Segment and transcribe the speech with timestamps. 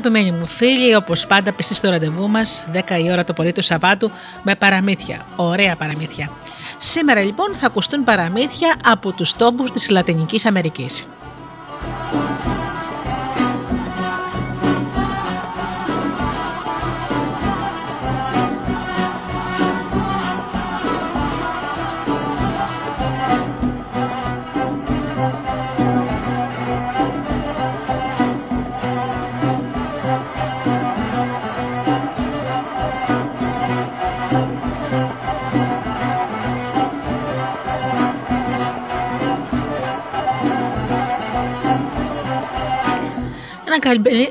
[0.00, 3.62] Αγαπημένοι μου φίλοι, όπως πάντα πιστοί στο ραντεβού μας, 10 η ώρα το πρωί του
[3.62, 4.10] Σαββάτου,
[4.42, 5.26] με παραμύθια.
[5.36, 6.30] Ωραία παραμύθια.
[6.78, 11.06] Σήμερα λοιπόν θα ακουστούν παραμύθια από τους τόπους της Λατινικής Αμερικής.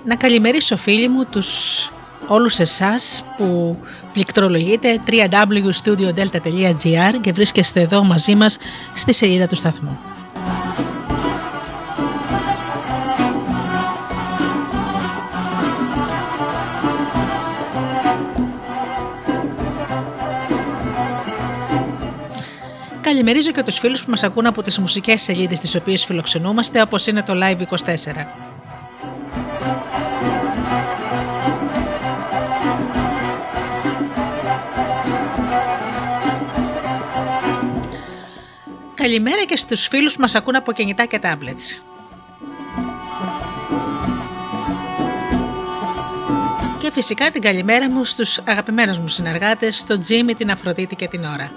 [0.04, 1.92] Να καλημερίσω φίλοι μου τους
[2.28, 3.78] όλους εσάς που
[4.14, 8.58] πληκτρολογείτε www.studiodelta.gr και βρίσκεστε εδώ μαζί μας
[8.96, 10.00] στη σελίδα του σταθμού.
[23.02, 27.08] Καλημερίζω και τους φίλους που μας ακούν από τις μουσικές σελίδες τις οποίες φιλοξενούμαστε όπως
[27.08, 28.49] είναι το Live24.
[39.00, 41.82] Καλημέρα και στους φίλους που μας ακούν από κινητά και tablets.
[46.80, 51.26] Και φυσικά την καλημέρα μου στους αγαπημένους μου συνεργάτες, τον Τζίμι, την Αφροδίτη και την
[51.26, 51.52] Ωρα.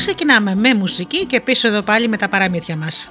[0.00, 3.10] Ξεκινάμε με μουσική και πίσω εδώ πάλι με τα παραμύθια μας.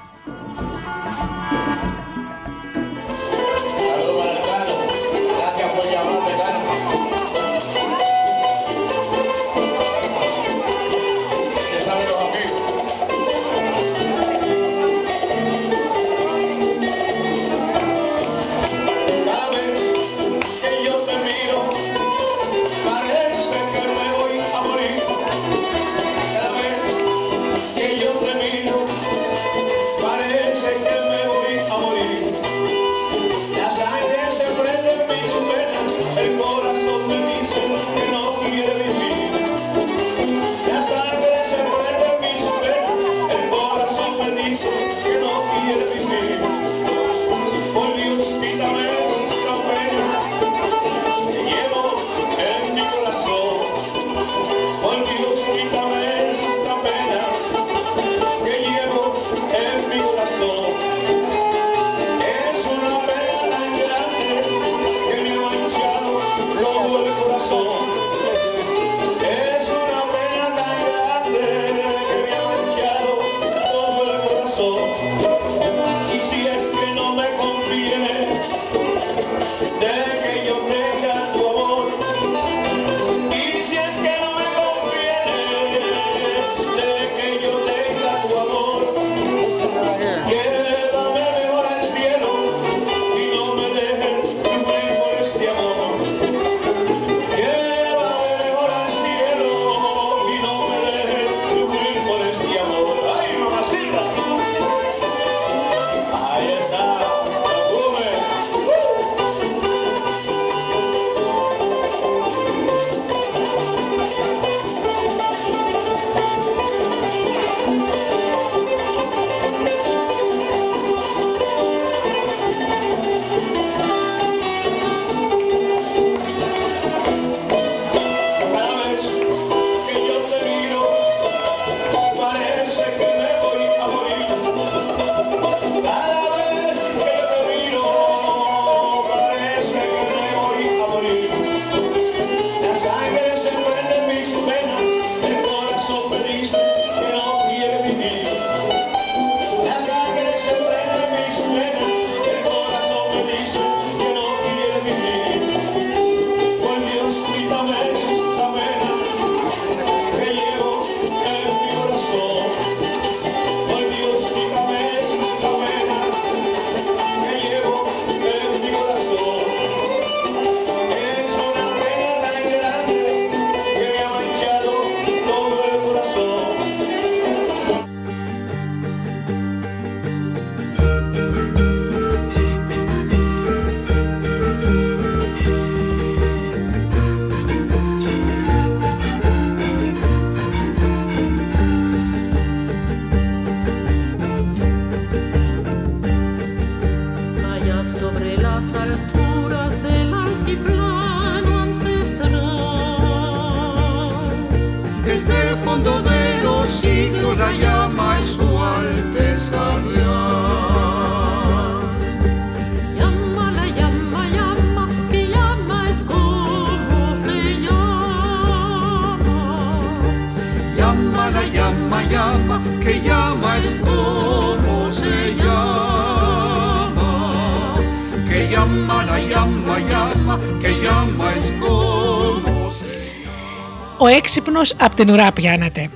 [233.98, 235.90] Ο έξυπνος από την ουρά πιάνεται.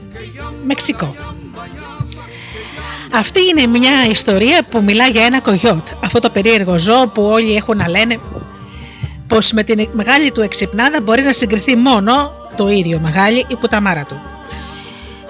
[0.66, 1.16] Μεξικό.
[3.14, 7.56] Αυτή είναι μια ιστορία που μιλά για ένα κογιότ, αυτό το περίεργο ζώο που όλοι
[7.56, 8.20] έχουν να λένε
[9.28, 14.04] πως με την μεγάλη του εξυπνάδα μπορεί να συγκριθεί μόνο το ίδιο μεγάλη η πουταμάρα
[14.04, 14.33] του.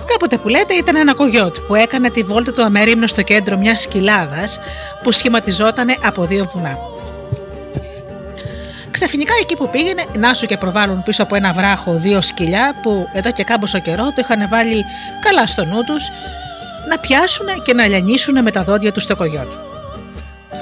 [0.06, 3.88] Κάποτε που λέτε ήταν ένα κογιότ που έκανε τη βόλτα του αμερίμνου στο κέντρο μιας
[3.88, 4.60] κοιλάδας
[5.04, 6.78] που σχηματιζόταν από δύο βουνά.
[8.92, 13.08] Ξαφνικά εκεί που πήγαινε, να σου και προβάλλουν πίσω από ένα βράχο δύο σκυλιά που
[13.14, 14.86] εδώ και κάμποσο καιρό το είχαν βάλει
[15.22, 16.04] καλά στο νου τους
[16.90, 19.52] να πιάσουν και να λιανίσουν με τα δόντια τους στο κογιότ.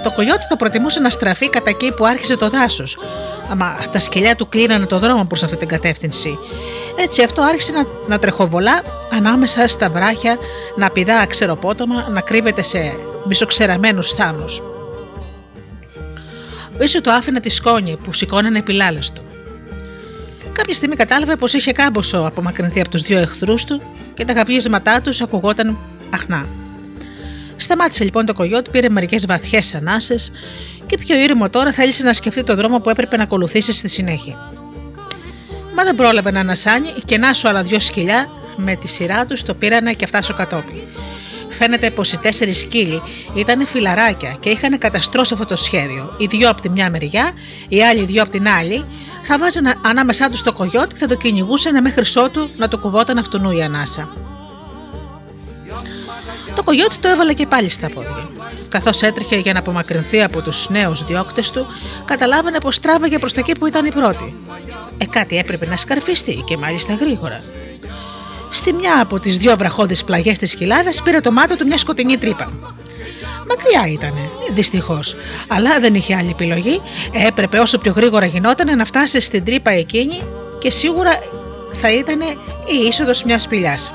[0.04, 2.98] Το κογιότ θα προτιμούσε να στραφεί κατά εκεί που άρχισε το δάσος,
[3.50, 6.38] αλλά τα σκυλιά του κλείνανε το δρόμο προς αυτή την κατεύθυνση.
[6.96, 10.38] Έτσι αυτό άρχισε να, να τρεχοβολά ανάμεσα στα βράχια,
[10.76, 12.96] να πηδά αξεροπότομα, να κρύβεται σε
[13.28, 14.46] μισοξεραμένους θάμου
[16.82, 19.22] πίσω του άφηνε τη σκόνη που σηκώνανε επιλάλεστο.
[20.52, 23.82] Κάποια στιγμή κατάλαβε πως είχε κάμποσο απομακρυνθεί από τους δύο εχθρούς του
[24.14, 25.78] και τα γαβίσματά τους ακουγόταν
[26.14, 26.48] αχνά.
[27.56, 30.32] Σταμάτησε λοιπόν το κογιότ, πήρε μερικές βαθιές ανάσες
[30.86, 34.61] και πιο ήρεμο τώρα θέλησε να σκεφτεί τον δρόμο που έπρεπε να ακολουθήσει στη συνέχεια.
[35.76, 39.36] Μα δεν πρόλαβε να ανασάνει και να σου άλλα δυο σκυλιά με τη σειρά του
[39.46, 40.88] το πήρανε και αυτά στο κατόπι
[41.62, 43.02] φαίνεται πως οι τέσσερις σκύλοι
[43.34, 46.14] ήταν φιλαράκια και είχαν καταστρώσει αυτό το σχέδιο.
[46.18, 47.32] Οι δυο από τη μια μεριά,
[47.68, 48.86] οι άλλοι δυο από την άλλη,
[49.24, 53.18] θα βάζανε ανάμεσά τους το κογιότ και θα το κυνηγούσαν μέχρι σότου να το κουβόταν
[53.18, 54.14] αυτού η ανάσα.
[56.56, 58.30] Το κογιότ το έβαλε και πάλι στα πόδια.
[58.70, 61.66] Καθώς έτρεχε για να απομακρυνθεί από τους νέους διώκτες του,
[62.06, 64.36] καταλάβαινε πως τράβαγε προς τα εκεί που ήταν η πρώτη.
[65.02, 67.44] Ε, κάτι έπρεπε να σκαρφιστεί και μάλιστα γρήγορα.
[68.50, 72.18] Στη μια από τις δύο βραχώδει πλαγιές της κοιλάδας πήρε το μάτι του μια σκοτεινή
[72.18, 72.52] τρύπα.
[73.48, 74.14] Μακριά ήταν,
[74.54, 75.16] δυστυχώς,
[75.48, 76.82] αλλά δεν είχε άλλη επιλογή.
[77.28, 80.22] Έπρεπε όσο πιο γρήγορα γινόταν να φτάσει στην τρύπα εκείνη
[80.60, 81.12] και σίγουρα
[81.72, 82.20] θα ήταν
[82.66, 83.94] η είσοδος μιας σπηλιάς.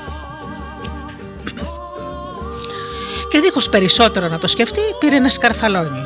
[3.29, 6.05] Και δίχως περισσότερο να το σκεφτεί, πήρε ένα σκαρφαλόνι.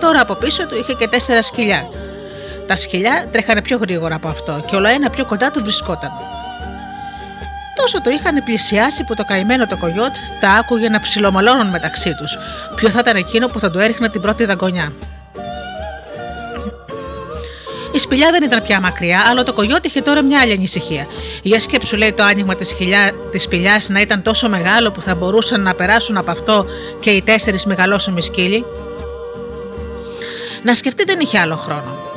[0.00, 1.88] Τώρα από πίσω του είχε και τέσσερα σκυλιά.
[2.66, 6.10] Τα σκυλιά τρέχανε πιο γρήγορα από αυτό και όλο ένα πιο κοντά του βρισκόταν.
[7.76, 12.38] Τόσο το είχαν πλησιάσει που το καημένο το κογιότ τα άκουγε να ψιλομαλώνουν μεταξύ τους.
[12.76, 14.92] Ποιο θα ήταν εκείνο που θα του έριχνε την πρώτη δαγκονιά.
[17.92, 21.06] Η σπηλιά δεν ήταν πια μακριά, αλλά το κογιότ είχε τώρα μια άλλη ανησυχία.
[21.42, 22.54] Για σκέψου, λέει, το άνοιγμα
[23.30, 26.66] της σπηλιάς να ήταν τόσο μεγάλο που θα μπορούσαν να περάσουν από αυτό
[27.00, 28.64] και οι τέσσερις μεγαλόσωμοι σκύλοι.
[30.62, 32.11] Να σκεφτεί δεν είχε άλλο χρόνο.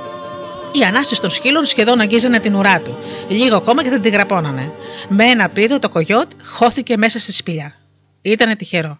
[0.79, 2.97] Οι ανάσει των σκύλων σχεδόν αγγίζανε την ουρά του.
[3.27, 4.71] Λίγο ακόμα και θα την γραπώνανε.
[5.07, 7.75] Με ένα πίδο το κογιότ χώθηκε μέσα στη σπηλιά.
[8.21, 8.97] Ήταν τυχερό.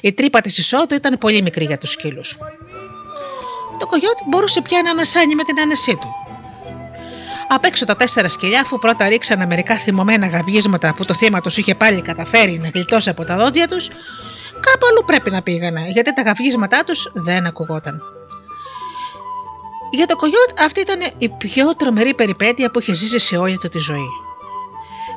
[0.00, 2.38] Η τρύπα της εισόδου ήταν πολύ μικρή για τους σκύλους.
[3.78, 6.08] Το κογιότ μπορούσε πια να ανασάνει με την άνεσή του.
[7.48, 11.56] Απ' έξω τα τέσσερα σκυλιά, αφού πρώτα ρίξανε μερικά θυμωμένα γαβγίσματα που το θύμα τους
[11.56, 13.88] είχε πάλι καταφέρει να γλιτώσει από τα δόντια τους,
[14.60, 18.02] κάπου αλλού πρέπει να πήγανε, γιατί τα γαβγίσματά τους δεν ακουγόταν.
[19.90, 23.68] Για το κογιότ αυτή ήταν η πιο τρομερή περιπέτεια που είχε ζήσει σε όλη του
[23.68, 24.08] τη ζωή.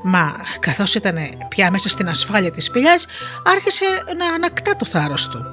[0.03, 1.17] Μα καθώς ήταν
[1.49, 3.05] πια μέσα στην ασφάλεια της σπηλιάς
[3.43, 3.85] άρχισε
[4.17, 5.45] να ανακτά το θάρρος του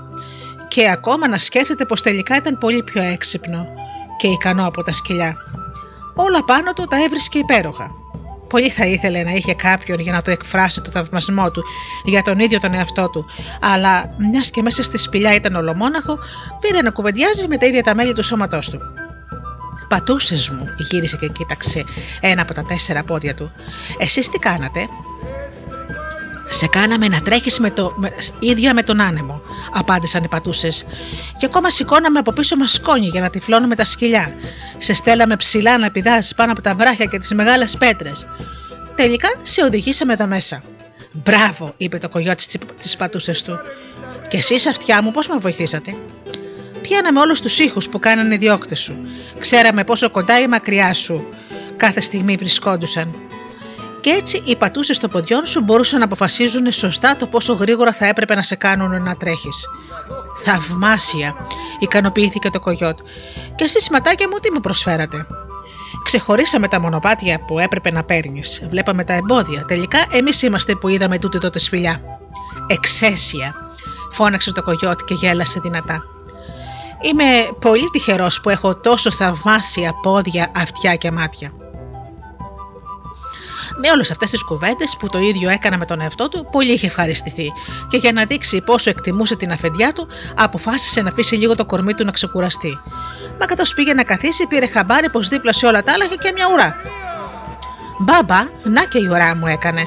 [0.69, 3.67] και ακόμα να σκέφτεται πως τελικά ήταν πολύ πιο έξυπνο
[4.17, 5.37] και ικανό από τα σκυλιά.
[6.15, 7.91] Όλα πάνω του τα έβρισκε υπέροχα.
[8.49, 11.65] Πολύ θα ήθελε να είχε κάποιον για να το εκφράσει το θαυμασμό του
[12.05, 13.27] για τον ίδιο τον εαυτό του,
[13.61, 16.19] αλλά μιας και μέσα στη σπηλιά ήταν ολομόναχο,
[16.61, 18.79] πήρε να κουβεντιάζει με τα ίδια τα μέλη του σώματός του.
[19.89, 21.85] Πατούσες μου, γύρισε και κοίταξε
[22.21, 23.53] ένα από τα τέσσερα πόδια του.
[23.99, 24.89] Εσείς τι κάνατε,
[26.51, 29.43] σε κάναμε να τρέχεις με το, με, ίδια με τον άνεμο,
[29.73, 30.85] απάντησαν οι πατούσες.
[31.37, 34.35] Και ακόμα σηκώναμε από πίσω μας σκόνη για να τυφλώνουμε τα σκυλιά.
[34.79, 38.27] Σε στέλαμε ψηλά να πηδάς πάνω από τα βράχια και τις μεγάλες πέτρες.
[38.95, 40.63] Τελικά σε οδηγήσαμε εδώ μέσα.
[41.13, 43.59] Μπράβο, είπε το κογιότι της πατούσες του.
[44.29, 45.95] Και εσείς, αυτιά μου, πώς με βοηθήσατε;
[46.89, 48.97] Πιάναμε όλους τους ήχους που κάνανε οι διώκτες σου.
[49.39, 51.27] Ξέραμε πόσο κοντά ή μακριά σου
[51.77, 53.15] κάθε στιγμή βρισκόντουσαν.
[54.01, 58.07] Και έτσι οι πατούσες των ποδιών σου μπορούσαν να αποφασίζουν σωστά το πόσο γρήγορα θα
[58.07, 59.69] έπρεπε να σε κάνουν να τρέχεις.
[60.45, 61.35] Θαυμάσια,
[61.79, 62.99] ικανοποιήθηκε το κογιότ.
[63.55, 65.27] Και εσεί, ματάκια μου, τι μου προσφέρατε;
[66.05, 68.67] Ξεχωρίσαμε τα μονοπάτια που έπρεπε να παίρνεις.
[68.71, 69.65] Βλέπαμε τα εμπόδια.
[69.65, 72.01] Τελικά, εμείς είμαστε που είδαμε τούτη τότε σπηλιά.
[72.67, 73.55] εξαίσια,
[74.11, 76.03] φώναξε το κογιότ και γέλασε δυνατά.
[77.01, 77.25] Είμαι
[77.61, 81.53] πολύ τυχερός που έχω τόσο θαυμάσια πόδια, αυτιά και μάτια.
[83.81, 86.87] Με όλες αυτές τις κουβέντες που το ίδιο έκανα με τον εαυτό του, πολύ είχε
[86.87, 87.53] ευχαριστηθεί
[87.89, 91.95] και για να δείξει πόσο εκτιμούσε την αφεντιά του, αποφάσισε να αφήσει λίγο το κορμί
[91.95, 92.79] του να ξεκουραστεί.
[93.41, 96.33] Μα καθώς πήγε να καθίσει, πήρε χαμπάρι πως δίπλα σε όλα τα άλλα είχε και
[96.35, 96.77] μια ουρά.
[97.99, 99.83] Μπάμπα, να και η ουρά μου έκανε.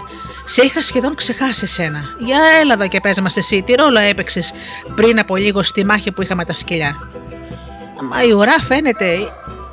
[0.53, 2.15] Σε είχα σχεδόν ξεχάσει εσένα.
[2.19, 4.53] Για έλα εδώ και πες μας εσύ, τι ρόλο έπαιξες
[4.95, 6.95] πριν από λίγο στη μάχη που είχαμε τα σκυλιά;
[8.09, 9.17] Μα η ουρά φαίνεται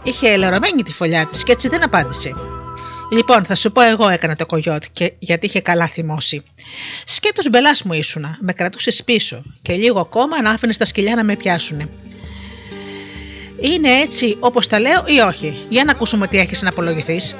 [0.03, 2.35] είχε ελερωμένη τη φωλιά της και έτσι δεν απάντησε.
[3.11, 6.43] Λοιπόν, θα σου πω εγώ έκανα το κογιότ και γιατί είχε καλά θυμώσει.
[7.05, 11.25] Σκέτος μπελάς μου ήσουνα, με κρατούσες πίσω και λίγο ακόμα να άφηνες τα σκυλιά να
[11.25, 11.89] με πιάσουνε.
[13.61, 17.37] Είναι έτσι όπως τα λέω ή όχι, για να ακούσουμε τι έχεις να απολογηθείς.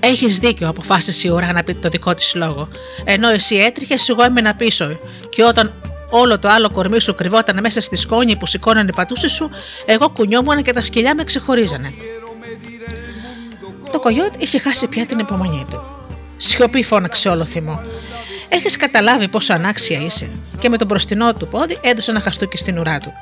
[0.00, 2.68] Έχεις δίκιο, αποφάσισε η ουρά να πει το δικό της λόγο.
[3.04, 4.98] Ενώ εσύ έτριχες, εγώ έμενα πίσω.
[5.28, 5.72] Και όταν
[6.10, 9.50] όλο το άλλο κορμί σου κρυβόταν μέσα στη σκόνη που σηκώνανε οι πατούσες σου,
[9.86, 11.92] εγώ κουνιόμουν και τα σκυλιά με ξεχωρίζανε.
[13.92, 15.82] Το κογιότ είχε χάσει πια την υπομονή του.
[16.36, 17.80] Σιωπή φώναξε όλο θυμό.
[18.48, 20.30] Έχεις καταλάβει πόσο ανάξια είσαι.
[20.58, 23.12] Και με τον μπροστινό του πόδι έδωσε ένα χαστούκι στην ουρά του.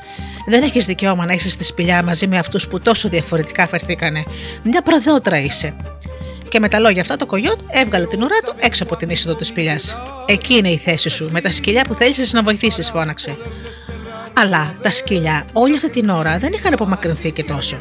[0.49, 4.25] Δεν έχεις δικαίωμα να είσαι στη σπηλιά μαζί με αυτούς που τόσο διαφορετικά φερθήκανε.
[4.62, 5.76] Μια προδότρα είσαι.
[6.48, 9.34] Και με τα λόγια αυτά το κογιότ έβγαλε την ουρά του έξω από την είσοδο
[9.36, 9.96] της σπηλιάς.
[10.26, 13.36] Εκεί είναι η θέση σου, με τα σκυλιά που θέλησες να βοηθήσεις, φώναξε.
[14.36, 17.76] Αλλά τα σκυλιά όλη αυτή την ώρα δεν είχαν απομακρυνθεί και τόσο.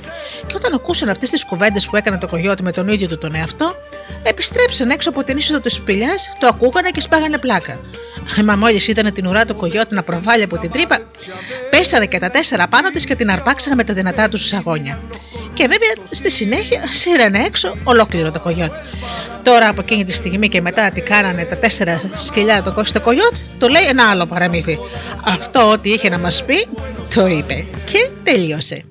[0.48, 3.36] Και όταν ακούσαν αυτές τις κουβέντες που έκανε το κογιότι με τον ίδιο του τον
[3.36, 3.76] εαυτό,
[4.24, 7.80] επιστρέψαν έξω από την είσοδο της σπηλιάς, το ακούγανε και σπάγανε πλάκα.
[8.44, 11.00] Μα μόλις είδανε την ουρά του κογιότι να προβάλλει από την τρύπα,
[11.70, 15.00] πέσανε και τα τέσσερα πάνω της και την αρπάξανε με τα δυνατά τους σαγόνια.
[15.54, 18.78] Και βέβαια στη συνέχεια σύρανε έξω ολόκληρο το κογιότι.
[19.44, 23.36] Τώρα από εκείνη τη στιγμή και μετά τι κάνανε τα τέσσερα σκυλιά το κόστο κογιότ,
[23.58, 24.80] το λέει ένα άλλο παραμύθι.
[25.24, 26.18] Αυτό ό,τι είχε να
[26.48, 26.68] μας πει,
[27.16, 28.84] το είπε και τελείωσε.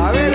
[0.00, 0.32] A ver,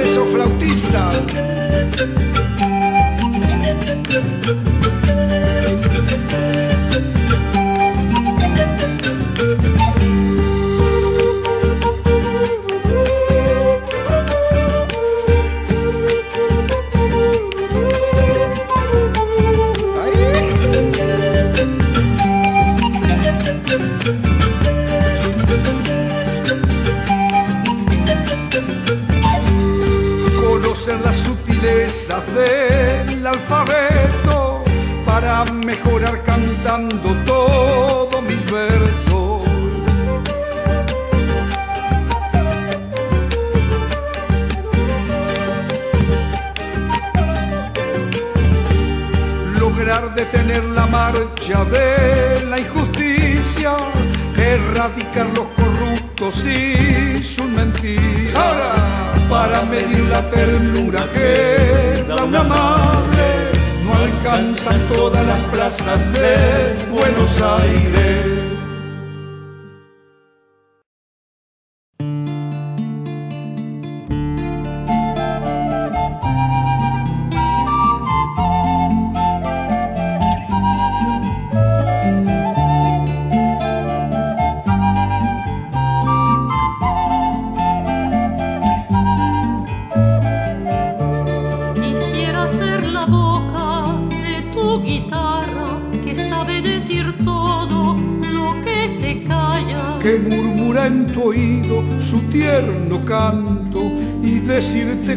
[30.87, 32.19] eso flautista.
[32.35, 34.63] del alfabeto
[35.05, 39.43] para mejorar cantando todos mis versos.
[49.59, 53.77] Lograr detener la marcha de la injusticia,
[54.37, 63.51] erradicar los corruptos y sus mentiras para medir la ternura que da una madre.
[63.83, 68.42] No alcanzan todas las plazas de Buenos Aires.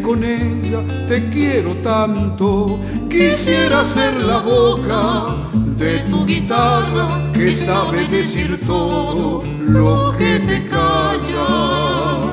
[0.03, 2.81] Con ella, te quiero tanto.
[3.09, 12.27] Quisiera ser la boca de tu guitarra que sabe decir todo lo que te callas.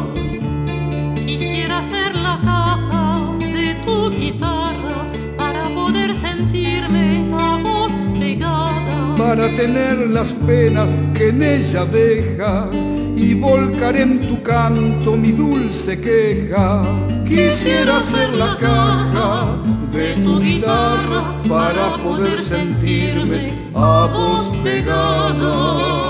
[1.26, 9.16] Quisiera ser la caja de tu guitarra para poder sentirme a vos pegada.
[9.16, 12.68] Para tener las penas que en ella deja
[13.16, 16.82] y volcar en tu canto mi dulce queja.
[17.26, 19.58] Quisiera ser la caja
[19.92, 26.03] de tu guitarra para poder sentirme a vos pegada.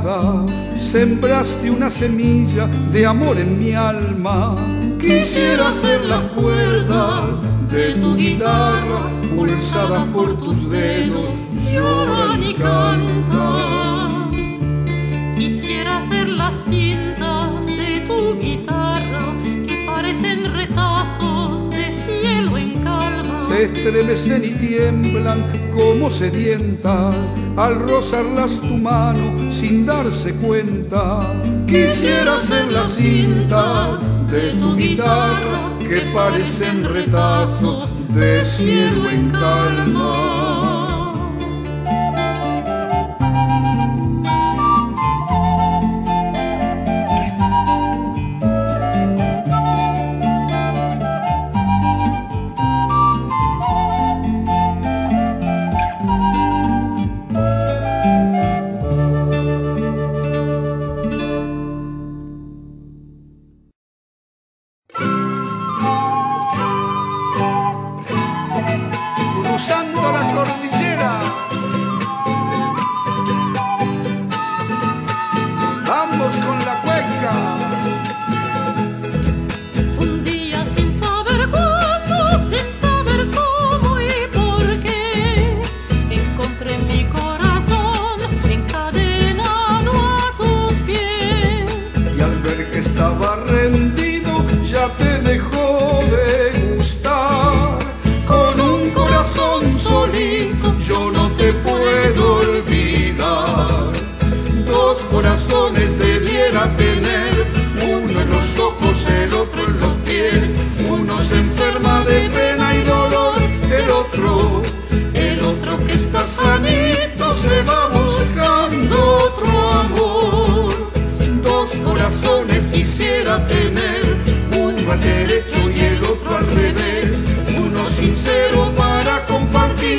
[0.00, 4.56] Mirada, sembraste una semilla de amor en mi alma.
[4.98, 11.40] Quisiera ser las cuerdas de tu guitarra, pulsadas por tus dedos,
[11.72, 14.30] lloran y cantan.
[15.38, 19.34] Quisiera ser las cintas de tu guitarra
[19.66, 23.46] que parecen retazos de cielo en calma.
[23.48, 27.16] Se estremecen y tiemblan como sedientas
[27.60, 31.20] al rozarlas tu mano sin darse cuenta.
[31.66, 40.49] Quisiera ser las cintas de tu guitarra que parecen retazos de cielo en calma.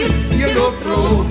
[0.06, 1.31] Στο ίδιο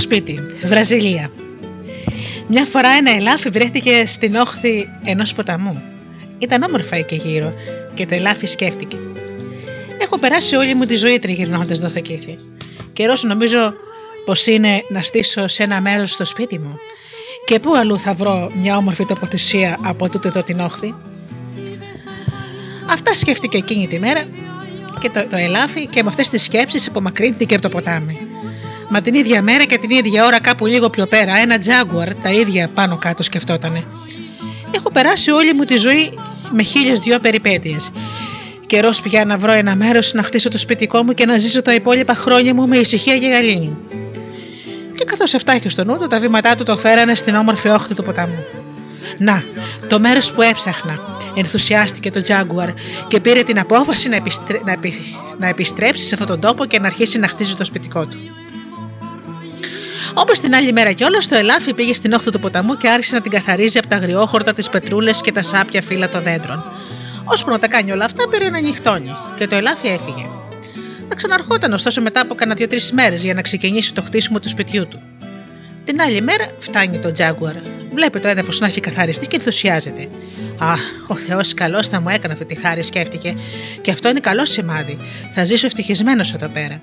[0.00, 1.30] σπίτι, Βραζιλία.
[2.48, 5.82] Μια φορά ένα ελάφι βρέθηκε στην όχθη ενός ποταμού.
[6.38, 7.54] Ήταν όμορφα εκεί γύρω
[7.94, 8.96] και το ελάφι σκέφτηκε.
[10.02, 12.38] Έχω περάσει όλη μου τη ζωή τριγυρνώντας δοθεκήθη.
[12.92, 13.74] Καιρός νομίζω
[14.24, 16.76] πως είναι να στήσω σε ένα μέρος στο σπίτι μου.
[17.44, 20.94] Και πού αλλού θα βρω μια όμορφη τοποθεσία από τούτε εδώ την όχθη;
[22.90, 24.22] Αυτά σκέφτηκε εκείνη τη μέρα
[24.98, 28.29] και το, το ελάφι και με αυτές τις σκέψεις απομακρύνθηκε από το ποτάμι.
[28.92, 32.30] Μα την ίδια μέρα και την ίδια ώρα, κάπου λίγο πιο πέρα, ένα τζάγκουαρ τα
[32.30, 33.84] ίδια πάνω κάτω σκεφτότανε.
[34.74, 36.18] Έχω περάσει όλη μου τη ζωή
[36.50, 37.90] με χίλιες δυο περιπέτειες.
[38.66, 41.74] Καιρός πια να βρω ένα μέρος να χτίσω το σπιτικό μου και να ζήσω τα
[41.74, 43.76] υπόλοιπα χρόνια μου με ησυχία και γαλήνη.
[44.96, 47.94] Και καθώς αυτά είχε στο νου του, τα βήματά του το φέρανε στην όμορφη όχθη
[47.94, 48.44] του ποταμού.
[49.18, 49.42] Να,
[49.88, 51.00] το μέρος που έψαχνα.
[51.34, 52.68] Ενθουσιάστηκε το Τζάγκουαρ
[53.08, 54.60] και πήρε την απόφαση να, επιστρέ...
[54.64, 54.94] να, επι...
[55.38, 58.18] να επιστρέψει σε αυτόν τον τόπο και να αρχίσει να χτίζει το σπιτικό του.
[60.14, 63.20] Όπως την άλλη μέρα κιόλας, το ελάφι πήγε στην όχθη του ποταμού και άρχισε να
[63.20, 66.64] την καθαρίζει από τα αγριόχορτα, τις πετρούλες και τα σάπια φύλλα των δέντρων.
[67.24, 70.26] Ώσπου να τα κάνει όλα αυτά, πήρε ένα νυχτόνι και το ελάφι έφυγε.
[71.08, 74.88] Θα ξαναρχόταν ωστόσο μετά από κανένα δύο-τρεις μέρες για να ξεκινήσει το χτίσιμο του σπιτιού
[74.88, 75.00] του.
[75.84, 77.54] Την άλλη μέρα φτάνει το Τζάγκουαρ.
[77.94, 80.08] Βλέπει το έδαφος να έχει καθαριστεί και ενθουσιάζεται.
[80.58, 80.72] Α,
[81.06, 83.34] ο Θεός καλός θα μου έκανε αυτή τη χάρη, σκέφτηκε.
[83.80, 84.98] Και αυτό είναι καλό σημάδι.
[85.30, 86.80] Θα ζήσω ευτυχισμένος εδώ πέρα.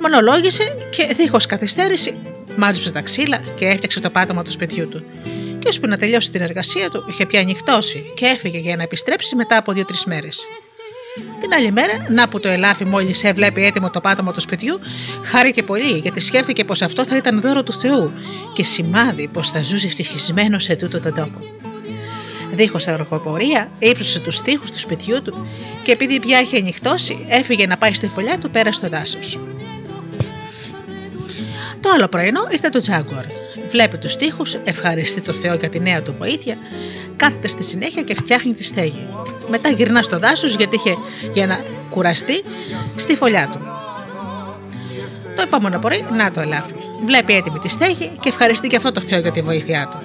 [0.00, 2.16] Μονολόγησε και δίχως καθυστέρηση
[2.56, 5.04] μάζεψε τα ξύλα και έφτιαξε το πάτωμα του σπιτιού του.
[5.58, 9.36] Και ώσπου να τελειώσει την εργασία του, είχε πια ανοιχτώσει και έφυγε για να επιστρέψει
[9.36, 10.46] μετά από δύο-τρεις μέρες.
[11.40, 14.78] Την άλλη μέρα, να που το ελάφι μόλις έβλεπε έτοιμο το πάτωμα του σπιτιού,
[15.24, 18.12] χάρηκε πολύ γιατί σκέφτηκε πως αυτό θα ήταν δώρο του Θεού
[18.52, 21.38] και σημάδι πως θα ζούσε ευτυχισμένος σε τούτο τον τόπο.
[22.52, 25.46] Δίχως αργοπορία, ύψωσε τους τοίχου του σπιτιού του
[25.82, 29.38] και επειδή πια είχε ανοιχτώσει, έφυγε να πάει στη φωλιά του πέρα στο δάσος.
[31.82, 33.24] Το άλλο πρωινό ήρθε το Τζάγκουαρ.
[33.70, 36.56] Βλέπει τους τοίχου, ευχαριστεί το Θεό για τη νέα του βοήθεια,
[37.16, 39.06] κάθεται στη συνέχεια και φτιάχνει τη στέγη.
[39.48, 40.96] Μετά γυρνά στο δάσος γιατί είχε
[41.32, 42.44] για να κουραστεί
[42.96, 43.58] στη φωλιά του.
[45.36, 46.74] Το επόμενο πρωί, να το ελάφει.
[47.04, 49.98] Βλέπει έτοιμη τη στέγη και ευχαριστεί και αυτό το Θεό για τη βοήθειά του.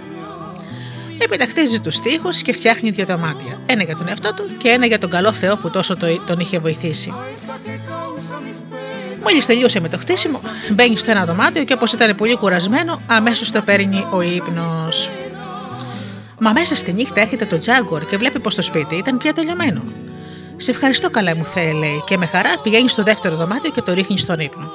[1.17, 3.59] Έπειτα χτίζει τους τοίχου και φτιάχνει δύο δωμάτια.
[3.65, 6.59] Ένα για τον εαυτό του και ένα για τον καλό Θεό που τόσο τον είχε
[6.59, 7.13] βοηθήσει.
[9.29, 13.51] Μόλις τελείωσε με το χτίσιμο, μπαίνει στο ένα δωμάτιο και όπως ήταν πολύ κουρασμένο, αμέσως
[13.51, 15.09] το παίρνει ο ύπνος.
[16.39, 19.83] Μα μέσα στη νύχτα έρχεται το Τζάγκορ και βλέπει πως το σπίτι ήταν πια τελειωμένο.
[20.55, 23.93] Σε ευχαριστώ καλά μου Θεέ, λέει, και με χαρά πηγαίνει στο δεύτερο δωμάτιο και το
[23.93, 24.71] ρίχνει στον ύπνο.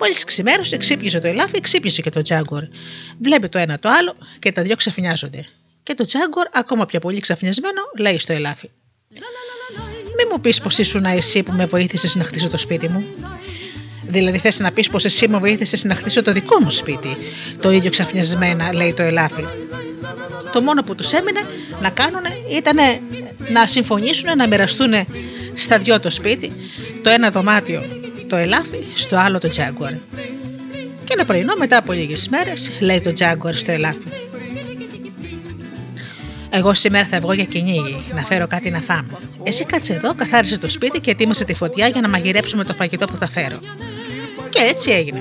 [0.00, 2.62] Μόλις ξημέρωσε, ξύπνησε το ελάφι, ξύπνησε και το Τζάγκορ.
[3.22, 5.46] Βλέπει το ένα το άλλο και τα δυο ξαφνιάζονται.
[5.82, 8.70] Και το Τζάγκορ, ακόμα πιο πολύ ξαφνιασμένο, λέει στο ελάφι.
[10.20, 13.04] Μη μου πεις πως ήσουν εσύ που με βοήθησες να χτίσω το σπίτι μου.
[14.02, 17.16] Δηλαδή θες να πεις πως εσύ με βοήθησες να χτίσω το δικό μου σπίτι.
[17.60, 19.44] Το ίδιο ξαφνιασμένα λέει το ελάφι.
[20.52, 21.40] Το μόνο που τους έμεινε
[21.80, 22.76] να κάνουν ήταν
[23.52, 24.92] να συμφωνήσουν να μοιραστούν
[25.54, 26.52] στα δυο το σπίτι,
[27.02, 27.82] το ένα δωμάτιο
[28.26, 29.92] το ελάφι, στο άλλο το τζάγκουαρ.
[31.04, 34.27] Και ένα πρωινό μετά από λίγες μέρες λέει το τζάγκουαρ στο ελάφι.
[36.50, 39.16] Εγώ σήμερα θα βγω για κυνήγι, να φέρω κάτι να φάμε.
[39.42, 43.06] Εσύ κάτσε εδώ, καθάρισε το σπίτι και ετοίμασε τη φωτιά για να μαγειρέψουμε το φαγητό
[43.06, 43.58] που θα φέρω.
[44.48, 45.20] Και έτσι έγινε.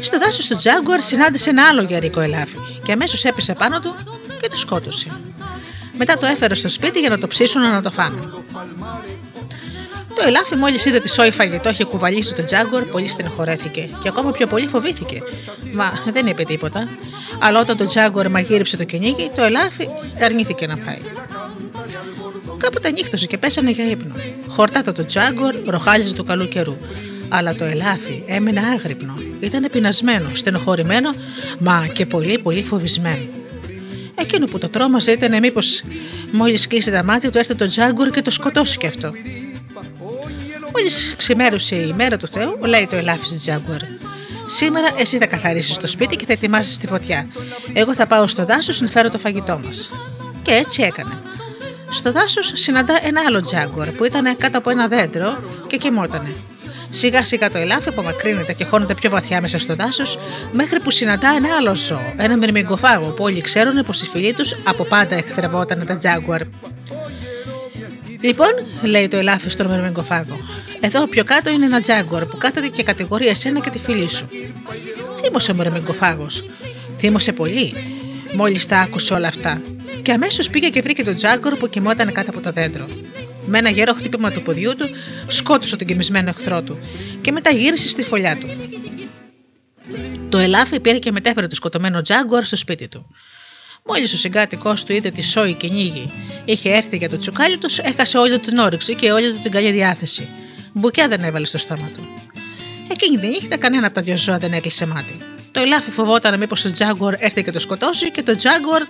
[0.00, 3.94] Στο δάσος του Τζάγκουαρ συνάντησε ένα άλλο γερικό ελάφι και αμέσως έπεσε πάνω του
[4.40, 5.20] και το σκότωσε.
[5.98, 8.18] Μετά το έφερε στο σπίτι για να το ψήσουν να το φάνε.
[10.18, 14.30] Το ελάφι μόλις είδε τη σόι φαγητό είχε κουβαλήσει τον Τζάγκορ, πολύ στενοχωρέθηκε και ακόμα
[14.30, 15.22] πιο πολύ φοβήθηκε.
[15.72, 16.88] Μα δεν είπε τίποτα.
[17.38, 19.88] Αλλά όταν το Τζάγκορ μαγείριψε το κυνήγι, το ελάφι
[20.24, 20.98] αρνήθηκε να φάει.
[22.58, 24.14] Κάποτε νύχτωσε και πέσανε για ύπνο.
[24.48, 26.76] Χορτάτο το Τζάγκορ ροχάλιζε του καλού καιρού.
[27.28, 29.18] Αλλά το ελάφι έμεινε άγρυπνο.
[29.40, 31.10] Ήταν πεινασμένο, στενοχωρημένο,
[31.58, 33.22] μα και πολύ πολύ φοβισμένο.
[34.14, 35.82] Εκείνο που το τρόμαζε ήταν μήπως
[36.32, 39.12] μόλις κλείσει τα μάτια του έρθει το Τζάγκορ και το σκοτώσει κι αυτό.
[40.78, 43.80] Μόλις ξημέρωσε η μέρα του Θεού, λέει το ελάφι του Τζάγκουαρ.
[44.46, 47.26] Σήμερα εσύ θα καθαρίσεις το σπίτι και θα ετοιμάσεις τη φωτιά.
[47.72, 49.90] Εγώ θα πάω στο δάσος να φέρω το φαγητό μας.
[50.42, 51.12] Και έτσι έκανε.
[51.90, 56.34] Στο δάσος συναντά ένα άλλο Τζάγκουαρ που ήταν κάτω από ένα δέντρο και κοιμότανε.
[56.90, 60.18] Σιγά σιγά το ελάφι απομακρύνεται και χώνεται πιο βαθιά μέσα στο δάσος,
[60.52, 64.56] μέχρι που συναντά ένα άλλο ζώο, ένα μυρμηγκοφάγο που όλοι ξέρουν πως οι φίλοι τους
[64.64, 66.40] από πάντα εχθρευόταν τα Τζάγκουαρ.
[68.20, 68.48] Λοιπόν,
[68.82, 70.38] λέει το ελάφι στον μερμεγκοφάγο,
[70.80, 74.28] εδώ πιο κάτω είναι ένα τζάγκορ που κάθεται και κατηγορεί εσένα και τη φίλη σου.
[75.20, 76.26] Θύμωσε ο μερμεγκοφάγο.
[76.98, 77.74] Θύμωσε πολύ,
[78.34, 79.62] μόλις τα άκουσε όλα αυτά.
[80.02, 82.86] Και αμέσως πήγε και βρήκε τον τζάγκορ που κοιμόταν κάτω από το δέντρο.
[83.46, 84.88] Με ένα γερό χτύπημα του ποδιού του,
[85.26, 86.78] σκότωσε τον κοιμισμένο εχθρό του
[87.20, 88.48] και μετά γύρισε στη φωλιά του.
[90.28, 93.06] Το ελάφι πήρε και μετέφερε το σκοτωμένο τζάγκορ στο σπίτι του.
[93.88, 96.10] Μόλις ο συγκάτοικός του είδε τη σόη κυνήγι
[96.44, 99.70] είχε έρθει για το τσουκάλι τους, έχασε όλη την όρεξη και όλη του την καλή
[99.70, 100.28] διάθεση.
[100.72, 102.08] Μπουκιά δεν έβαλε στο στόμα του.
[102.90, 105.16] Εκείνη τη νύχτα κανένα από τα δυο ζώα δεν έκλεισε μάτι.
[105.52, 108.82] Το ελάφι φοβόταν μήπως ο Τζάγκορ έρθει και το σκοτώσει και το Τζάγκορ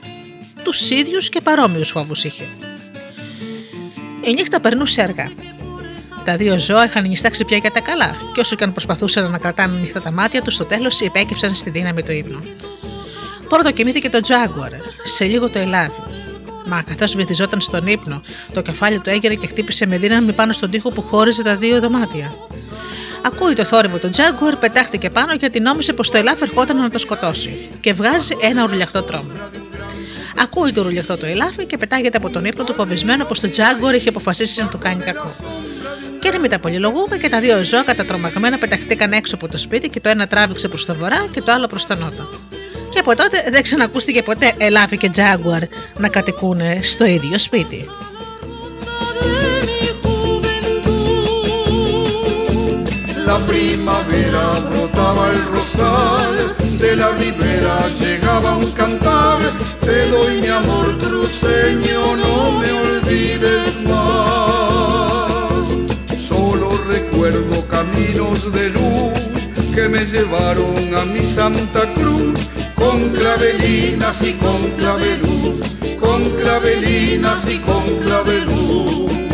[0.62, 2.44] τους ίδιους και παρόμοιους φόβους είχε.
[4.24, 5.30] Η νύχτα περνούσε αργά.
[6.24, 9.38] Τα δύο ζώα είχαν νιστάξει πια για τα καλά, και όσο και αν προσπαθούσαν να
[9.38, 12.40] κρατάνε ανοιχτά τα μάτια τους, στο τέλος υπέκυψαν στη δύναμη του ύπνου.
[13.48, 14.70] Πρώτο κοιμήθηκε το Τζάγκουαρ,
[15.02, 16.02] σε λίγο το ελάβει.
[16.66, 20.70] Μα καθώς βυθιζόταν στον ύπνο, το κεφάλι του έγερε και χτύπησε με δύναμη πάνω στον
[20.70, 22.34] τοίχο που χώριζε τα δύο δωμάτια.
[23.22, 26.98] Ακούει το θόρυβο του Τζάγκουαρ, πετάχτηκε πάνω γιατί νόμισε πως το ελάφ ερχόταν να το
[26.98, 29.32] σκοτώσει και βγάζει ένα ουρλιαχτό τρόμο.
[30.42, 33.94] Ακούει το ρουλιαχτό το ελάφι και πετάγεται από τον ύπνο του φοβισμένο πως το Τζάγκουαρ
[33.94, 35.34] είχε αποφασίσει να του κάνει κακό.
[36.18, 40.00] Και δεν τα πολυλογούμε και τα δύο ζώα κατατρομαγμένα πεταχτήκαν έξω από το σπίτι και
[40.00, 42.28] το ένα τράβηξε προς το βορρά και το άλλο προς το νότο.
[42.89, 45.61] Και από τότε δεν ξανακούστηκε ποτέ ελάφι και τζάγκουαρ
[45.97, 47.89] να κατοικούν στο ίδιο σπίτι.
[53.25, 59.39] La primavera brotaba el rosal, de la ribera llegaba un cantar,
[59.79, 65.65] te doy mi amor cruceño, no me olvides más.
[66.27, 69.16] Solo recuerdo caminos de luz
[69.74, 72.38] que me llevaron a mi Santa Cruz,
[72.74, 79.27] con clavelinas y con claveluz, con clavelinas y con claveluz.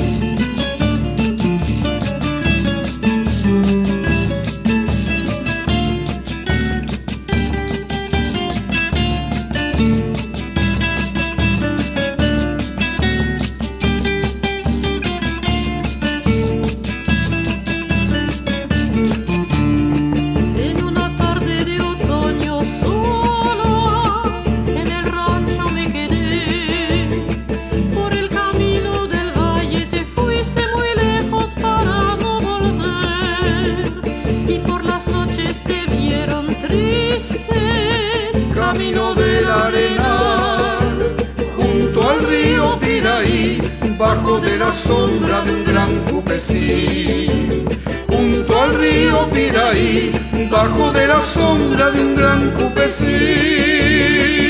[44.41, 47.65] De la sombra de un gran cupecí.
[48.09, 50.13] Junto al río Piraí,
[50.51, 54.44] bajo de la sombra de un gran cupecí.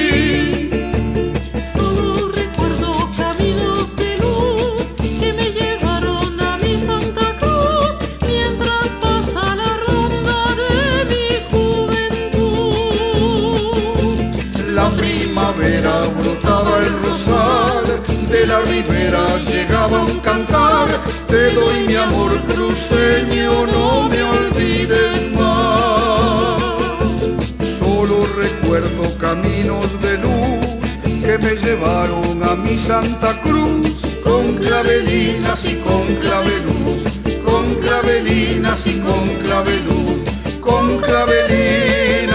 [18.28, 20.88] De la ribera llegaba un cantar,
[21.28, 26.60] te doy mi amor cruceño, no me olvides más.
[27.78, 30.66] Solo recuerdo caminos de luz
[31.22, 37.02] que me llevaron a mi Santa Cruz, con clavelinas y con claveluz,
[37.44, 40.20] con clavelinas y con claveluz,
[40.60, 42.34] con clavelinas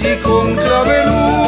[0.00, 1.43] y con claveluz.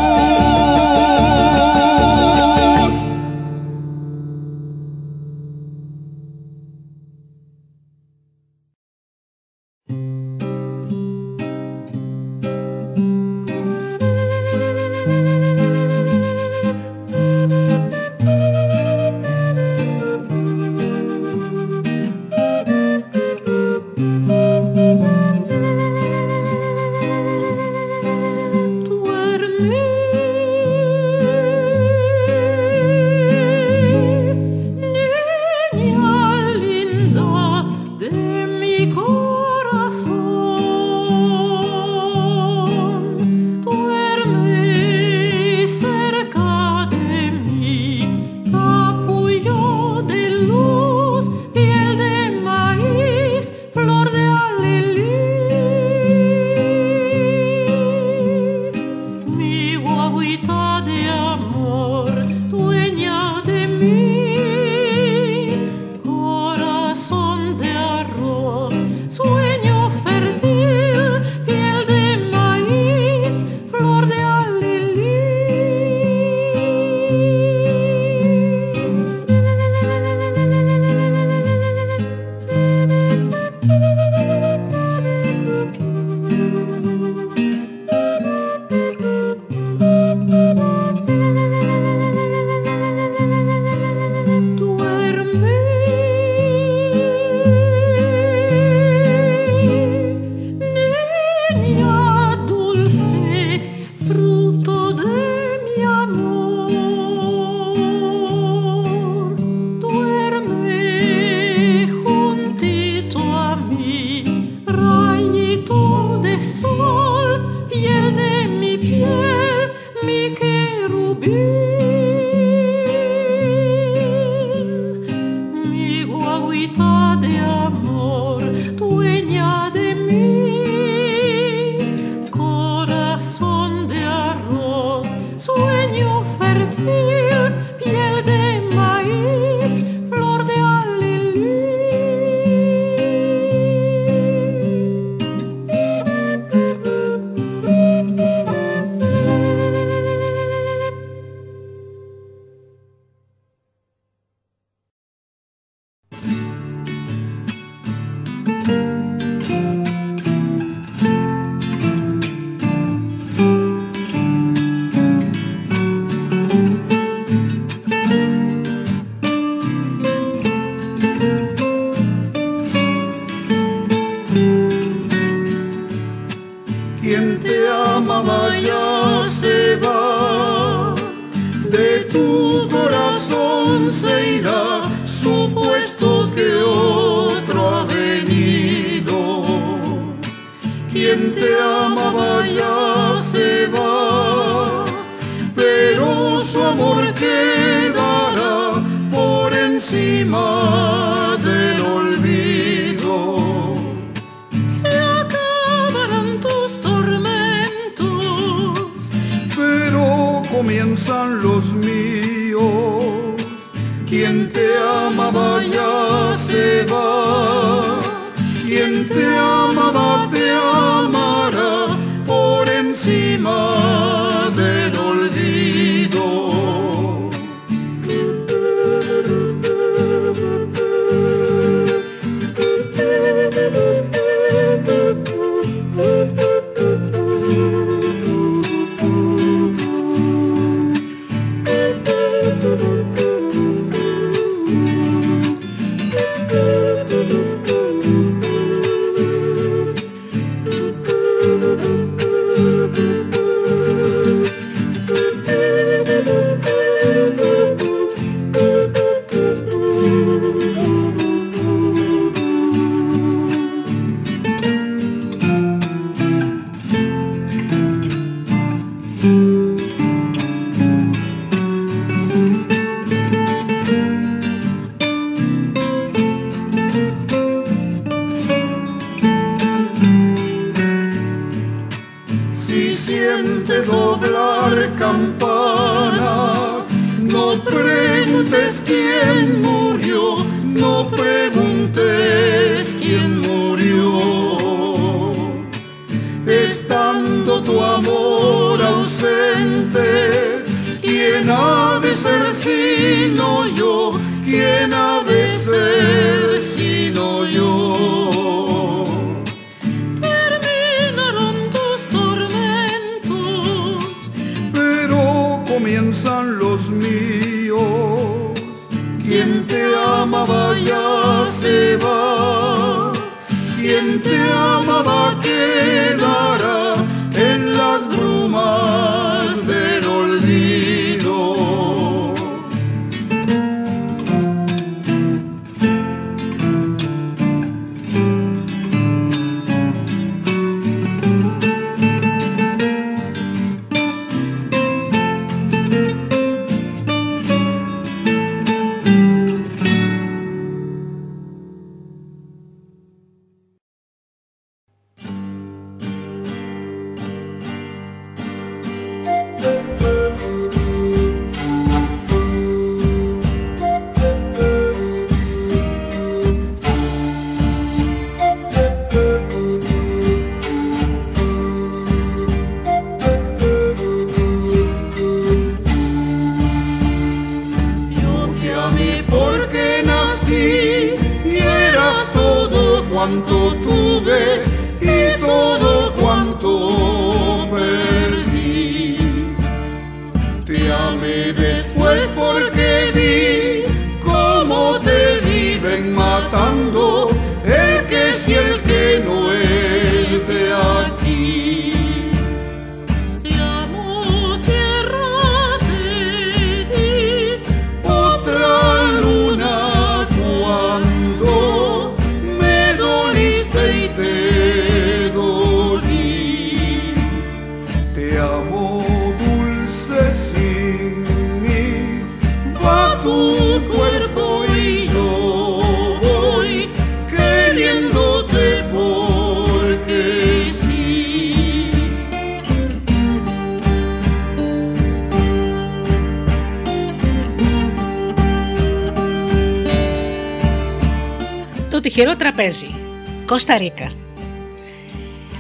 [443.57, 444.11] Κώστα Ρίκα.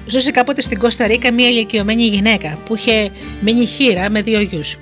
[0.06, 4.76] Ζούσε κάποτε στην Κώστα Ρίκα μια ηλικιωμένη γυναίκα που είχε μείνει χείρα με δύο γιους.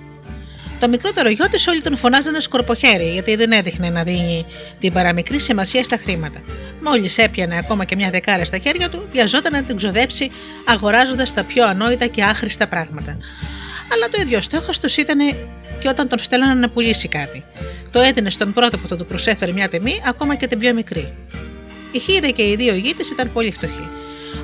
[0.81, 4.47] Το μικρότερο γιο της όλοι τον φωνάζανε σκορποχέρι γιατί δεν έδειχνε να δίνει
[4.79, 6.43] την παραμικρή σημασία στα χρήματα.
[6.83, 10.31] Μόλις έπιανε ακόμα και μια δεκάρα στα χέρια του, βιαζόταν να την ξοδέψει
[10.65, 13.17] αγοράζοντας τα πιο ανόητα και άχρηστα πράγματα.
[13.93, 15.19] Αλλά το ίδιο στόχος τους ήταν
[15.79, 17.45] και όταν τον στέλνανε να πουλήσει κάτι.
[17.91, 21.13] Το έδινε στον πρώτο που θα του προσέφερε μια τιμή, ακόμα και την πιο μικρή.
[21.95, 23.89] Η χείρα και οι δύο γη τη ήταν πολύ φτωχοί,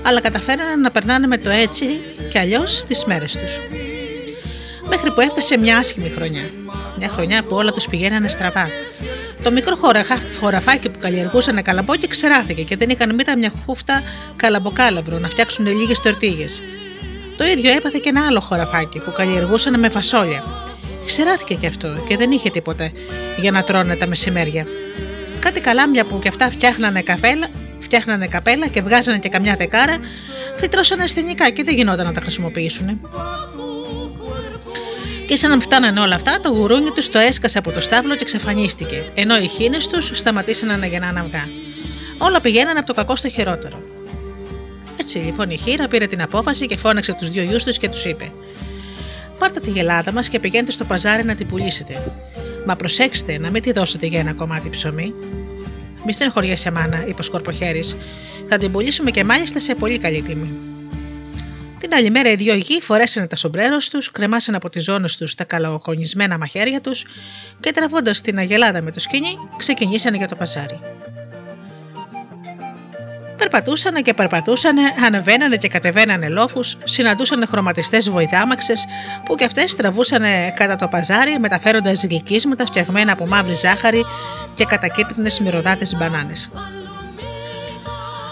[0.03, 1.85] αλλά καταφέρανε να περνάνε με το έτσι
[2.31, 3.61] και αλλιώς τις μέρες τους.
[4.89, 6.51] Μέχρι που έφτασε μια άσχημη χρονιά.
[6.99, 8.69] Μια χρονιά που όλα τους πηγαίνανε στραβά.
[9.43, 14.03] Το μικρό χωραφά- χωραφάκι που καλλιεργούσαν καλαμπόκι ξεράθηκε και δεν είχαν μήτα μια χούφτα
[14.37, 16.63] καλαμποκάλαμπρο να φτιάξουν λίγες τορτίγες.
[17.37, 20.45] Το ίδιο έπαθε και ένα άλλο χωραφάκι που καλλιεργούσαν με φασόλια.
[21.07, 22.93] Ξεράθηκε κι αυτό και δεν είχε τίποτε
[23.37, 24.67] για να τρώνε τα μεσημέρια.
[25.41, 27.47] Κάτι καλάμια που κι αυτά φτιάχνανε, καφέλα,
[27.81, 29.97] φτιάχνανε καπέλα και βγάζανε και καμιά δεκάρα,
[30.57, 33.01] φυτρώσανε ασθενικά και δεν γινόταν να τα χρησιμοποιήσουν.
[35.27, 38.23] Και σαν να φτάνανε όλα αυτά, το γουρούνι τους το έσκασε από το στάβλο και
[38.23, 41.49] εξαφανίστηκε, ενώ οι χίνε τους σταματήσαν να γεννάνε αυγά.
[42.19, 43.83] Όλα πηγαίνανε από το κακό στο χειρότερο.
[45.01, 48.05] Έτσι λοιπόν η χείρα πήρε την απόφαση και φώναξε τους δύο γιους του και τους
[48.05, 48.33] είπε:
[49.41, 52.13] Πάρτε τη γελάδα μας και πηγαίνετε στο παζάρι να την πουλήσετε.
[52.67, 55.15] Μα προσέξτε να μην τη δώσετε για ένα κομμάτι ψωμί.
[56.07, 57.97] Μη στενοχωριέσαι, μάνα, είπε ο Σκορποχέρης.
[58.47, 60.53] Θα την πουλήσουμε και μάλιστα σε πολύ καλή τιμή.
[61.79, 65.35] Την άλλη μέρα οι δυο γη φορέσανε τα σομπρέρος τους, κρεμάσαν από τις ζώνες τους
[65.35, 67.05] τα καλοκονισμένα μαχαίρια τους
[67.61, 70.81] και τραβώντας την αγελάδα με το σκηνή, ξεκινήσανε για το παζάρι.
[73.41, 74.77] Περπατούσαν και περπατούσαν,
[75.07, 78.73] ανεβαίνανε και κατεβαίνανε λόφους, συναντούσαν χρωματιστές βοηδάμαξε
[79.25, 80.23] που και αυτές τραβούσαν
[80.55, 84.05] κατά το παζάρι μεταφέροντας γλυκίσματα φτιαγμένα από μαύρη ζάχαρη
[84.55, 86.51] και κατακίτρινες μυρωδάτες μπανάνες.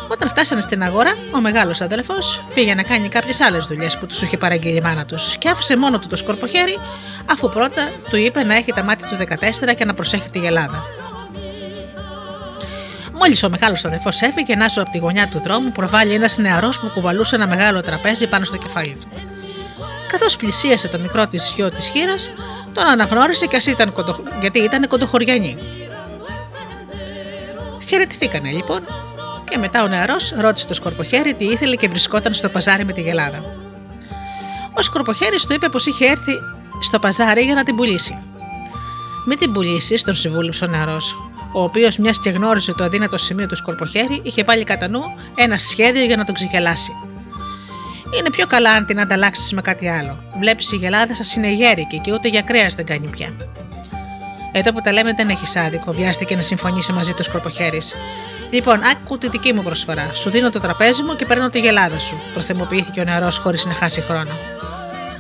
[0.09, 4.22] Όταν φτάσανε στην αγορά, ο μεγάλος αδελφός πήγε να κάνει κάποιες άλλες δουλειές που τους
[4.22, 6.78] είχε παραγγείλει η μάνα τους και άφησε μόνο του το σκορποχέρι,
[7.30, 9.16] αφού πρώτα του είπε να έχει τα μάτια του
[9.70, 10.84] 14 και να προσέχει τη γελάδα.
[13.19, 16.91] Μόλις ο μεγάλος αδερφός έφυγε, να από τη γωνιά του δρόμου προβάλλει ένας νεαρός που
[16.95, 19.09] κουβαλούσε ένα μεγάλο τραπέζι πάνω στο κεφάλι του.
[20.09, 22.31] Καθώς πλησίασε το μικρό της γιο της χείρας,
[22.73, 24.23] τον αναγνώρισε και ας ήταν κοντο...
[24.41, 25.59] γιατί ήταν κοντοχωριανή.
[27.89, 28.81] Χαιρετηθήκανε λοιπόν
[29.51, 33.01] και μετά ο νεαρός ρώτησε το σκορποχέρι τι ήθελε και βρισκόταν στο παζάρι με τη
[33.01, 33.45] γελάδα.
[34.75, 36.33] Ο σκορποχέρι του είπε πως είχε έρθει
[36.81, 38.19] στο παζάρι για να την πουλήσει.
[39.31, 40.97] Μην την πουλήσεις, τον συμβούλεψε ο νεαρό,
[41.53, 45.03] ο οποίος, μιας και γνώριζε το αδύνατο σημείο του σκορποχέρι, είχε πάλι κατά νου
[45.35, 46.93] ένα σχέδιο για να τον ξεγελάσει.
[48.18, 50.18] Είναι πιο καλά αν την ανταλλάξεις με κάτι άλλο.
[50.39, 53.29] Βλέπεις η γελάδα σας είναι γέρικη και ούτε για κρέας δεν κάνει πια.
[54.53, 57.81] Εδώ που τα λέμε δεν έχεις άδικο, βιάστηκε να συμφωνήσει μαζί του σκορποχέρι.
[58.51, 60.14] Λοιπόν, άκου τη δική μου προσφορά.
[60.14, 63.72] Σου δίνω το τραπέζι μου και παίρνω τη γελάδα σου, προθεμοποιήθηκε ο νεαρός χωρίς να
[63.72, 64.33] χάσει χρόνο.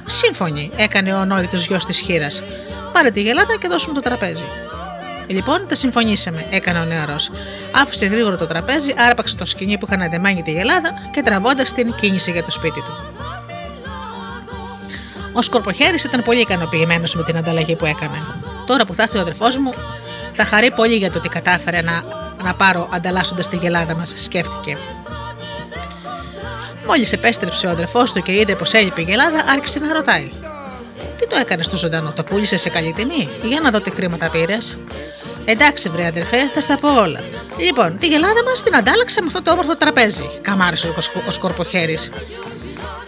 [0.04, 2.42] Σύμφωνοι, έκανε ο νόητο γιος της χείρας.
[2.98, 4.44] Πάρε τη γελάδα και δώσουμε το τραπέζι.
[5.26, 7.30] Λοιπόν, τα συμφωνήσαμε, έκανε ο νεαρός.
[7.72, 11.94] Άφησε γρήγορα το τραπέζι, άρπαξε το σκηνή που είχαν αντεμάνει τη γελάδα και τραβώντας την
[11.94, 12.92] κίνησε για το σπίτι του.
[15.32, 18.22] Ο Σκορποχέρης ήταν πολύ ικανοποιημένος με την ανταλλαγή που έκανε.
[18.66, 19.72] Τώρα που θα έρθει ο αδερφός μου,
[20.32, 22.04] θα χαρεί πολύ για το ότι κατάφερε να,
[22.42, 24.76] να πάρω ανταλλάσσοντας τη γελάδα μας, σκέφτηκε.
[26.86, 30.30] Μόλις επέστρεψε ο αδερφός του και είδε πως έλειπε η γελάδα, άρχισε να ρωτάει.
[31.18, 34.30] Τι το έκανες στο ζωντανό, το πούλησε σε καλή τιμή, για να δω τι χρήματα
[34.30, 34.78] πήρες.
[35.44, 37.20] Εντάξει, βρε αδερφέ, θα στα πω όλα.
[37.58, 40.94] Λοιπόν, τη γελάδα μας την αντάλλαξα με αυτό το όμορφο τραπέζι, καμάρισε
[41.26, 42.10] ο σκορποχέρης.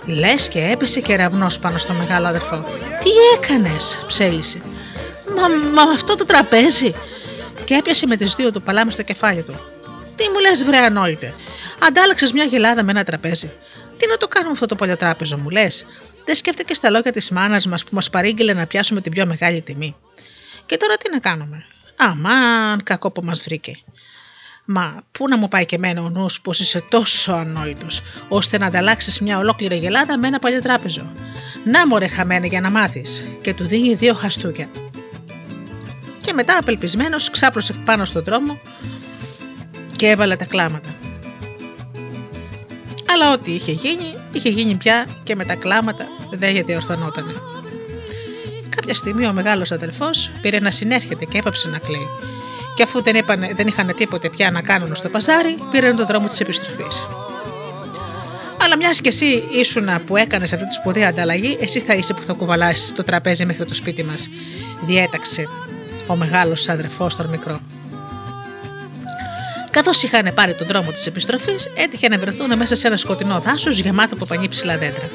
[0.04, 2.64] Λες και έπεσε κεραυνό πάνω στο μεγάλο αδερφό.
[3.02, 4.60] Τι έκανες, ψέλισε.
[5.36, 6.94] Μα, μα αυτό το τραπέζι.
[7.64, 9.54] Και έπιασε με τις δύο του παλάμες στο κεφάλι του.
[10.16, 11.34] Τι μου λες, βρε ανόητε.
[11.78, 13.52] Αντάλλαξες μια γελάδα με ένα τραπέζι.
[13.96, 15.86] Τι να το κάνουμε αυτό το πολιοτράπεζο, μου λες.
[16.24, 19.62] Δεν σκέφτηκε στα λόγια της μάνας μας που μας παρήγγειλε να πιάσουμε την πιο μεγάλη
[19.62, 19.96] τιμή.
[20.66, 21.64] Και τώρα τι να κάνουμε;
[21.96, 23.72] Αμάν, κακό που μας βρήκε.
[24.64, 28.66] Μα πού να μου πάει και εμένα ο νους πως είσαι τόσο ανόητος, ώστε να
[28.66, 31.12] ανταλλάξεις μια ολόκληρη γελάδα με ένα παλιό τράπεζο;
[31.64, 34.68] Να μωρέ χαμένε για να μάθεις και του δίνει δύο χαστούκια.
[36.20, 38.60] Και μετά απελπισμένος ξάπλωσε πάνω στον δρόμο
[39.96, 40.99] και έβαλε τα κλάματα.
[43.20, 47.32] Αλλά ό,τι είχε γίνει, είχε γίνει πια και με τα κλάματα δεν διορθωνότανε.
[48.76, 52.06] Κάποια στιγμή ο μεγάλος αδελφός πήρε να συνέρχεται και έπαψε να κλαίει.
[52.74, 56.26] Και αφού δεν, είπανε, δεν είχαν τίποτε πια να κάνουν στο παζάρι, πήραν τον δρόμο
[56.26, 57.06] της επιστροφής.
[58.62, 62.22] Αλλά μιας και εσύ ήσουν που έκανες αυτή τη σπουδαία ανταλλαγή, εσύ θα είσαι που
[62.22, 64.28] θα κουβαλάσεις το τραπέζι μέχρι το σπίτι μας,
[64.86, 65.48] διέταξε
[66.06, 67.60] ο μεγάλος αδερφός τον μικρό.
[69.70, 73.78] Καθώς είχαν πάρει τον δρόμο της επιστροφής, έτυχε να βρεθούν μέσα σε ένα σκοτεινό δάσος
[73.78, 75.08] γεμάτο από πανύψηλα δέντρα.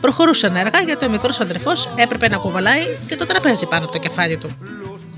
[0.00, 3.98] Προχωρούσαν αργά γιατί ο μικρός αδερφός έπρεπε να κουβαλάει και το τραπέζι πάνω από το
[3.98, 4.48] κεφάλι του.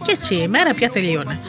[0.02, 1.40] Και έτσι η μέρα πια τελείωνε.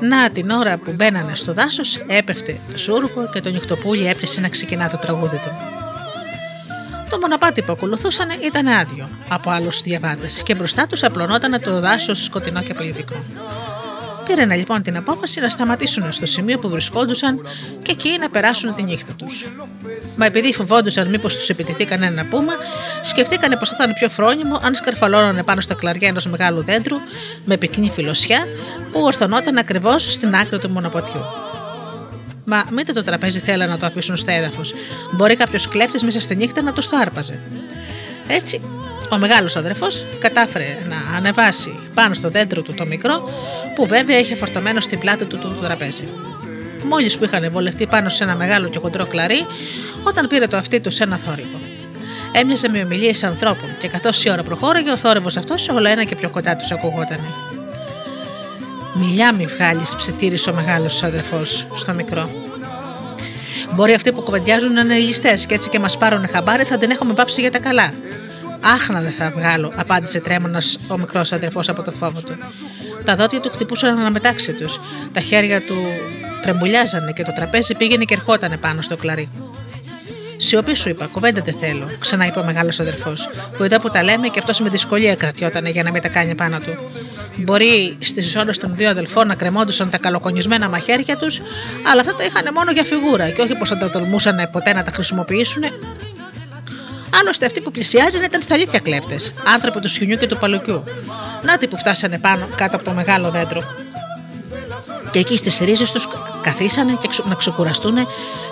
[0.00, 4.48] Να την ώρα που μπαίνανε στο δάσος, έπεφτε το σούργο και το νυχτοπούλι έπιασε να
[4.48, 5.52] ξεκινά το τραγούδι του.
[7.10, 12.24] Το μονοπάτι που ακολουθούσαν ήταν άδειο από άλλους διαβάτες και μπροστά τους απλωνόταν το δάσος
[12.24, 13.14] σκοτεινό και απειλητικό.
[14.24, 17.46] Πήραν λοιπόν την απόφαση να σταματήσουν στο σημείο που βρισκόντουσαν
[17.82, 19.46] και εκεί να περάσουν τη νύχτα τους.
[20.16, 22.52] Μα επειδή φοβόντουσαν μήπως τους επιτεθεί κανένα πούμα,
[23.02, 26.96] σκεφτήκανε πως θα ήταν πιο φρόνιμο αν σκαρφαλώνανε πάνω στα κλαριά ενός μεγάλου δέντρου
[27.44, 28.46] με πυκνή φιλοσιά
[28.92, 31.24] που ορθωνόταν ακριβώς στην άκρη του μονοπατιού.
[32.44, 34.74] Μα μήτε το τραπέζι θέλανε να το αφήσουν στο έδαφος.
[35.12, 37.38] Μπορεί κάποιος κλέφτης μέσα στη νύχτα να το στο άρπαζε.
[38.26, 38.60] Έτσι,
[39.14, 43.30] ο μεγάλος αδερφός κατάφερε να ανεβάσει πάνω στο δέντρο του το μικρό,
[43.74, 46.04] που βέβαια είχε φορτωμένο στην πλάτη του το τραπέζι.
[46.88, 49.46] Μόλις που είχαν βολευτεί πάνω σε ένα μεγάλο και χοντρό κλαρί,
[50.02, 51.58] όταν πήρε το αυτί τους σε ένα θόρυβο.
[52.32, 56.16] Έμοιαζε με ομιλίες ανθρώπων και καθώ η ώρα προχώραγε, ο θόρυβος αυτός όλο ένα και
[56.16, 57.28] πιο κοντά τους ακουγότανε.
[58.94, 62.30] Μιλιά μη βγάλεις, ψιθύρισε ο μεγάλος αδερφός στο μικρό.
[63.74, 66.90] Μπορεί αυτοί που κουβεντιάζουν να είναι ληστές και έτσι και μας πάρουν χαμπάρι θα την
[66.90, 67.92] έχουμε πάψει για τα καλά.
[68.64, 72.36] Άχνα δεν θα βγάλω, απάντησε τρέμονα ο μικρός αδερφός από το φόβο του.
[73.04, 74.80] Τα δόντια του χτυπούσαν αναμετάξι τους.
[75.12, 75.76] Τα χέρια του
[76.42, 79.28] τρεμπουλιάζανε και το τραπέζι πήγαινε και ερχόταν πάνω στο κλαρί.
[80.36, 84.02] Σιωπή σου είπα, κουβέντα δεν θέλω, ξανά είπε ο μεγάλος αδερφός, που εδώ που τα
[84.02, 86.76] λέμε και αυτός με δυσκολία κρατιόταν για να μην τα κάνει πάνω του.
[87.36, 91.40] Μπορεί στις ζώνε των δύο αδελφών να κρεμόντουσαν τα καλοκονισμένα μαχαίρια τους,
[91.90, 94.82] αλλά αυτά τα είχαν μόνο για φιγούρα και όχι πως θα τα τολμούσαν ποτέ να
[94.82, 95.62] τα χρησιμοποιήσουν.
[97.20, 100.84] Άλλωστε αυτοί που πλησιάζαν ήταν στα αλήθεια κλέφτες, άνθρωποι του σιουνιού και του παλουκιού.
[101.42, 103.62] Νάτοι που φτάσανε πάνω κάτω από το μεγάλο δέντρο
[105.14, 106.08] και εκεί στις ρίζες τους
[106.42, 107.96] καθίσανε και να ξεκουραστούν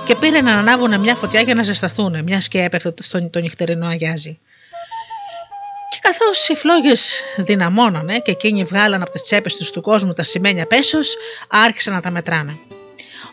[0.05, 3.87] και πήραν να ανάβουν μια φωτιά για να ζεσταθούν, μιας και έπεφτε στο το νυχτερινό
[3.87, 4.39] αγιάζι.
[5.91, 10.25] Και καθώς οι φλόγες δυναμώνανε και εκείνοι βγάλαν από τις τσέπες τους του κόσμου τα
[10.25, 11.17] σημαίνια πέσος,
[11.49, 12.59] άρχισαν να τα μετράνε.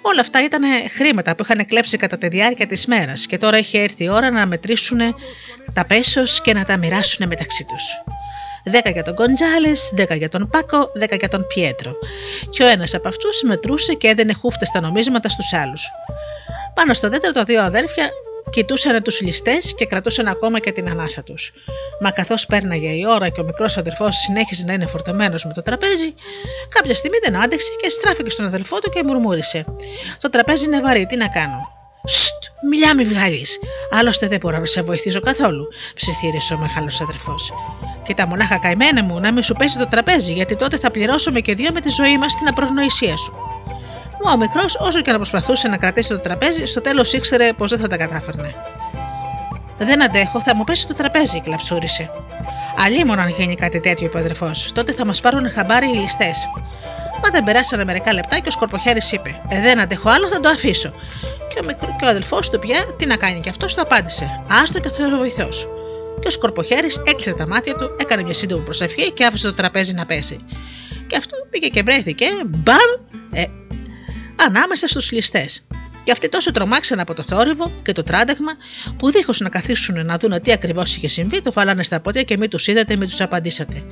[0.02, 3.80] Όλα αυτά ήταν χρήματα που είχαν κλέψει κατά τη διάρκεια της μέρας και τώρα είχε
[3.80, 5.00] έρθει η ώρα να μετρήσουν
[5.74, 7.84] τα πέσος και να τα μοιράσουν μεταξύ τους.
[8.64, 11.91] 10 για τον Γκοντζάλε, 10 για τον Πάκο, 10 για τον Πιέτρο.
[12.50, 15.89] Και ο ένας από αυτούς μετρούσε και έδαινε χούφτες στα νομίσματα στους άλλους.
[16.74, 18.10] Πάνω στο δέντρο τα δύο αδέρφια
[18.50, 21.52] κοιτούσαν τους ληστές και κρατούσαν ακόμα και την ανάσα τους.
[22.02, 25.62] Μα καθώς πέρναγε η ώρα και ο μικρός αδερφός συνέχιζε να είναι φορτωμένος με το
[25.62, 26.14] τραπέζι,
[26.70, 29.66] κάποια στιγμή δεν άντεξε και στράφηκε στον αδελφό του και μουρμούρισε:
[30.22, 32.34] Το τραπέζι είναι βαρύ, τι να κάνω; Στ,
[32.70, 33.60] μιλιά μη βγάλεις.
[33.91, 37.54] Άλλωστε δεν μπορώ να σε βοηθήσω καθόλου, ψιθύρισε ο μεγάλος αδερφός.
[38.04, 41.54] Κοίτα, μονάχα καημένα μου, να μην σου πέσει το τραπέζι, γιατί τότε θα πληρώσουμε και
[41.56, 43.34] δύο με τη ζωή μας την απρογνοησία σου.
[44.24, 47.70] Μα ο μικρός, όσο και να προσπαθούσε να κρατήσει το τραπέζι, στο τέλος ήξερε πως
[47.70, 48.53] δεν θα τα κατάφερνε.
[49.78, 52.09] Δεν αντέχω, θα μου πέσει το τραπέζι, κλαψούρισε.
[52.86, 56.38] Αλλήμον αν γίνει κάτι τέτοιο, είπε ο αδερφός, τότε θα μας πάρουν χαμπάρι οι ληστές.
[57.24, 60.49] Μα δεν περάσανε μερικά λεπτά και ο σκορποχέρης είπε: ε, Δεν αντέχω άλλο, θα το
[60.49, 60.93] αφήσω.
[61.49, 64.41] Και ο, μικρό, και ο αδελφός του πια, τι να κάνει και αυτός, το απάντησε:
[64.61, 65.47] Άστο και θα βοηθό
[66.20, 69.93] και ο σκορποχέρης έκλεισε τα μάτια του, έκανε μια σύντομη προσευχή και άφησε το τραπέζι
[69.93, 70.45] να πέσει.
[71.07, 72.78] Και αυτό πήγε και βρέθηκε, μπαμ,
[73.32, 73.43] ε,
[74.48, 75.62] ανάμεσα στους ληστές.
[76.04, 78.52] Και αυτοί τόσο τρομάξαν από το θόρυβο και το τράνταγμα,
[78.98, 82.38] που δίχως να καθίσουν να δουν τι ακριβώς είχε συμβεί, το βάλανε στα πόδια και
[82.38, 83.84] μη τους είδατε, μη τους απαντήσατε.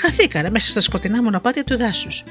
[0.00, 2.24] Χαθήκανε μέσα στα σκοτεινά μονοπάτια του δάσους.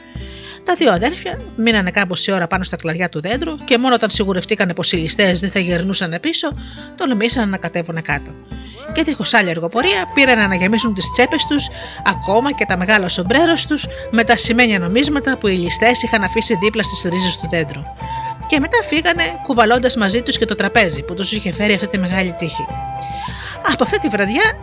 [0.64, 4.74] Τα δύο αδέρφια μείνανε κάμποση ώρα πάνω στα κλαριά του δέντρου και μόνο όταν σιγουρευτήκανε
[4.74, 6.54] πως οι ληστές δεν θα γερνούσαν πίσω,
[6.96, 8.32] τολμήσαν να κατέβουν κάτω
[8.92, 11.68] και δίχως άλλη αργοπορία πήραν να αναγεμίσουν τις τσέπες τους,
[12.06, 16.56] ακόμα και τα μεγάλα σομπρέρος τους με τα σημαίνια νομίσματα που οι ληστές είχαν αφήσει
[16.56, 17.82] δίπλα στις ρίζες του δέντρου.
[18.48, 21.98] Και μετά φύγανε κουβαλώντας μαζί τους και το τραπέζι που τους είχε φέρει αυτή τη
[21.98, 22.66] μεγάλη τύχη.
[23.72, 24.58] Από αυτή τη βραδιά,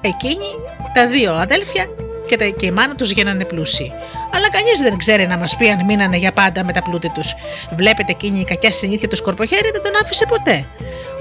[0.00, 0.46] εκείνοι,
[0.94, 1.86] τα δύο αδέλφια
[2.32, 3.92] και, τα, και η μάνα τους γίνανε πλούσιοι.
[4.34, 7.34] Αλλά κανείς δεν ξέρει να μας πει αν μείνανε για πάντα με τα πλούτη τους.
[7.76, 10.64] Βλέπετε εκείνη η κακιά συνήθεια του σκορποχέρι δεν τον άφησε ποτέ.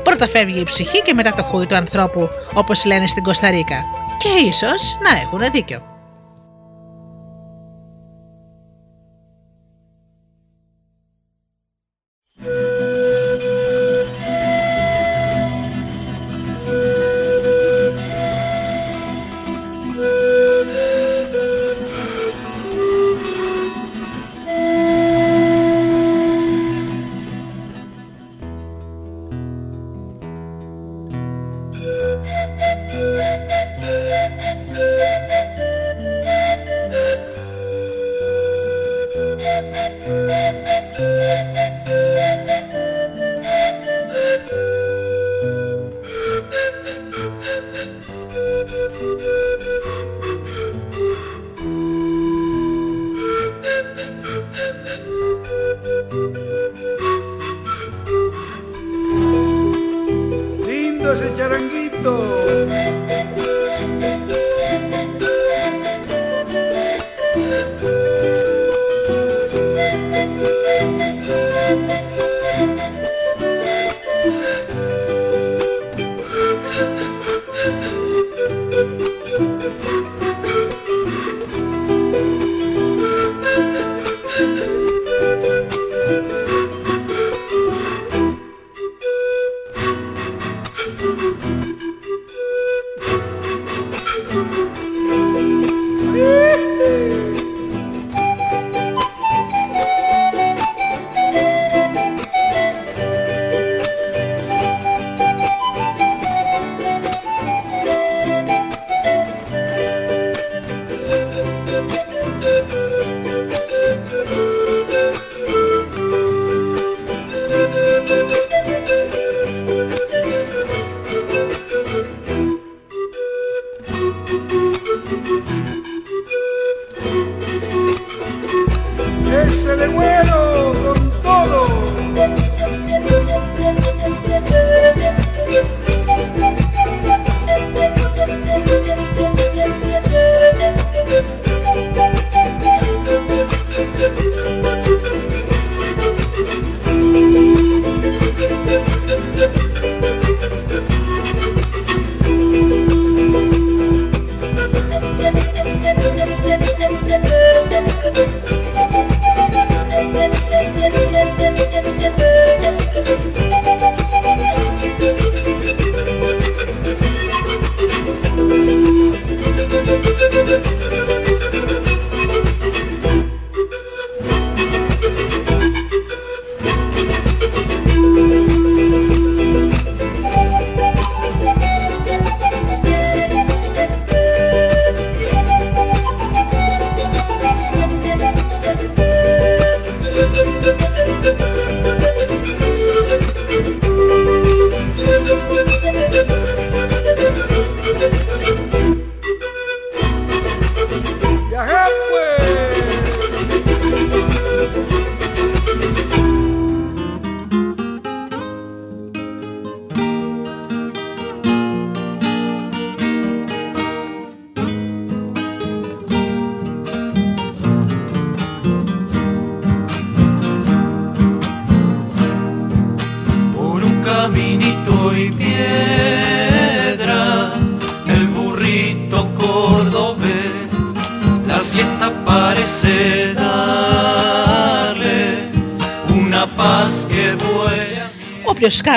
[0.04, 3.84] Πρώτα φεύγει η ψυχή και μετά το χούι του ανθρώπου, όπως λένε στην Κωνσταντίνα.
[4.18, 5.91] Και ίσως να έχουν δίκιο.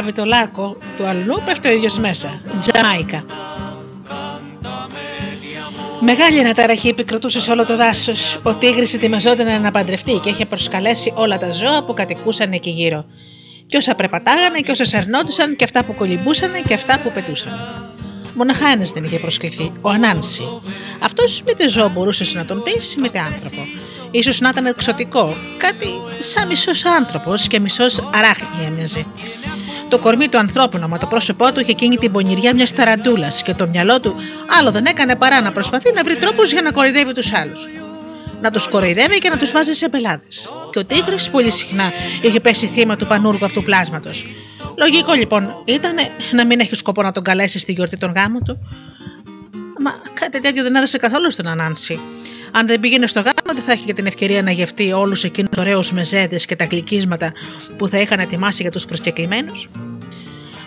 [0.05, 2.41] Όποιο σκάβει το λάκκο του αλλού πέφτει ο ίδιο μέσα.
[2.61, 3.23] Τζαμάικα.
[6.01, 8.41] Μεγάλη αναταραχή επικρατούσε σε όλο το δάσος.
[8.43, 13.05] Ο τίγρης ετοιμαζόταν να παντρευτεί και είχε προσκαλέσει όλα τα ζώα που κατοικούσαν εκεί γύρω.
[13.67, 17.53] Και όσα περπατάγανε και όσα σερνόντουσαν και αυτά που κολυμπούσαν και αυτά που πετούσαν.
[18.35, 20.61] Μοναχά ένας δεν είχε προσκληθεί, ο Ανάνση.
[21.01, 23.63] Αυτός μήτε ζώο μπορούσες να τον πεις, μήτε άνθρωπο.
[24.11, 25.89] Ίσως να ήταν εξωτικό, κάτι
[26.19, 29.07] σαν μισός άνθρωπος και μισός αράχνη έμοιαζε.
[29.95, 33.55] Το κορμί του ανθρώπινο, μα το πρόσωπό του είχε εκείνη την πονηριά μιας ταραντούλας και
[33.55, 34.15] το μυαλό του
[34.59, 37.67] άλλο δεν έκανε παρά να προσπαθεί να βρει τρόπους για να κοροϊδεύει τους άλλους.
[38.41, 40.49] Να τους κοροϊδεύει και να τους βάζει σε πελάτες.
[40.73, 41.93] Και ο Τίγρης πολύ συχνά
[42.23, 44.27] είχε πέσει θύμα του πανούργου αυτού πλάσματος.
[44.79, 45.95] Λογικό λοιπόν ήταν
[46.33, 48.59] να μην έχει σκοπό να τον καλέσει στη γιορτή των γάμων του.
[49.81, 49.91] Μα
[50.21, 52.01] κάτι τέτοιο δεν άρεσε καθόλου στον Ανάνση.
[52.53, 55.51] Αν δεν πήγαινε στο γάμο, δεν θα είχε και την ευκαιρία να γευτεί όλους εκείνους
[55.51, 57.33] του ωραίους μεζέδε και τα γλυκίσματα
[57.77, 59.69] που θα είχαν ετοιμάσει για τους προσκεκλημένους;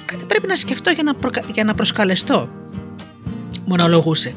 [0.05, 1.43] Κάτι πρέπει να σκεφτώ για να, προκα...
[1.53, 2.49] για να προσκαλεστώ.
[3.65, 4.33] Μονολογούσε.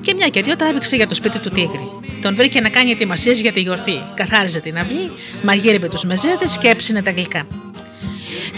[0.00, 1.88] Και μια και δύο τράβηξε για το σπίτι του Τίγρη.
[2.22, 4.02] Τον βρήκε να κάνει ετοιμασίες για τη γιορτή.
[4.14, 5.10] Καθάριζε την αυλή,
[5.42, 7.46] μαγείρευε τους μεζέδε και έψινε τα γλυκά.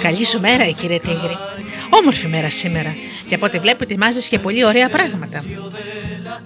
[0.02, 1.36] Καλή σου μέρα, κύριε Τίγρη.
[1.90, 2.94] Όμορφη μέρα σήμερα.
[3.28, 5.44] Και από ό,τι βλέπω, ετοιμάζεις και πολύ ωραία πράγματα.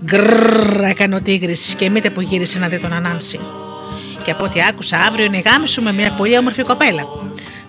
[0.05, 3.41] Γκρρρρ, έκανε ο Τίγρης και μήτε που γύρισε να δει τον Ανάνση.
[4.25, 7.03] Και από ό,τι άκουσα, αύριο είναι η γάμη σου με μια πολύ όμορφη κοπέλα.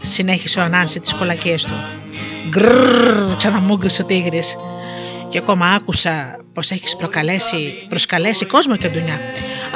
[0.01, 1.73] Συνέχισε ο Ανάνση τις κολακίες του.
[2.49, 4.55] Γκρρρρ, ξαναμούγκρισε ο Τίγρης.
[5.29, 6.95] Και ακόμα άκουσα πως έχεις
[7.89, 9.19] προσκαλέσει κόσμο και ντουνιά.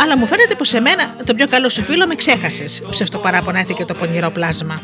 [0.02, 2.84] Αλλά μου φαίνεται πως εμένα, τον πιο καλό σου φίλο, με ξέχασες.
[2.90, 4.82] Ψευτοπαραπονέθηκε το πονηρό πλάσμα.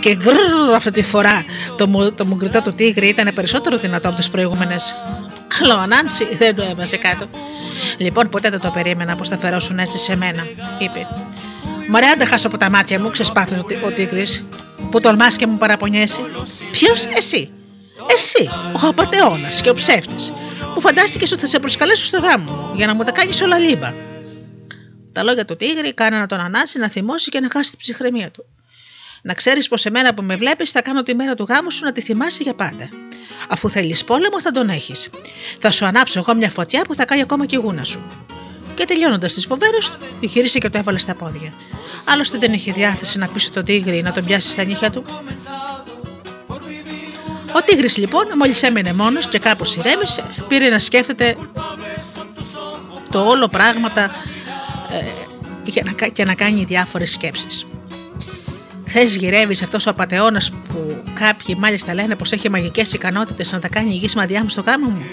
[0.00, 1.44] Και γκρρρ, αυτή τη φορά
[1.76, 4.94] το, το μουγκριτό του τίγρη ήταν περισσότερο δυνατό από τις προηγούμενες.
[5.60, 7.28] Αλλά ο Ανάνση δεν το έβαζε κάτω.
[7.96, 10.42] Λοιπόν, ποτέ δεν το περίμενα πως θα φερόσουν έτσι σε μένα,
[10.78, 11.06] είπε.
[11.88, 14.48] Μωρέ, αν δεν χάσω από τα μάτια μου, ξεσπάθησε ο τίγρης.
[14.90, 16.20] Που τολμάς και μου παραπονιέσαι.
[16.70, 17.50] Ποιος, εσύ.
[18.14, 20.32] Εσύ, ο απαταιώνα και ο ψεύτης,
[20.74, 23.58] που φαντάστηκες ότι θα σε προσκαλέσω στο γάμο μου για να μου τα κάνεις όλα
[23.58, 23.92] λίμπα.
[25.12, 28.44] Τα λόγια του τίγρη κάνανε τον Ανάση να θυμώσει και να χάσει την ψυχραιμία του.
[29.26, 31.92] Να ξέρεις πως εμένα που με βλέπεις θα κάνω τη μέρα του γάμου σου να
[31.92, 32.88] τη θυμάσαι για πάντα.
[33.48, 35.10] Αφού θέλεις πόλεμο, θα τον έχεις.
[35.58, 38.02] Θα σου ανάψω εγώ μια φωτιά που θα κάνει ακόμα και η γούνα σου.
[38.74, 41.52] Και τελειώνοντας τις φοβέρες του, γύρισε και το έβαλε στα πόδια.
[42.04, 45.02] Άλλωστε δεν είχε διάθεση να πείσει τον τίγρη να τον πιάσει στα νύχια του.
[47.56, 51.36] Ο τίγρης λοιπόν, μόλις έμενε μόνος και κάπως ηρέμησε, πήρε να σκέφτεται
[53.10, 54.10] το όλο πράγματα
[54.92, 55.04] ε,
[55.64, 57.66] για να, και να κάνει διάφορες σκέψεις.
[58.96, 63.68] Θες γυρεύεις αυτός ο απαταιώνας που κάποιοι μάλιστα λένε πως έχει μαγικές ικανότητες να τα
[63.68, 65.04] κάνει υγιή μαδιά μου στο γάμο μου;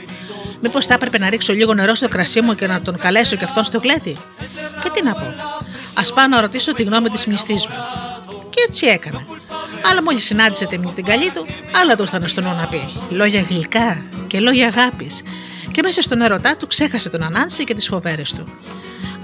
[0.62, 3.44] Μήπως θα έπρεπε να ρίξω λίγο νερό στο κρασί μου και να τον καλέσω και
[3.44, 4.18] αυτόν στο κλέτη;
[4.84, 5.26] Και τι να πω.
[5.94, 7.76] Α πάω να ρωτήσω τη γνώμη της μνηστή μου.
[8.50, 9.26] Και έτσι έκανε.
[9.92, 11.46] Αλλά μόλις συνάντησε την, την καλή του,
[11.82, 12.82] άλλα του ήρθαν στο νου να πει.
[13.10, 15.22] Λόγια γλυκά και λόγια αγάπης.
[15.72, 18.44] Και μέσα στον ερωτά του ξέχασε τον Ανάνση και τις φοβέρες του.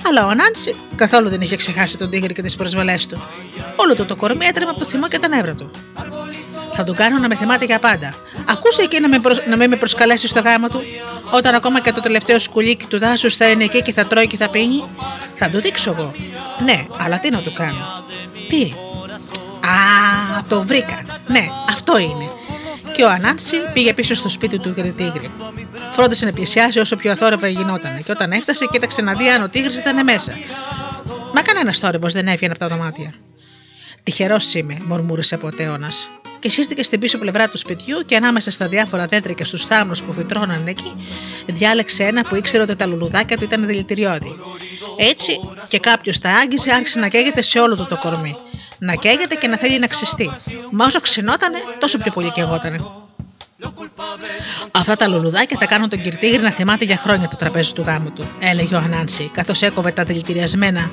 [0.09, 3.21] Αλλά ο Ανάνση καθόλου δεν είχε ξεχάσει τον τίγρη και τις προσβολές του.
[3.75, 5.71] Όλο το το κορμί έτρεμε από το θυμό και τα νεύρα του.
[6.73, 8.13] Θα τον κάνω να με θυμάται για πάντα.
[8.49, 9.41] Ακούσε εκεί να με, προσ...
[9.47, 10.81] να με προσκαλέσει στο γάμο του,
[11.31, 14.37] όταν ακόμα και το τελευταίο σκουλίκι του δάσους θα είναι εκεί και θα τρώει και
[14.37, 14.83] θα πίνει;
[15.33, 16.13] Θα του δείξω εγώ.
[16.63, 18.03] Ναι, αλλά τι να του κάνω;
[18.49, 18.61] Τι;
[19.67, 21.05] Α, το βρήκα.
[21.27, 22.29] Ναι, αυτό είναι.
[22.97, 25.31] Και ο Ανάνση πήγε πίσω στο σπίτι του για την τίγρη.
[25.91, 28.03] Φρόντισε να πλησιάσει όσο πιο αθόρυβα γινόταν.
[28.05, 30.33] Και όταν έφτασε, κοίταξε να δει αν ο τίγρης ήταν μέσα.
[31.33, 33.13] Μα κανένας θόρυβος δεν έβγαινε από τα δωμάτια.
[34.03, 35.89] Τυχερός είμαι, μουρμούρισε από Τέωνα.
[36.39, 40.01] Και σύρθηκε στην πίσω πλευρά του σπιτιού και ανάμεσα στα διάφορα δέντρα και στους θάμνους
[40.03, 40.95] που φυτρώναν εκεί,
[41.45, 44.35] διάλεξε ένα που ήξερε ότι τα λουλουδάκια του ήταν δηλητηριώδη.
[44.97, 45.39] Έτσι
[45.69, 48.35] και κάποιος τα άγγιζε άρχισε να καίγεται σε όλο το, το κορμί.
[48.79, 50.31] Να καίγεται και να θέλει να ξυστεί.
[50.71, 52.79] Μα όσο ξυνότανε, τόσο πιο πολύ καιγότανε.
[54.71, 58.11] Αυτά τα λουλουδάκια θα κάνουν τον κυρτήγρη να θυμάται για χρόνια το τραπέζι του γάμου
[58.11, 60.91] του, έλεγε ο Ανάνση, καθώς έκοβε τα δηλητηριασμένα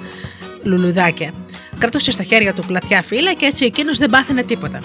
[0.63, 1.33] λουλουδάκια.
[1.79, 4.83] Κρατούσε στα χέρια του πλατιά φύλλα και έτσι εκείνος δεν πάθαινε τίποτα.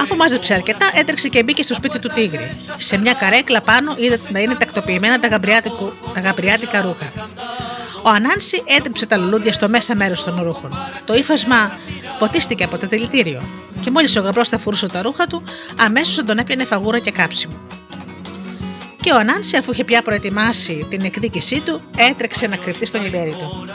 [0.00, 2.48] Αφού μάζεψε αρκετά, έτρεξε και μπήκε στο σπίτι του τίγρη.
[2.78, 5.28] Σε μια καρέκλα πάνω είδε να είναι τακτοποιημένα τα,
[6.14, 7.12] τα γαμπριάτικα ρούχα.
[8.06, 10.76] Ο Ανάνση έτριψε τα λουλούδια στο μέσα μέρος των ρούχων.
[11.04, 11.78] Το ύφασμα
[12.18, 13.42] ποτίστηκε από το δηλητήριο.
[13.80, 15.42] Και μόλις ο γαμπρός θα φουρούσε τα ρούχα του,
[15.76, 17.54] αμέσως τον έπιανε φαγούρα και κάψιμο.
[19.00, 23.30] Και ο Ανάνση, αφού είχε πια προετοιμάσει την εκδίκησή του, έτρεξε να κρυφτεί στον υπέρι
[23.30, 23.68] του.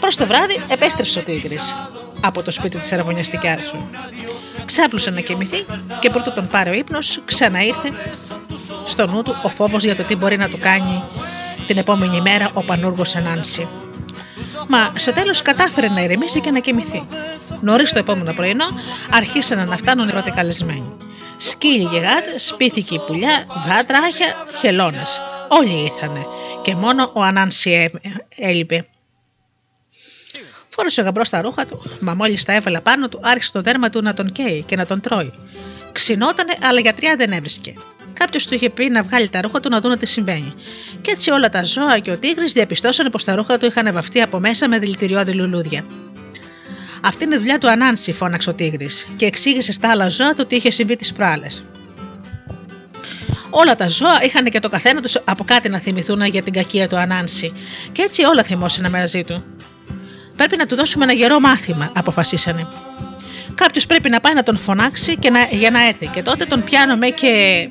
[0.00, 1.74] Προς το βράδυ επέστρεψε ο Τίγρης
[2.20, 3.90] από το σπίτι της αραβωνιαστικιά του.
[4.64, 5.64] Ξάπλωσε να κοιμηθεί
[6.00, 7.88] και πρώτο τον πάρει ο ύπνος, ξαναήρθε
[8.86, 11.02] στο νου του ο φόβος για το τι μπορεί να του κάνει
[11.70, 13.68] την επόμενη μέρα ο πανούργος Ανάνση.
[14.68, 17.06] Μα στο τέλος κατάφερε να ηρεμήσει και να κοιμηθεί.
[17.60, 18.64] Νωρίς το επόμενο πρωινό
[19.10, 20.96] άρχισαν να φτάνουν οι πρώτοι καλεσμένοι.
[21.36, 24.26] Σκύλοι και γάτε, σπίθηκοι πουλιά, γάτρα, άχια,
[24.60, 25.20] χελώνες.
[25.48, 26.26] Όλοι ήρθανε
[26.62, 27.90] και μόνο ο Ανάνση
[28.36, 28.88] έλειπε.
[30.68, 33.90] Φόρεσε ο γαμπρός τα ρούχα του, μα μόλις τα έβαλε πάνω του, άρχισε το δέρμα
[33.90, 35.32] του να τον καίει και να τον τρώει.
[35.92, 37.74] Ξινότανε, αλλά γιατριά δεν έβρισκε.
[38.12, 40.54] Κάποιος του είχε πει να βγάλει τα ρούχα του να δουν τι συμβαίνει.
[41.00, 44.20] Και έτσι όλα τα ζώα και ο τίγρης διαπιστώσανε πως τα ρούχα του είχαν βαφτεί
[44.20, 45.84] από μέσα με δηλητηριώδη λουλούδια.
[47.02, 50.46] Αυτή είναι η δουλειά του Ανάνση, φώναξε ο τίγρης, και εξήγησε στα άλλα ζώα το
[50.46, 51.64] τι είχε συμβεί τις προάλλες.
[53.50, 56.88] Όλα τα ζώα είχαν και το καθένα τους από κάτι να θυμηθούν για την κακία
[56.88, 57.52] του Ανάνση,
[57.92, 59.44] και έτσι όλα θυμώσανε μαζί του.
[60.36, 62.66] Πρέπει να του δώσουμε ένα γερό μάθημα, αποφασίσανε.
[63.54, 66.64] Κάποιος πρέπει να πάει να τον φωνάξει και να, για να έρθει, και τότε τον
[66.64, 67.68] πιάνομαι και.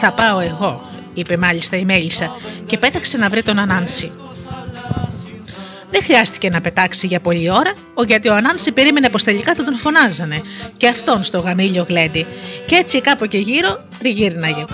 [0.00, 0.82] Θα πάω εγώ,
[1.14, 4.12] είπε μάλιστα η Μέλισσα, και πέταξε να βρει τον Ανάνση.
[5.90, 7.72] Δεν χρειάστηκε να πετάξει για πολλή ώρα,
[8.06, 10.40] γιατί ο Ανάνση περίμενε πως τελικά θα τον φωνάζανε,
[10.76, 12.26] και αυτόν στο γαμήλιο γλέντι,
[12.66, 14.64] και έτσι κάπου και γύρω τριγύρναγε.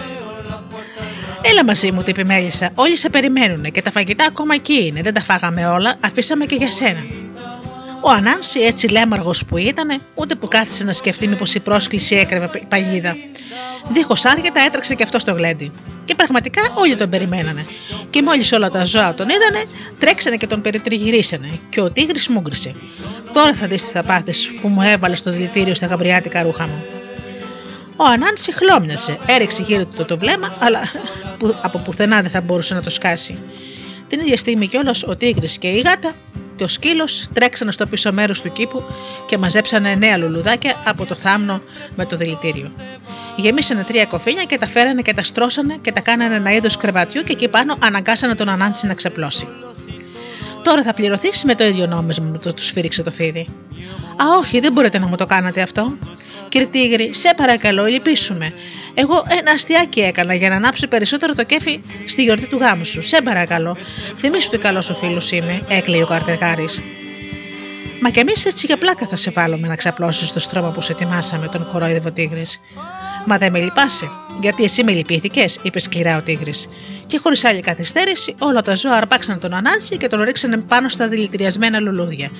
[1.46, 2.70] Έλα μαζί μου, είπε η Μέλισσα.
[2.74, 5.00] Όλοι σε περιμένουν και τα φαγητά ακόμα εκεί είναι.
[5.02, 7.04] Δεν τα φάγαμε όλα, αφήσαμε και για σένα.
[8.06, 12.62] Ο Ανάνση, έτσι λέμαργος που ήταν, ούτε που κάθισε να σκεφτεί μήπως η πρόσκληση έκρεβε
[12.68, 13.16] παγίδα.
[13.88, 15.72] Δίχως άργητα έτρεξε και αυτός στο γλέντι.
[16.04, 17.66] Και πραγματικά όλοι τον περιμένανε.
[18.10, 19.64] Και μόλις όλα τα ζώα τον είδανε,
[19.98, 21.58] τρέξανε και τον περιτριγυρίσανε.
[21.68, 22.72] Και ο τίγρης μούγκρισε.
[23.32, 26.84] Τώρα θα δεις τις θα πάθει που μου έβαλε στο δηλητήριο στα γαμπριάτικα ρούχα μου.
[27.96, 30.80] Ο Ανάνση χλώμιασε, έριξε γύρω του το βλέμμα, αλλά
[31.38, 33.42] που, από πουθενά δεν θα μπορούσε να το σκάσει.
[34.08, 36.14] Την ίδια στιγμή κιόλας ο τίγρης και η γάτα
[36.56, 38.82] και ο σκύλος τρέξανε στο πίσω μέρος του κήπου
[39.26, 41.60] και μαζέψανε νέα λουλουδάκια από το θάμνο
[41.96, 42.72] με το δηλητήριο.
[43.36, 47.22] Γεμίσανε τρία κοφίνια και τα φέρανε και τα στρώσανε και τα κάνανε ένα είδος κρεβατιού
[47.22, 49.48] και εκεί πάνω αναγκάσανε τον Ανάνση να ξεπλώσει.
[50.62, 53.48] Τώρα θα πληρωθείς με το ίδιο νόμισμα που το τους σφύριξε το φίδι.
[54.16, 55.92] Α, όχι, δεν μπορείτε να μου το κάνετε αυτό.
[56.54, 58.52] Κύριε Τίγρη, σε παρακαλώ, λυπήσουμε.
[58.94, 63.02] Εγώ ένα αστιάκι έκανα για να ανάψει περισσότερο το κέφι στη γιορτή του γάμου σου.
[63.02, 63.76] Σε παρακαλώ.
[64.16, 66.68] Θυμήσου τι καλός ο φίλος είμαι, έκλειγε ο καρτεργάρη.
[68.00, 70.92] Μα κι εμείς έτσι για πλάκα θα σε βάλουμε να ξαπλώσεις το στρώμα που σε
[70.92, 72.60] ετοιμάσαμε, τον κορόιδευο Τίγρης.
[73.26, 76.68] Μα δεν με λυπάσαι, γιατί εσύ με λυπήθηκες, είπε σκληρά ο Τίγρης.
[77.06, 81.08] Και χωρίς άλλη καθυστέρηση, όλα τα ζώα αρπάξαν τον Ανάνση και τον ρίξανε πάνω στα
[81.08, 82.30] δηλητηριασμένα λουλούδια.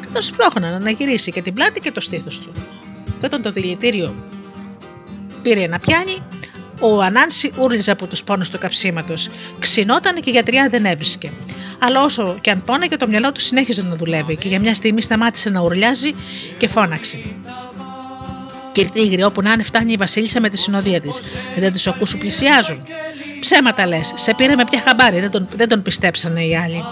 [0.00, 2.52] Και τον σπρώχναν να γυρίσει και την πλάτη και το στήθος του.
[3.24, 4.14] Και όταν το δηλητήριο
[5.42, 6.18] πήρε να πιάνει,
[6.80, 9.28] ο Ανάνση ούρλιζε από τους πόνους του καψίματος.
[9.58, 11.32] Ξινόταν και η γιατριά δεν έβρισκε.
[11.78, 15.02] Αλλά όσο και αν πόναγε, το μυαλό του συνέχιζε να δουλεύει και για μια στιγμή
[15.02, 16.14] σταμάτησε να ουρλιάζει
[16.58, 17.18] και φώναξε.
[18.72, 21.20] Κυρτήγρη, όπου να είναι, φτάνει η Βασίλισσα με τη συνοδεία της.
[21.58, 22.82] Δεν τους ακούς σου πλησιάζουν.
[23.40, 26.84] Ψέματα λες, σε πήρε με πια χαμπάρι, δεν τον, δεν τον πιστέψανε οι άλλοι.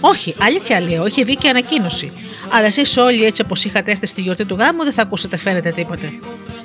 [0.00, 2.12] Όχι, αλήθεια λέω, είχε δίκαια ανακοίνωση.
[2.52, 5.70] Αλλά εσείς όλοι έτσι όπως είχατε έρθει στη γιορτή του γάμου δεν θα ακούσετε φαίνεται
[5.70, 6.12] τίποτε.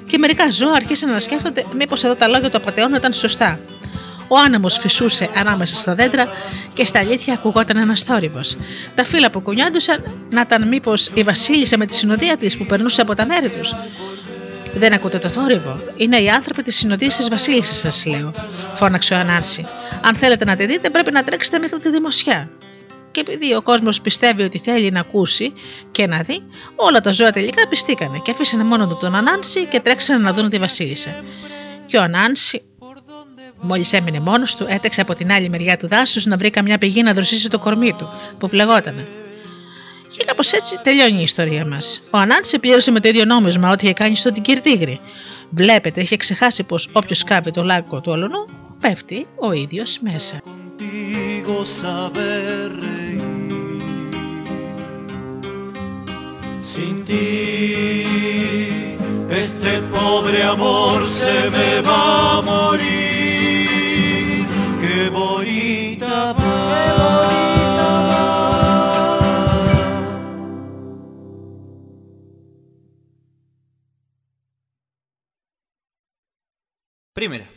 [0.06, 3.60] Και μερικά ζώα άρχισαν να σκέφτονται μήπως εδώ τα λόγια του απαταιώνα ήταν σωστά.
[4.28, 6.28] Ο άνεμος φυσούσε ανάμεσα στα δέντρα
[6.74, 8.58] και στα αλήθεια ακουγόταν ένας θόρυβος.
[8.96, 13.02] Τα φύλλα που κουνιόντουσαν να ήταν μήπως η Βασίλισσα με τη συνοδεία της που περνούσε
[13.02, 13.76] από τα μέρη τους.
[14.74, 15.80] Δεν ακούτε το θόρυβο.
[15.96, 18.34] Είναι οι άνθρωποι της συνοδείας της Βασίλισσας, σας λέω,
[18.74, 19.66] φώναξε ο Ανάνση.
[20.02, 22.50] Αν θέλετε να τη δείτε, πρέπει να τρέξετε μέχρι τη δημοσιά.
[23.12, 25.54] Και επειδή ο κόσμος πιστεύει ότι θέλει να ακούσει
[25.92, 26.44] και να δει,
[26.76, 30.50] όλα τα ζώα τελικά πιστήκανε και αφήσανε μόνο του τον Ανάνση και τρέξανε να δουν
[30.50, 31.24] τη Βασίλισσα.
[31.86, 32.62] Και ο Ανάνση,
[33.62, 37.04] μόλις έμεινε μόνος του, έτρεξε από την άλλη μεριά του δάσους να βρει καμιά πηγή
[37.04, 39.08] να δροσίσει το κορμί του, που φλεγότανε.
[40.18, 42.02] Και κάπως έτσι τελειώνει η ιστορία μας.
[42.10, 45.00] Ο Ανάνση πλήρωσε με το ίδιο νόμισμα ό,τι είχε κάνει στον Τικυρτήγρη.
[45.50, 48.46] Βλέπετε, είχε ξεχάσει πως όποιος σκάβει το λάκκο του ολονού,
[48.80, 50.42] πέφτει ο ίδιος μέσα.
[50.82, 53.22] contigo saber reír.
[56.72, 58.06] Sin ti,
[59.30, 63.68] este pobre amor se me va a morir.
[64.82, 65.71] Qué bonita
[77.22, 77.51] Primera.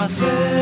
[0.00, 0.59] myself.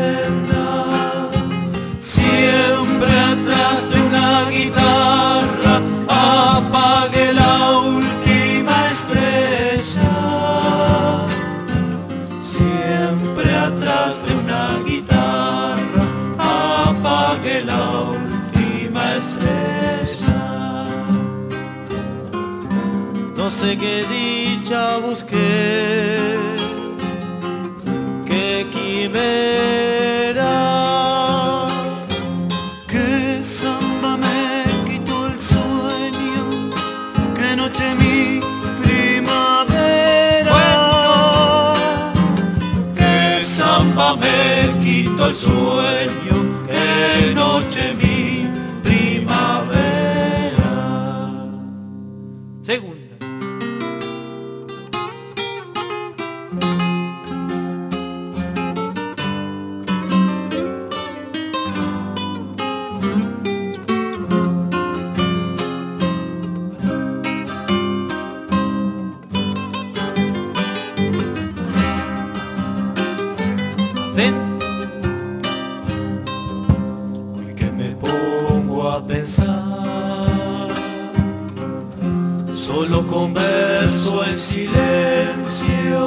[45.49, 46.35] Sueño,
[46.67, 48.08] qué noche mi
[84.39, 86.01] silencio.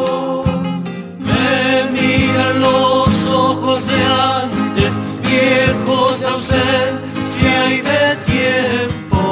[1.18, 4.02] Me miran los ojos de
[4.42, 9.22] antes, viejos de ausencia y de tiempo.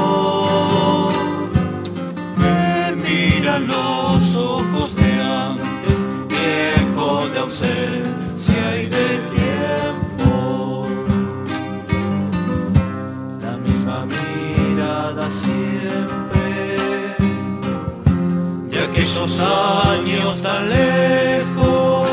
[2.36, 8.09] Me miran los ojos de antes, viejos de ausencia
[19.10, 22.08] aquellos años tan lejos.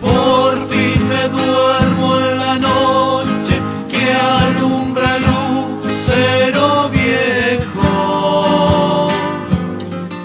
[0.00, 3.60] Por fin me duermo en la noche
[3.90, 7.88] que alumbra el lucero viejo.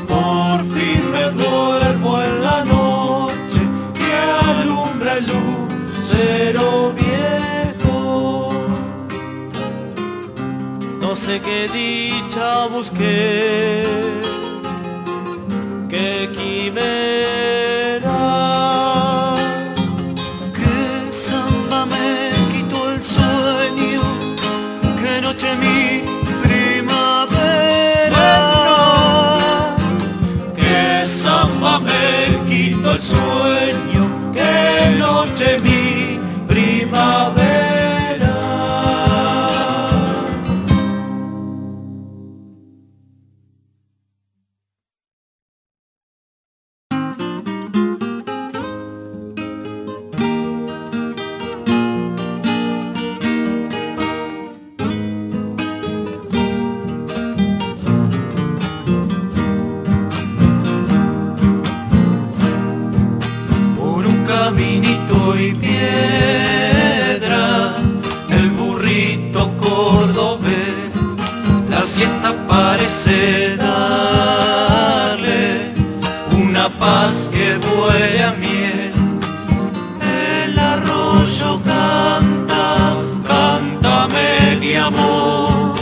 [0.07, 3.61] Por fin me duermo en la noche
[3.93, 4.13] que
[4.49, 8.53] alumbra el lucero viejo.
[10.99, 13.85] No sé qué dicha busqué,
[16.03, 18.19] qué quimera,
[20.57, 20.77] qué
[21.11, 22.07] samba me
[22.51, 24.03] quitó el sueño,
[25.01, 25.81] qué noche mi
[26.43, 28.31] primavera,
[30.57, 32.05] qué samba me
[32.49, 35.72] quitó el sueño, qué noche mi
[72.93, 74.91] parece darle
[76.31, 78.93] una paz que huele a miel.
[80.45, 82.95] El arroyo canta,
[83.27, 85.73] cántame mi amor,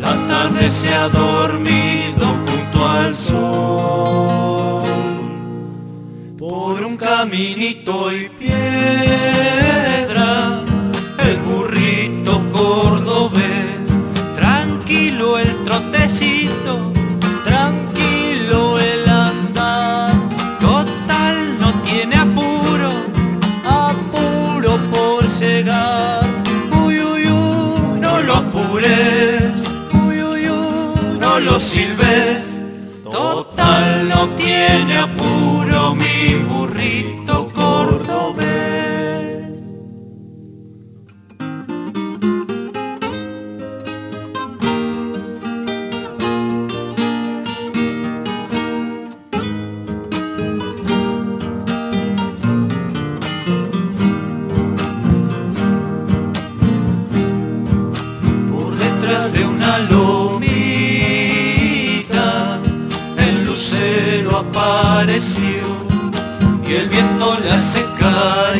[0.00, 4.82] la tarde se ha dormido junto al sol
[6.38, 8.28] por un caminito y
[67.52, 68.56] hace caricias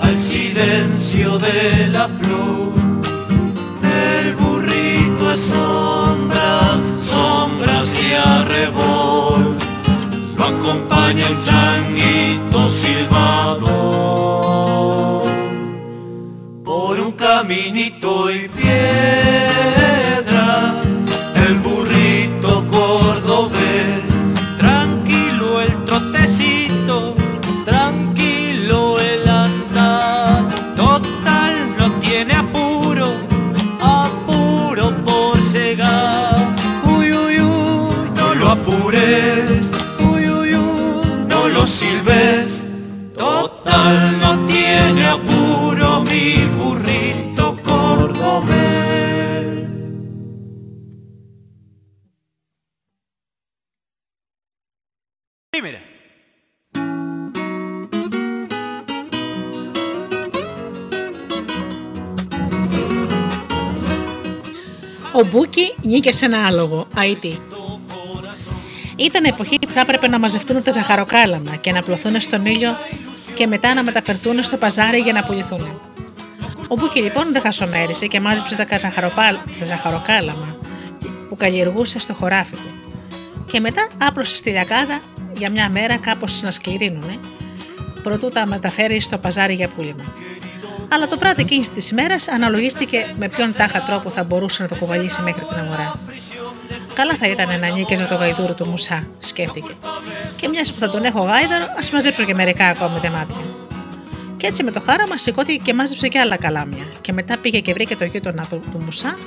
[0.00, 2.72] al silencio de la flor.
[3.82, 9.54] El burrito es sombra, sombras y arrebol,
[10.36, 13.33] lo acompaña un changuito silbado
[65.34, 67.38] Ο Μπούκι νίκησε ένα άλογο, Αϊτή.
[68.96, 72.76] Ήταν εποχή που θα έπρεπε να μαζευτούν τα ζαχαροκάλαμα και να απλωθούν στον ήλιο
[73.34, 75.80] και μετά να μεταφερθούν στο παζάρι για να πουληθούν.
[76.68, 80.56] Ο Μπούκι λοιπόν δεν χασομέρισε και μάζεψε τα, ζαχαροπάλ- τα ζαχαροκάλαμα
[81.28, 82.68] που καλλιεργούσε στο χωράφι του.
[83.52, 85.00] Και μετά άπλωσε στη λιακάδα
[85.32, 87.16] για μια μέρα κάπως να σκληρύνουνε,
[88.02, 90.04] προτού τα μεταφέρει στο παζάρι για πούλημα.
[90.94, 94.74] Αλλά το βράδυ εκείνης της ημέρας αναλογίστηκε με ποιον τάχα τρόπο θα μπορούσε να το
[94.74, 95.98] κουβαλήσει μέχρι την αγορά.
[96.94, 99.72] Καλά θα ήταν να νίκαιζε το γαϊδούρι του Μουσά, σκέφτηκε.
[100.36, 103.44] Και μιας που θα τον έχω γάιδαρο, ας μαζέψω και μερικά ακόμη δεμάτια.
[104.36, 106.84] Και έτσι με το χάραμα σηκώθηκε και μάζεψε και άλλα καλάμια.
[107.00, 109.18] Και μετά πήγε και βρήκε το γείτονα του, του Μουσά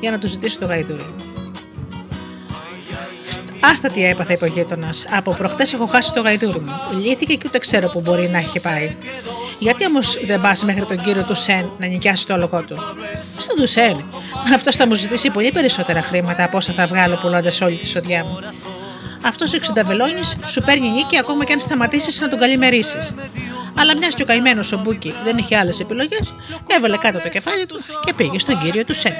[0.00, 1.14] για να του ζητήσει το γαϊδούρι.
[3.60, 4.88] Άστα τι έπαθε, είπε ο γείτονα.
[5.16, 6.72] Από προχτές έχω χάσει το γαϊδούρι μου.
[7.02, 8.96] Λύθηκε και ούτε ξέρω που μπορεί να έχει πάει.
[9.58, 12.76] Γιατί όμως δεν πας μέχρι τον κύριο του Σεν να νοικιάσεις το άλογο του;
[13.38, 14.04] Στον του Σεν.
[14.54, 18.24] Αυτός θα μου ζητήσει πολύ περισσότερα χρήματα από όσα θα βγάλω πουλώντας όλη τη σοδιά
[18.24, 18.38] μου.
[19.24, 23.14] Αυτός ο εξενταβελόνη σου παίρνει νίκη ακόμα και αν σταματήσεις να τον καλημερίσεις.
[23.78, 26.34] Αλλά μιας και ο καημένος ο Μπούκι δεν είχε άλλες επιλογές,
[26.76, 29.12] έβαλε κάτω το κεφάλι του και πήγε στον κύριο του Σεν.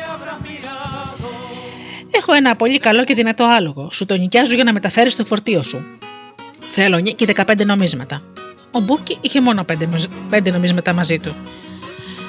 [2.20, 3.88] Έχω ένα πολύ καλό και δυνατό άλογο.
[3.92, 5.84] Σου το νοικιάζω για να μεταφέρεις το φορτίο σου.
[6.70, 8.22] Θέλω νοίκι 15 νομίσματα.
[8.70, 9.74] Ο Μπούκι είχε μόνο 5,
[10.30, 11.34] 5 νομίσματα μαζί του.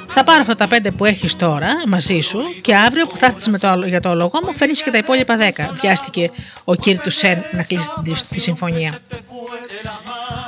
[0.07, 3.47] Θα πάρω αυτά τα 5 που έχεις τώρα μαζί σου και αύριο που θα έρθεις
[3.47, 5.41] με το, για το άλογο μου φέρνεις και τα υπόλοιπα 10.
[5.81, 6.31] Βιάστηκε
[6.63, 8.97] ο κύριος Τουσέν να κλείσει τη, τη συμφωνία.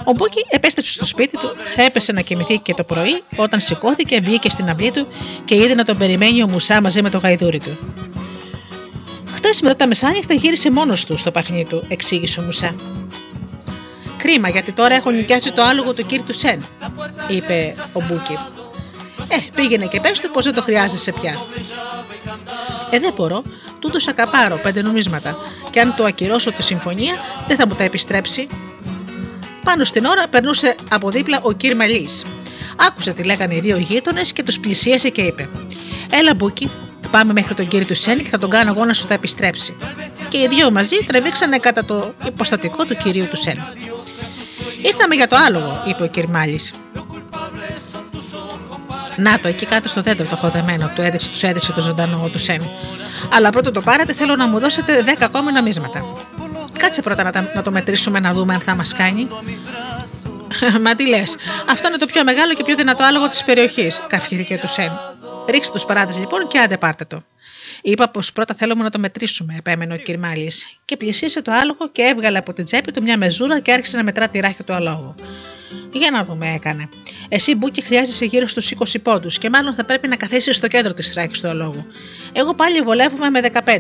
[0.06, 4.50] Ο Μπούκι επέστρεψε στο σπίτι του, έπεσε να κοιμηθεί και το πρωί όταν σηκώθηκε, βγήκε
[4.50, 5.08] στην αυλή του
[5.46, 7.78] και είδε να τον περιμένει ο Μουσά μαζί με το γαϊδούρι του.
[9.46, 12.76] Χθε μετά τα μεσάνυχτα γύρισε μόνος του στο παχνί του, εξήγησε ο Μουσά.
[14.18, 16.66] Κρίμα, γιατί τώρα έχω νοικιάσει το άλογο του κύριου του Σεν,
[17.28, 18.38] είπε ο Μπούκι.
[19.28, 21.36] Ε, πήγαινε και πες του πως δεν το χρειάζεσαι πια.
[22.92, 23.44] Ε, δεν μπορώ,
[23.80, 25.38] του δώσα καπάρο πέντε νομίσματα
[25.72, 27.16] και αν το ακυρώσω τη συμφωνία
[27.48, 28.48] δεν θα μου τα επιστρέψει.
[29.64, 32.26] Πάνω στην ώρα περνούσε από δίπλα ο κύρι Μαλής.
[32.76, 35.50] Άκουσε τι λέγανε οι δύο γείτονες και τους πλησίασε και είπε:
[36.12, 36.70] Έλα, Μπούκι,
[37.16, 39.76] πάμε μέχρι τον κύριο του Σεν και θα τον κάνω εγώ να σου τα επιστρέψει.
[40.30, 43.58] Και οι δύο μαζί τρεβήξανε κατά το υποστατικό του κυρίου του Σεν.
[44.82, 46.28] Ήρθαμε για το άλογο, είπε ο κ.
[46.30, 46.74] Μάλης.
[49.16, 52.30] Να το, εκεί κάτω στο δέντρο το έχω δεμένο, του έδειξε, τους έδειξε το ζωντανό
[52.32, 52.62] του Σεν.
[53.34, 56.06] Αλλά πρώτα το πάρετε, θέλω να μου δώσετε 10 ακόμη νομίσματα.
[56.80, 59.28] Κάτσε πρώτα να, τα- να το μετρήσουμε να δούμε αν θα μας κάνει.
[60.84, 61.36] Μα τι λες,
[61.70, 64.92] αυτό είναι το πιο μεγάλο και πιο δυνατό άλογο της περιοχής, καυχήθηκε του Σεν.
[65.50, 67.24] Ρίξτε τους παράδε λοιπόν και άντε πάρτε το.
[67.82, 70.18] Είπα πως πρώτα θέλουμε να το μετρήσουμε, επέμενε ο κ.
[70.18, 70.52] Μάλη.
[70.86, 74.04] Και πλησίασε το άλογο και έβγαλε από την τσέπη του μια μεζούρα και άρχισε να
[74.04, 75.16] μετρά τη ράχη του αλόγου.
[75.92, 76.90] Για να δούμε, έκανε.
[77.30, 80.94] Εσύ, Μπούκι, χρειάζεσαι γύρω στους 20 πόντους και μάλλον θα πρέπει να καθίσεις στο κέντρο
[80.94, 81.86] της ράχης του αλόγου.
[82.34, 83.80] Εγώ πάλι βολεύομαι με 15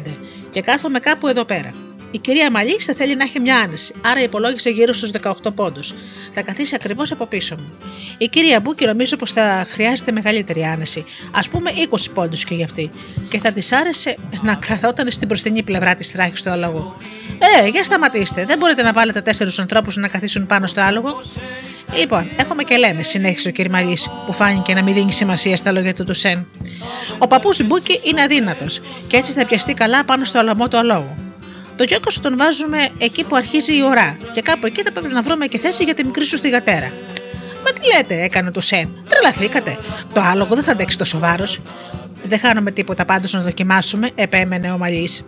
[0.49, 1.73] και κάθομαι κάπου εδώ πέρα.
[2.14, 5.94] Η κυρία Μαλή θα θέλει να έχει μια άνεση, άρα υπολόγισε γύρω στους 18 πόντους.
[6.31, 7.73] Θα καθίσει ακριβώς από πίσω μου.
[8.18, 12.64] Η κυρία Μπούκι νομίζω πως θα χρειάζεται μεγαλύτερη άνεση, ας πούμε 20 πόντους και γι'
[12.64, 12.90] αυτή,
[13.30, 16.94] και θα της άρεσε να καθόταν στην μπροστινή πλευρά της ράχης του αλόγου.
[17.64, 21.22] Ε, για σταματήστε, δεν μπορείτε να βάλετε τέσσερους ανθρώπους να καθίσουν πάνω στο άλογο.
[21.99, 23.69] Λοιπόν, έχουμε και λέμε, συνέχισε ο κ.
[23.69, 26.47] Μαλής, που φάνηκε να μην δίνει σημασία στα λόγια του Τουσέν.
[27.18, 31.32] Ο παππούς Μπούκι είναι αδύνατος και έτσι θα πιαστεί καλά πάνω στο λαιμό του αλόγου.
[31.77, 35.21] Το Γιώκο τον βάζουμε εκεί που αρχίζει η ώρα και κάπου εκεί θα πρέπει να
[35.21, 36.91] βρούμε και θέση για τη μικρή σου θηγατέρα.
[37.65, 38.89] Μα τι λέτε, έκανε το Σεν.
[39.09, 39.77] Τρελαθήκατε.
[40.13, 41.59] Το άλογο δεν θα αντέξει τόσο βάρος.
[42.25, 45.25] Δεν χάνουμε τίποτα πάντως να δοκιμάσουμε, επέμενε ο Μαλής.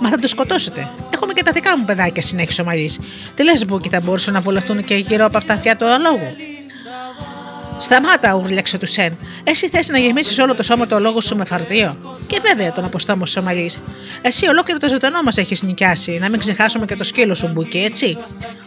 [0.00, 0.88] Μα θα το σκοτώσετε.
[1.14, 3.00] Έχουμε και τα δικά μου παιδάκια, συνέχισε ο Μαλής.
[3.34, 6.36] Τι λες, Μπούκι, θα μπορούσαν να βολευτούν και γύρω από αυτά αυτιά του αλόγου.
[7.78, 9.18] Σταμάτα, ούρλιαξε του Σεν.
[9.44, 11.94] Εσύ θες να γεμίσεις όλο το σώμα το λόγο σου με φαρτίο.
[12.26, 13.70] Και βέβαια τον αποστόμωσε ο Μαλή.
[14.22, 16.18] Εσύ ολόκληρο το ζωντανό μας έχεις νοικιάσει.
[16.20, 18.16] Να μην ξεχάσουμε και το σκύλο σου, Μπούκι, έτσι;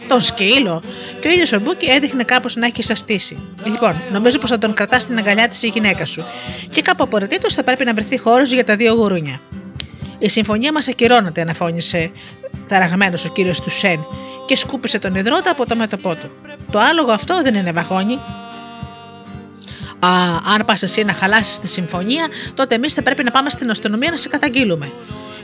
[0.08, 0.82] Τον σκύλο;
[1.20, 3.38] Και ο ίδιος ο Μπούκι έδειχνε κάπως να έχει σαστίσει.
[3.64, 6.24] Λοιπόν, νομίζω πως θα τον κρατά στην αγκαλιά της η γυναίκα σου.
[6.70, 9.40] Και κάπου απαραιτήτως θα πρέπει να βρεθεί χώρος για τα δύο γουρούνια.
[10.18, 12.10] Η συμφωνία μας ακυρώνεται, αναφώνησε
[12.68, 14.06] ταραγμένος ο κύριος Τουσέν
[14.46, 16.30] και σκούπισε τον ιδρώτα από το μέτωπό του.
[16.70, 18.18] Το άλογο αυτό δεν είναι βαγόνι,
[20.06, 20.08] Α,
[20.54, 24.10] αν πας εσύ να χαλάσεις τη συμφωνία, τότε εμείς θα πρέπει να πάμε στην αστυνομία
[24.10, 24.90] να σε καταγγείλουμε.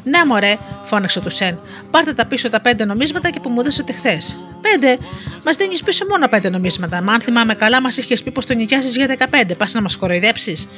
[0.05, 1.60] Ναι, μωρέ, φώναξε ο Τουσέν.
[1.90, 4.39] Πάρτε τα πίσω τα πέντε νομίσματα και που μου δώσατε χθες.
[4.60, 4.98] Πέντε.
[5.44, 7.02] Μας δίνεις πίσω μόνο πέντε νομίσματα.
[7.02, 9.55] Μα αν θυμάμαι καλά, μας είχες πει πως το νοικιάζεις για 15.
[9.56, 10.68] Πας να μας κοροϊδέψεις.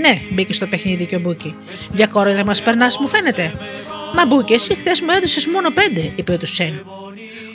[0.00, 1.54] Ναι, μπήκε στο παιχνίδι και ο Μπούκι.
[1.92, 3.52] Για κόροϊδα μας περνάς, μου φαίνεται.
[4.14, 6.86] Μα Μπούκι, εσύ χθες μου έδωσες μόνο πέντε, είπε ο Τουσέν.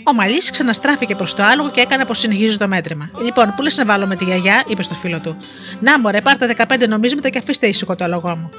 [0.03, 3.09] Ο Μαλής ξαναστράφηκε προς το άλογο και έκανε πως συνεχίζει το μέτρημα.
[3.23, 5.37] Λοιπόν, πού λες να βάλω με τη γιαγιά, είπε στο φίλο του.
[5.79, 8.49] Να μωρέ, πάρτε 15 νομίσματα και αφήστε ήσυχο το άλογό μου.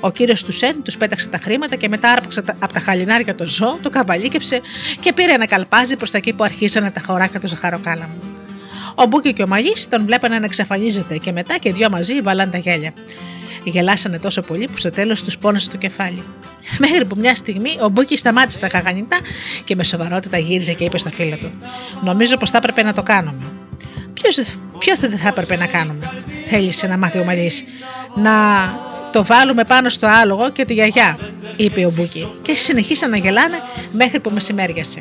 [0.00, 3.78] Ο κύριος Τουσέν τους πέταξε τα χρήματα και μετά άρπαξε από τα χαλινάρια το ζώο,
[3.82, 4.60] το καβαλίκεψε
[5.00, 8.39] και πήρε ένα καλπάζι προς τα εκεί που αρχίσανε τα χωράφια του ζαχαροκάλαμου.
[8.94, 12.50] Ο Μπούκι και ο Μαλή τον βλέπανε να εξαφανίζεται και μετά και δυο μαζί βάλαν
[12.50, 12.92] τα γέλια.
[13.64, 16.22] Γελάσανε τόσο πολύ που στο τέλος τους πόνεσε το κεφάλι.
[16.78, 19.18] Μέχρι που μια στιγμή ο Μπούκι σταμάτησε τα χαχανητά
[19.64, 21.52] και με σοβαρότητα γύρισε και είπε στο φίλο του:
[22.04, 23.42] Νομίζω πως θα έπρεπε να το κάνουμε.
[24.78, 26.10] Ποιος δεν θα έπρεπε να κάνουμε,
[26.46, 27.50] θέλησε να μάθει ο Μαλή.
[28.14, 28.32] Να
[29.12, 31.18] το βάλουμε πάνω στο άλογο και τη γιαγιά,
[31.56, 33.56] είπε ο Μπούκι, και συνεχίσαν να γελάνε
[33.92, 35.00] μέχρι που μεσημέριασε.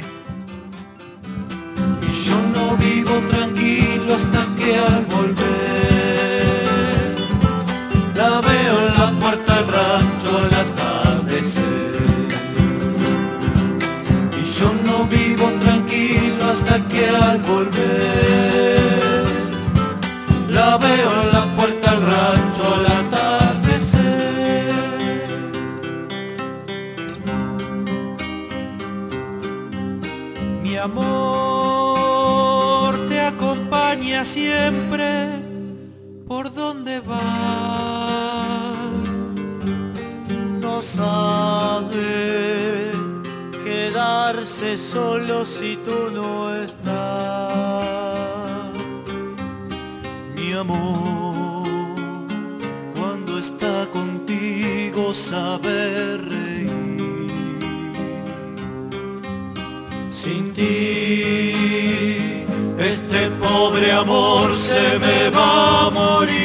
[8.16, 11.64] La veo en la puerta del rancho al atardecer.
[14.36, 18.80] Y yo no vivo tranquilo hasta que al volver
[20.50, 21.29] la veo en
[34.26, 35.42] siempre
[36.28, 37.20] por dónde vas.
[40.62, 41.98] No sabe
[43.64, 47.86] quedarse solo si tú no estás.
[50.36, 51.68] Mi amor,
[52.96, 56.70] cuando está contigo sabe reír.
[60.12, 61.59] Sin ti
[62.80, 66.38] este pobre amor se me va a morir.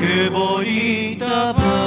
[0.00, 1.80] Qué bonita va.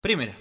[0.00, 0.37] Primera.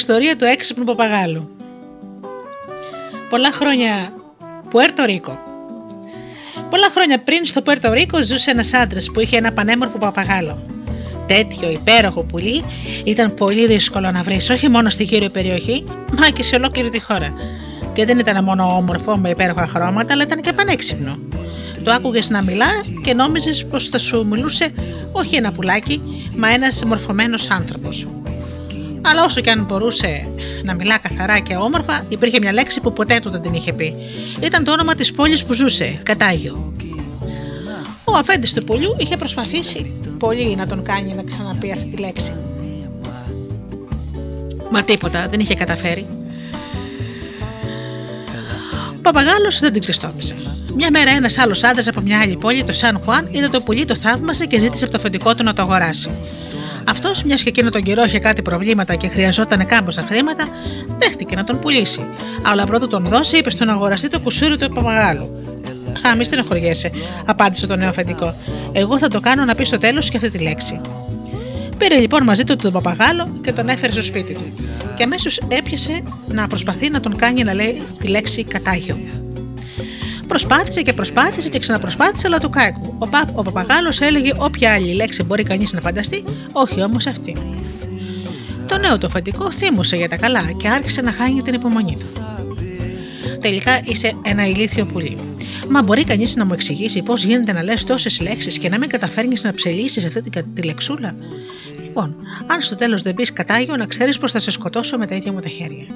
[0.00, 1.50] Ιστορία του έξυπνου παπαγάλου.
[3.30, 4.12] Πολλά χρόνια
[4.70, 5.38] Πουέρτο Ρίκο.
[6.70, 10.58] Πολλά χρόνια πριν στο Πουέρτο Ρίκο ζούσε ένας άντρας που είχε ένα πανέμορφο παπαγάλο.
[11.26, 12.64] Τέτοιο υπέροχο πουλί
[13.04, 15.84] ήταν πολύ δύσκολο να βρεις όχι μόνο στη γύρω περιοχή,
[16.18, 17.32] μα και σε ολόκληρη τη χώρα.
[17.92, 21.18] Και δεν ήταν μόνο όμορφο με υπέροχα χρώματα, αλλά ήταν και πανέξυπνο.
[21.84, 22.70] Το άκουγες να μιλά
[23.02, 24.72] και νόμιζες πως θα σου μιλούσε
[25.12, 26.00] όχι ένα πουλάκι,
[26.36, 28.06] μα ένας μορφωμένος άνθρωπος.
[29.10, 30.28] Αλλά όσο και αν μπορούσε
[30.62, 33.94] να μιλά καθαρά και όμορφα, υπήρχε μια λέξη που ποτέ του δεν την είχε πει.
[34.40, 36.74] Ήταν το όνομα της πόλης που ζούσε, Κατάγιο.
[38.04, 42.32] Ο αφέντης του πουλιού είχε προσπαθήσει πολύ να τον κάνει να ξαναπεί αυτή τη λέξη.
[44.70, 46.06] Μα τίποτα, δεν είχε καταφέρει.
[48.88, 50.34] Ο παπαγάλος δεν την ξεστόμιζε.
[50.74, 53.84] Μια μέρα ένας άλλος άντρας από μια άλλη πόλη, το Σαν Χουάν, είδε το πουλί,
[53.84, 56.10] το θαύμασε και ζήτησε από το αφεντικό του να το αγοράσει.
[57.02, 60.48] Αυτός, μιας και εκείνο τον καιρό είχε κάτι προβλήματα και χρειαζόταν κάμποσα χρήματα,
[60.98, 62.06] δέχτηκε να τον πουλήσει.
[62.42, 65.42] Αλλά πρώτο τον δώσει, είπε στον αγοραστή το κουσούρι του παπαγάλου.
[66.06, 66.90] Α, μη στενοχωριέσαι,
[67.26, 68.34] απάντησε το νέο αφεντικό.
[68.72, 70.80] Εγώ θα το κάνω να πει στο τέλος και αυτή τη λέξη.
[71.78, 74.52] Πήρε λοιπόν μαζί του τον παπαγάλο και τον έφερε στο σπίτι του.
[74.96, 78.98] Και αμέσως έπιασε να προσπαθεί να τον κάνει να λέει τη λέξη κατάγιο.
[80.30, 82.94] Προσπάθησε και προσπάθησε και ξαναπροσπάθησε, αλλά του κάκου.
[82.98, 87.36] Ο, πα, ο παπαγάλος έλεγε όποια άλλη λέξη μπορεί κανείς να φανταστεί, όχι όμως αυτή.
[88.68, 92.22] Το νέο το αφεντικό θύμωσε για τα καλά και άρχισε να χάνει την υπομονή του.
[93.40, 95.16] Τελικά είσαι ένα ηλίθιο πουλί.
[95.68, 98.88] Μα μπορεί κανείς να μου εξηγήσει πώς γίνεται να λες τόσες λέξεις και να μην
[98.88, 101.14] καταφέρνεις να ψελίσεις αυτή τη λεξούλα;
[101.82, 102.16] Λοιπόν,
[102.46, 105.32] αν στο τέλος δεν πεις κατάγιο, να ξέρεις πως θα σε σκοτώσω με τα ίδια
[105.32, 105.86] μου τα χέρια.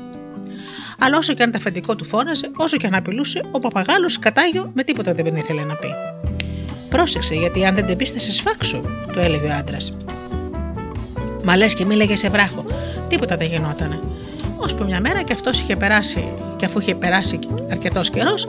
[0.99, 4.71] Αλλά όσο και αν τα αφεντικό του φώναζε, όσο και αν απειλούσε, ο παπαγάλος κατάγιο
[4.75, 5.89] με τίποτα δεν ήθελε να πει.
[6.89, 8.81] Πρόσεξε, γιατί αν δεν την πεις θα σε σφάξω,
[9.12, 9.97] του έλεγε ο άντρας.
[11.45, 12.65] Μα λες και μίλαγε σε βράχο,
[13.09, 13.99] τίποτα δεν γινότανε.
[14.57, 17.39] Ώσπου μια μέρα και αυτός είχε περάσει, και αφού είχε περάσει
[17.71, 18.47] αρκετός καιρός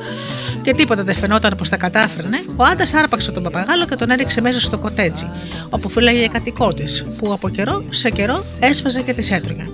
[0.62, 4.42] και τίποτα δεν φαινόταν πως τα κατάφερνε, ο άντρας άρπαξε τον παπαγάλο και τον έριξε
[4.42, 5.30] μέσα στο κοτέτσι,
[5.70, 6.84] όπου φύλαγε κατοικώτη,
[7.18, 9.68] που από καιρό σε καιρό έσφαζε και τι έτρωγε.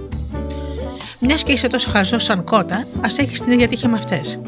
[1.23, 4.39] Μιας και είσαι τόσο χαζό σαν κότα, ας έχεις την ίδια τύχη με αυτές.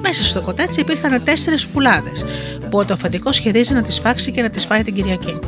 [0.00, 2.24] Μέσα στο κοτέτσι υπήρχαν τέσσερι πουλάδες,
[2.70, 5.38] που το αφεντικό σχεδίζει να τις φάξει και να τις φάει την Κυριακή.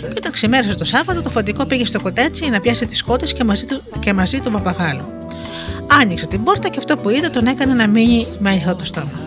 [0.00, 3.44] Και όταν ξημέρωσε το Σάββατο, το φαντικό πήγε στο κοτέτσι να πιάσει τις κότες και
[3.44, 5.12] μαζί του και μαζί τον παπαγάλο.
[6.00, 9.20] Άνοιξε την πόρτα και αυτό που είδε τον έκανε να μείνει με ανοιχτό το στόμα.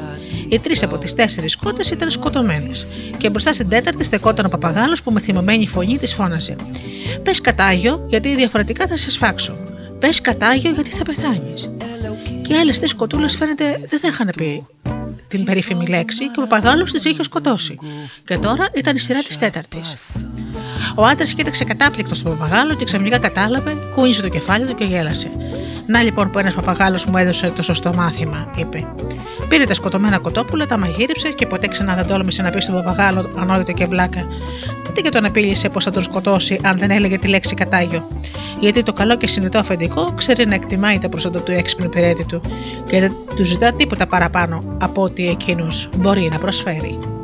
[0.49, 2.87] Οι τρεις από τις τέσσερις κότες ήταν σκοτωμένες,
[3.17, 6.55] και μπροστά στην τέταρτη στεκόταν ο παπαγάλος που με θυμωμένη φωνή της φώνασε:
[7.23, 9.57] Πες κατάγιο, γιατί διαφορετικά θα σε σφάξω.
[9.99, 11.69] Πες κατάγιο, γιατί θα πεθάνεις.
[12.41, 14.65] Και οι άλλες τρεις κοτούλες φαίνεται δεν θα είχαν πει
[15.27, 17.79] την περίφημη λέξη και ο παπαγάλο τις είχε σκοτώσει.
[18.25, 19.93] Και τώρα ήταν η σειρά της τέταρτης.
[20.95, 25.29] Ο άντρας κοίταξε κατάπληκτος στον παπαγάλο και ξαφνικά κατάλαβε, κούνησε το κεφάλι του και γέλασε.
[25.87, 28.87] Να λοιπόν που ένας παπαγάλος μου έδωσε το σωστό μάθημα, είπε.
[29.47, 33.29] Πήρε τα σκοτωμένα κοτόπουλα, τα μαγείρεψε και ποτέ ξανά δεν τόλμησε να πει στον παπαγάλο
[33.35, 34.27] ανόητο και βλάκα.
[34.93, 38.07] Τι και τον απείλησε πως θα τον σκοτώσει αν δεν έλεγε τη λέξη κατάγιο.
[38.59, 42.41] Γιατί το καλό και συνειδητό αφεντικό ξέρει να εκτιμάει τα προσόντα του έξυπνου υπηρέτη του
[42.87, 47.14] και δεν του ζητά τίποτα παραπάνω από ό,τι εκείνος μπορεί να προσφέρει.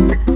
[0.00, 0.29] Thank you.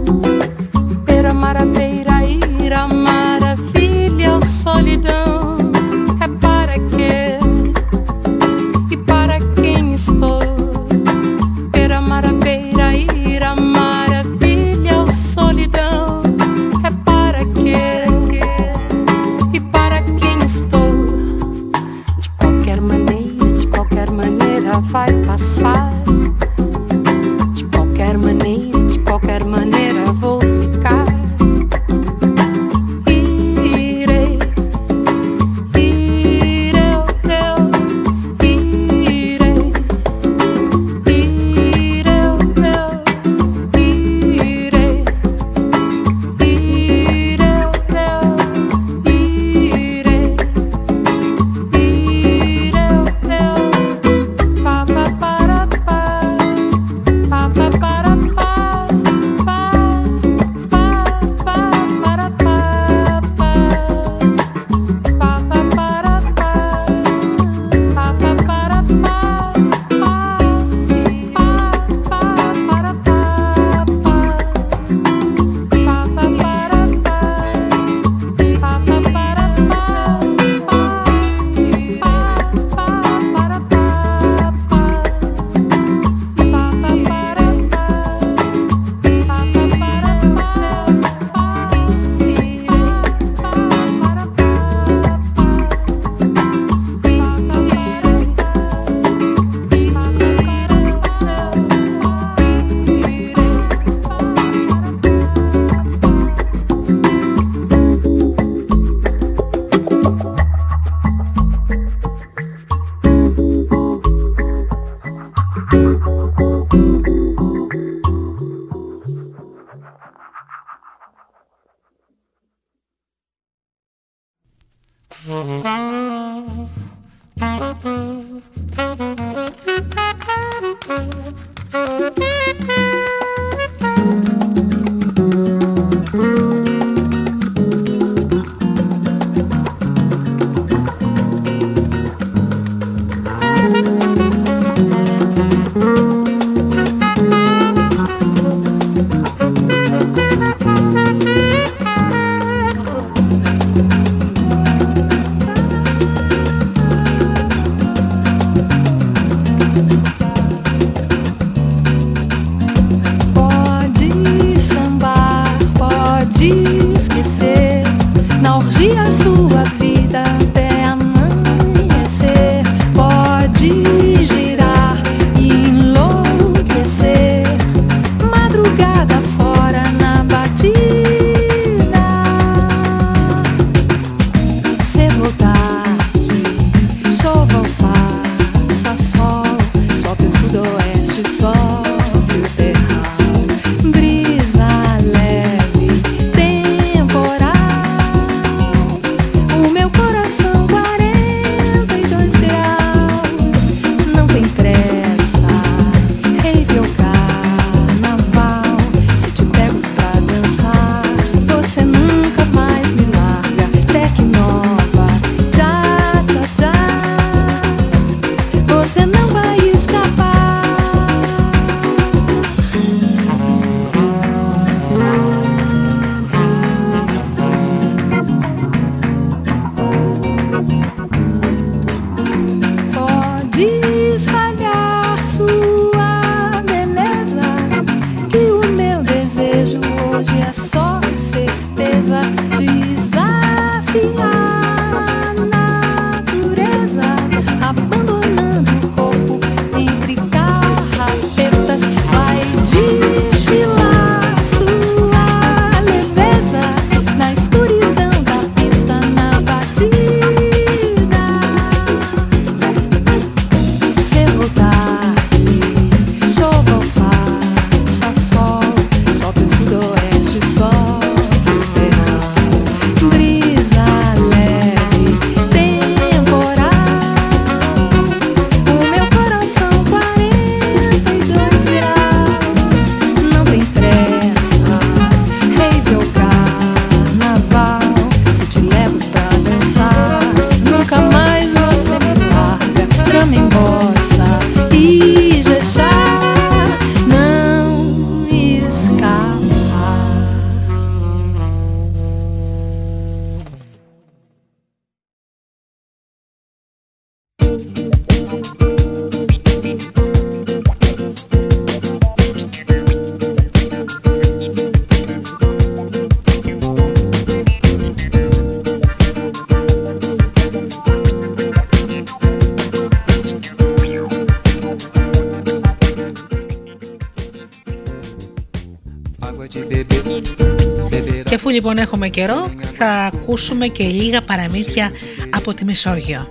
[331.54, 334.90] Λοιπόν έχουμε καιρό, θα ακούσουμε και λίγα παραμύθια
[335.30, 336.30] από τη Μεσόγειο.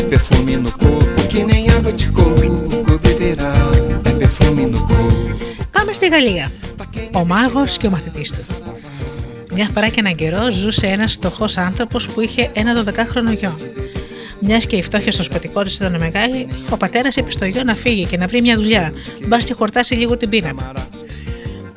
[0.00, 3.52] É perfume no corpo que nem água de coco beberá.
[4.10, 5.36] É perfume no corpo.
[5.70, 6.50] Πάμε στη Γαλλία.
[7.12, 8.54] Ο μάγος και ο μαθητής του.
[9.52, 13.54] Μια φορά και έναν καιρό ζούσε ένας φτωχός άνθρωπος που είχε ένα 12χρονο γιο.
[14.40, 17.74] Μιας και η φτώχεια στο σπατικό της ήταν μεγάλη, ο πατέρας είπε στο γιο να
[17.74, 18.92] φύγει και να βρει μια δουλειά,
[19.26, 20.64] μπας και χορτάσει λίγο την πείνα του.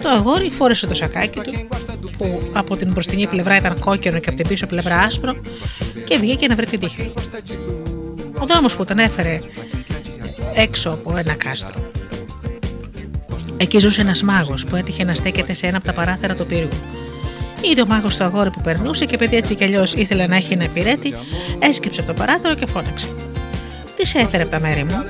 [0.03, 1.51] Το αγόρι φόρεσε το σακάκι του,
[2.21, 5.35] που από την μπροστινή πλευρά ήταν κόκκινο και από την πίσω πλευρά άσπρο,
[6.03, 7.21] και βγήκε να βρει την τύχη του.
[8.39, 9.39] Ο δρόμος που τον έφερε
[10.55, 11.91] έξω από ένα κάστρο.
[13.57, 16.77] Εκεί ζούσε ένας μάγος που έτυχε να στέκεται σε ένα από τα παράθυρα του πύργου.
[17.61, 20.53] Είδε ο μάγος το αγόρι που περνούσε και επειδή έτσι κι αλλιώς ήθελε να έχει
[20.53, 21.13] ένα υπηρέτη,
[21.59, 23.07] έσκυψε από το παράθυρο και φώναξε.
[23.95, 25.03] Τις σε έφερε από τα μέρη μου,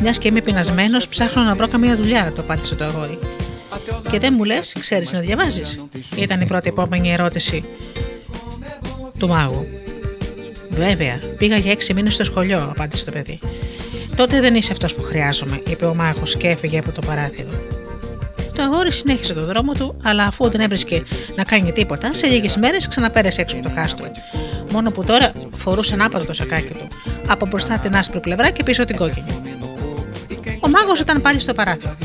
[0.00, 3.18] μιας και είμαι πεινασμένος, ψάχνω να βρω καμία δουλειά, το απάντησε το αγόρι.
[4.10, 5.78] Και δεν μου λες, ξέρεις να διαβάζεις,
[6.16, 7.64] ήταν η πρώτη επόμενη ερώτηση
[9.18, 9.66] του μάγου.
[10.70, 13.38] Βέβαια, πήγα για έξι μήνες στο σχολείο, απάντησε το παιδί.
[14.16, 17.50] Τότε δεν είσαι αυτός που χρειάζομαι, είπε ο μάγος και έφυγε από το παράθυρο.
[18.54, 21.02] Το αγόρι συνέχισε τον δρόμο του, αλλά αφού δεν έβρισκε
[21.36, 24.10] να κάνει τίποτα, σε λίγες μέρες ξαναπέρασε έξω από το κάστρο.
[24.70, 26.86] Μόνο που τώρα φορούσε ανάποδο το σακάκι του,
[27.26, 29.42] από μπροστά την άσπρη πλευρά και πίσω την κόκκινη.
[30.60, 31.96] Ο μάγος ήταν πάλι στο παράθυρο.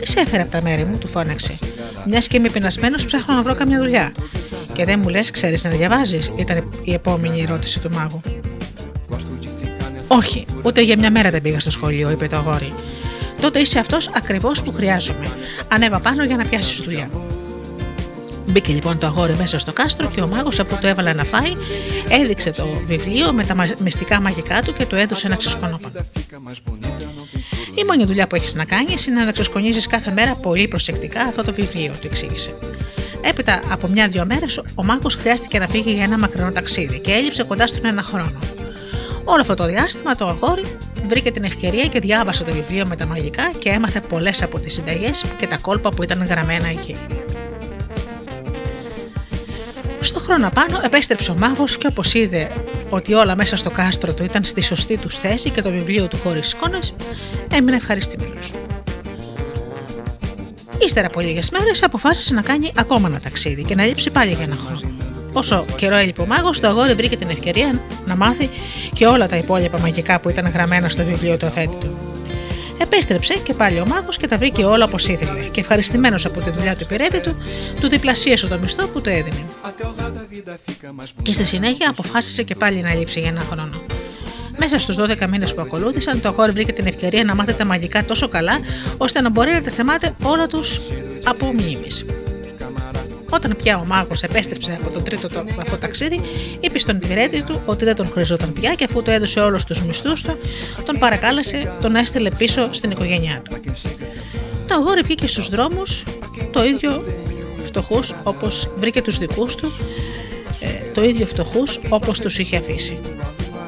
[0.00, 1.58] Τι σε έφερε από τα μέρη μου, του φώναξε.
[2.06, 4.12] Μιας και είμαι πεινασμένος, ψάχνω να βρω καμιά δουλειά.
[4.72, 8.20] Και δεν μου λες, ξέρεις να διαβάζεις, ήταν η επόμενη ερώτηση του μάγου.
[10.08, 12.74] Όχι, ούτε για μια μέρα δεν πήγα στο σχολείο, είπε το αγόρι.
[13.40, 15.30] Τότε είσαι αυτός ακριβώς που χρειάζομαι.
[15.68, 17.10] Ανέβα πάνω για να πιάσεις δουλειά.
[18.46, 21.52] Μπήκε λοιπόν το αγόρι μέσα στο κάστρο και ο μάγος, αφού το έβαλε να φάει,
[22.08, 25.90] έδειξε το βιβλίο με τα μυστικά μαγικά του και του έδωσε ένα ξεσκονόπα.
[27.74, 31.42] Η μόνη δουλειά που έχεις να κάνεις είναι να ξεσκονίζεις κάθε μέρα πολύ προσεκτικά αυτό
[31.42, 32.54] το βιβλίο, του εξήγησε.
[33.20, 37.42] Έπειτα από μια-δυο μέρες, ο μάγος χρειάστηκε να φύγει για ένα μακρινό ταξίδι και έλειψε
[37.44, 38.38] κοντά στον ένα χρόνο.
[39.24, 40.64] Όλο αυτό το διάστημα το αγόρι
[41.08, 44.72] βρήκε την ευκαιρία και διάβασε το βιβλίο με τα μαγικά και έμαθε πολλές από τις
[44.72, 46.96] συνταγές και τα κόλπα που ήταν γραμμένα εκεί.
[50.00, 52.50] Στο χρόνο απάνω επέστρεψε ο μάγος και όπως είδε
[52.88, 56.16] ότι όλα μέσα στο κάστρο του ήταν στη σωστή τους θέση και το βιβλίο του
[56.16, 56.94] χωρίς εικόνες,
[57.52, 58.52] έμεινε ευχαριστημένος.
[60.78, 64.44] Ύστερα από λίγες μέρες αποφάσισε να κάνει ακόμα ένα ταξίδι και να λείψει πάλι για
[64.44, 64.94] ένα χρόνο.
[65.32, 68.50] Όσο καιρό έλειπε ο μάγος, το αγόρι βρήκε την ευκαιρία να μάθει
[68.92, 72.09] και όλα τα υπόλοιπα μαγικά που ήταν γραμμένα στο βιβλίο του αφέτη του.
[72.82, 76.50] Επέστρεψε και πάλι ο μάγος και τα βρήκε όλα όπως ήθελε, και ευχαριστημένος από τη
[76.50, 77.36] δουλειά του υπηρέτη του,
[77.80, 79.44] του διπλασίασε το μισθό που του έδινε.
[81.22, 83.82] Και στη συνέχεια αποφάσισε και πάλι να λείψει για ένα χρόνο.
[84.56, 88.04] Μέσα στους 12 μήνες που ακολούθησαν, το αγόρι βρήκε την ευκαιρία να μάθει τα μαγικά
[88.04, 88.58] τόσο καλά,
[88.96, 90.80] ώστε να μπορεί να τα θυμάται όλα τους
[91.24, 92.04] από μνήμης.
[93.30, 96.20] Όταν πια ο μάγο επέστρεψε από τον τρίτο το, αυτό ταξίδι,
[96.60, 99.82] είπε στον υπηρέτη του ότι δεν τον χρειαζόταν πια και αφού του έδωσε όλους τους
[99.82, 100.38] μισθούς του,
[100.84, 103.60] τον παρακάλεσε, τον έστειλε πίσω στην οικογένειά του.
[104.68, 106.04] Το αγόρι βγήκε στους δρόμους
[106.52, 107.02] το ίδιο
[107.62, 109.72] φτωχούς όπως βρήκε τους δικούς του,
[110.60, 112.98] ε, το ίδιο φτωχούς όπως τους είχε αφήσει.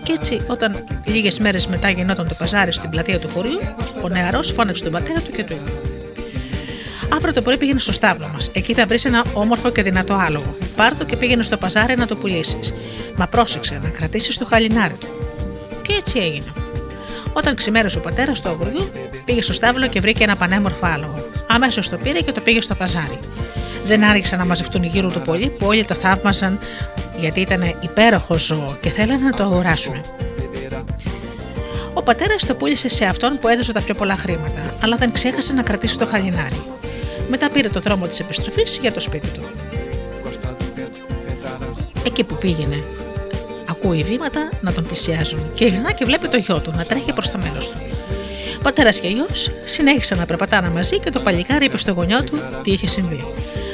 [0.03, 3.59] Και έτσι, όταν λίγες μέρες μετά γινόταν το παζάρι στην πλατεία του χωριού,
[4.03, 5.71] ο νεαρός φώναξε τον πατέρα του και του είπε:
[7.15, 8.51] Αύριο το πρωί πήγαινε στο στάβλο μας.
[8.53, 10.57] Εκεί θα βρεις ένα όμορφο και δυνατό άλογο.
[10.77, 12.73] Πάρ το και πήγαινε στο παζάρι να το πουλήσεις.
[13.17, 15.07] Μα πρόσεξε να κρατήσεις το χαλινάρι του.
[15.83, 16.53] Και έτσι έγινε.
[17.33, 18.91] Όταν ξημέρωσε ο πατέρας του αγουριού,
[19.25, 21.25] πήγε στο στάβλο και βρήκε ένα πανέμορφο άλογο.
[21.49, 23.19] Αμέσως το πήρε και το πήγε στο παζάρι.
[23.87, 26.59] Δεν άργησαν να μαζευτούν γύρω του πολλοί που όλοι το θαύμαζαν
[27.19, 30.05] γιατί ήταν υπέροχο ζώο και θέλανε να το αγοράσουν.
[31.95, 35.53] Ο πατέρας το πούλησε σε αυτόν που έδωσε τα πιο πολλά χρήματα, αλλά δεν ξέχασε
[35.53, 36.63] να κρατήσει το χαλινάρι.
[37.35, 39.41] Μετά πήρε το δρόμο της επιστροφής για το σπίτι του.
[42.07, 42.83] Εκεί που πήγαινε,
[43.69, 47.31] ακούει βήματα να τον πλησιάζουν και γυρνά και βλέπει το γιο του να τρέχει προς
[47.31, 47.79] το μέρος του.
[48.63, 52.73] Πατέρας και γιος συνέχισαν να περπατάνε μαζί και το παλικάρι είπε στο γονιό του τι
[52.73, 53.25] είχε συμβεί.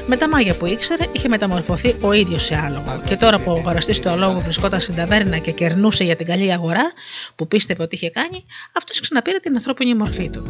[0.07, 3.03] Με τα μάγια που ήξερε, είχε μεταμορφωθεί ο ίδιος σε άλογο.
[3.05, 6.53] Και τώρα που ο αγοραστής του αλόγου βρισκόταν στην ταβέρνα και κερνούσε για την καλή
[6.53, 6.93] αγορά
[7.37, 8.45] που πίστευε ότι είχε κάνει,
[8.77, 10.43] αυτός ξαναπήρε την ανθρώπινη μορφή του.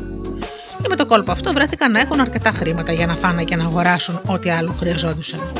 [0.82, 3.64] Και με το κόλπο αυτό βρέθηκαν να έχουν αρκετά χρήματα για να φάνε και να
[3.64, 5.52] αγοράσουν ό,τι άλλο χρειαζόντουσαν.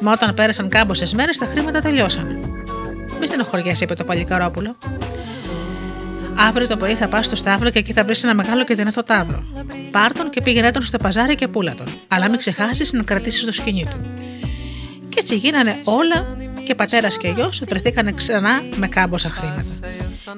[0.00, 2.38] Μα όταν πέρασαν κάμποσε μέρες, τα χρήματα τελειώσαν.
[3.20, 4.76] Μη στενοχωριέσαι, είπε το παλικαρόπουλο.
[6.48, 9.02] Αύριο το πρωί θα πας στο Σταύρο και εκεί θα βρεις ένα μεγάλο και δυνατό
[9.02, 9.44] τάβρο.
[9.90, 11.86] Πάρ τον και πήγαινε τον στο παζάρι και πούλα τον.
[12.08, 14.06] Αλλά μην ξεχάσεις να κρατήσεις το σκηνή του.
[15.08, 16.36] Και έτσι γίνανε όλα
[16.68, 19.64] και πατέρας και γιος βρεθήκαν ξανά με κάμποσα χρήματα.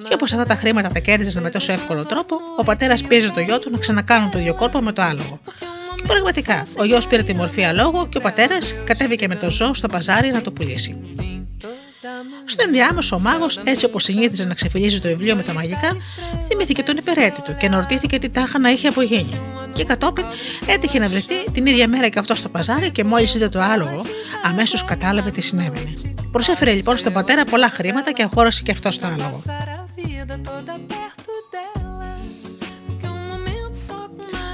[0.08, 3.40] Και όπως αυτά τα χρήματα τα κέρδιζαν με τόσο εύκολο τρόπο, ο πατέρας πίεζε το
[3.40, 5.40] γιο του να ξανακάνουν το ίδιο κόρπο με το άλογο.
[5.94, 9.74] Και πραγματικά, ο γιος πήρε τη μορφή αλόγου και ο πατέρας κατέβηκε με το ζώο
[9.74, 10.96] στο παζάρι να το πουλήσει.
[12.44, 15.96] Στο ενδιάμεσο, ο μάγος, έτσι όπως συνήθιζε να ξεφυλίζει το βιβλίο με τα μαγικά,
[16.48, 19.40] θυμήθηκε τον υπερέτη του και αναρωτήθηκε τι τάχα να είχε απογίνει.
[19.72, 20.24] Και κατόπιν
[20.66, 24.00] έτυχε να βρεθεί την ίδια μέρα και αυτό στο παζάρι και μόλις είδε το άλογο,
[24.42, 25.92] αμέσως κατάλαβε τι συνέβαινε.
[26.32, 29.42] Προσέφερε λοιπόν στον πατέρα πολλά χρήματα και αγόρασε και αυτό το άλογο.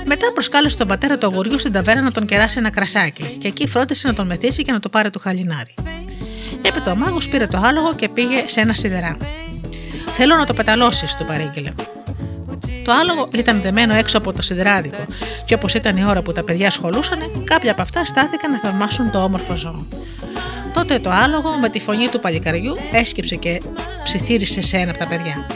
[0.09, 3.69] Μετά προσκάλεσε τον πατέρα του αγοριού στην ταβέρνα να τον κεράσει ένα κρασάκι και εκεί
[3.69, 5.75] φρόντισε να τον μεθύσει και να το πάρει το χαλινάρι.
[6.67, 9.17] Έπειτα ο μάγο πήρε το άλογο και πήγε σε ένα σιδερά.
[10.11, 11.71] Θέλω να το πεταλώσεις, του παρήγγειλε.
[12.85, 15.07] Το άλογο ήταν δεμένο έξω από το σιδεράδικο,
[15.45, 19.11] και όπως ήταν η ώρα που τα παιδιά ασχολούσαν, κάποια από αυτά στάθηκαν να θαυμάσουν
[19.11, 19.87] το όμορφο ζώο.
[20.73, 23.63] Τότε το άλογο με τη φωνή του παλικαριού έσκυψε και
[24.03, 25.47] ψιθύρισε σε ένα από τα παιδιά.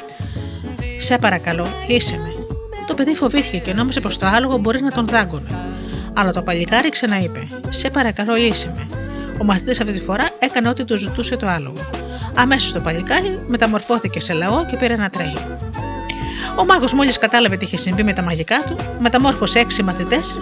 [0.99, 2.33] Σε παρακαλώ, λύσε με.
[2.87, 5.59] Το παιδί φοβήθηκε και νόμιζε πως το άλογο μπορεί να τον δάγκωνε.
[6.15, 9.00] Αλλά το παλικάρι ξαναείπε: Σε παρακαλώ, λύσε με.
[9.41, 11.91] Ο μαθητή αυτή τη φορά έκανε ό,τι του ζητούσε το άλογο.
[12.35, 15.47] Αμέσως το παλικάρι μεταμορφώθηκε σε λαό και πήρε να τρέχει.
[16.57, 20.39] Ο μάγος μόλις κατάλαβε τι είχε συμβεί με τα μαγικά του, μεταμόρφωσε έξι μαθητές,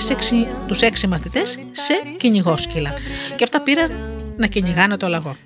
[0.67, 2.95] τους έξι μαθητές σε κυνηγόσκυλα.
[3.37, 3.93] Και αυτά πήραν
[4.37, 5.37] να κυνηγάνε το λαγό.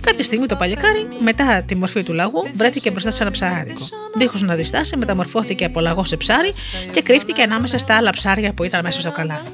[0.00, 3.88] Κάποια στιγμή το παλικάρι, μετά τη μορφή του λαγού, βρέθηκε μπροστά σε ένα ψαράδικο.
[4.16, 6.54] Δίχως να διστάσει, μεταμορφώθηκε από λαγό σε ψάρι
[6.90, 9.50] και κρύφτηκε ανάμεσα στα άλλα ψάρια που ήταν μέσα στο καλάθι.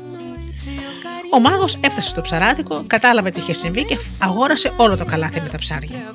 [1.30, 5.48] Ο μάγος έφτασε στο ψαράδικο, κατάλαβε τι είχε συμβεί και αγόρασε όλο το καλάθι με
[5.48, 6.14] τα ψάρια.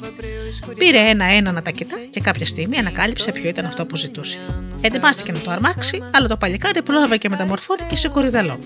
[0.78, 4.38] Πήρε ένα-ένα να τα κοιτά και κάποια στιγμή ανακάλυψε ποιο ήταν αυτό που ζητούσε.
[4.82, 8.60] Ετοιμάστηκε να το αρμάξει, αλλά το παλικάρι πρόλαβε και μεταμορφώθηκε σε κορυδαλό.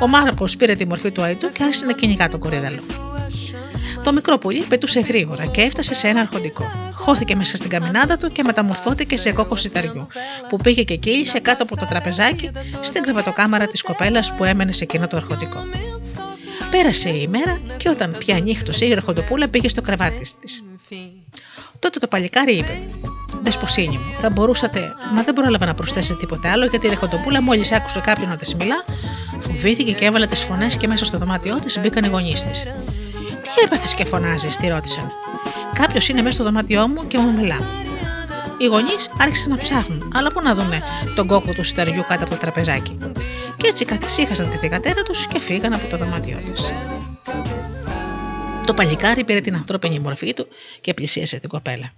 [0.00, 2.80] Ο μάγος πήρε τη μορφή του αϊτού και άρχισε να κυνηγά το κορυδαλό.
[4.02, 6.91] Το μικρό πουλί πετούσε γρήγορα και έφτασε σε ένα αρχοντικό.
[7.04, 10.06] Χώθηκε μέσα στην καμινάδα του και μεταμορφώθηκε σε κόκκο σιταριού,
[10.48, 12.50] που πήγε και κύλησε κάτω από το τραπεζάκι
[12.80, 15.58] στην κρεβατοκάμαρα της κοπέλας που έμενε σε εκείνο το αρχοντικό.
[16.70, 20.64] Πέρασε η ημέρα και όταν πια νύχτωσε η αρχοντοπούλα πήγε στο κρεβάτι της.
[21.78, 22.80] Τότε το παλικάρι είπε:
[23.42, 27.72] Δεσποσίνη μου, θα μπορούσατε, μα δεν πρόλαβα να προσθέσει τίποτα άλλο γιατί η ρεχοντοπούλα μόλις
[27.72, 28.84] άκουσε κάποιον να της μιλά,
[29.40, 32.62] φοβήθηκε και έβαλε τις φωνές και μέσα στο δωμάτιό της μπήκαν οι γονείς της.
[33.42, 35.12] Τι έπαθες και φωνάζεις, τη ρώτησαν.
[35.74, 37.58] Κάποιος είναι μέσα στο δωμάτιό μου και μου μιλά.
[38.58, 40.82] Οι γονείς άρχισαν να ψάχνουν, αλλά πού να δούνε
[41.14, 42.98] τον κόκκο του σιταριού κάτω από το τραπεζάκι.
[43.56, 46.72] Και έτσι καθησύχασαν τη θηγατέρα τους και φύγαν από το δωμάτιό της.
[48.66, 50.46] Το παλικάρι πήρε την ανθρώπινη μορφή του
[50.80, 51.92] και πλησίασε την κοπέλα.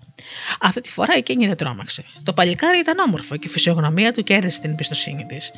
[0.61, 2.05] Αυτή τη φορά εκείνη δεν τρόμαξε.
[2.23, 5.53] Το παλικάρι ήταν όμορφο και η φυσιογνωμία του κέρδισε την εμπιστοσύνη της.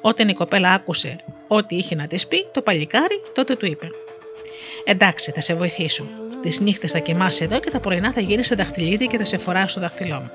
[0.00, 1.16] Όταν η κοπέλα άκουσε
[1.48, 3.90] ό,τι είχε να της πει, το παλικάρι τότε του είπε:
[4.84, 6.04] Εντάξει, θα σε βοηθήσω.
[6.42, 9.38] Τις νύχτες θα κοιμάσαι εδώ και τα πρωινά θα γίνεις σε δαχτυλίδι και θα σε
[9.38, 10.30] φοράω στο δαχτυλό μου.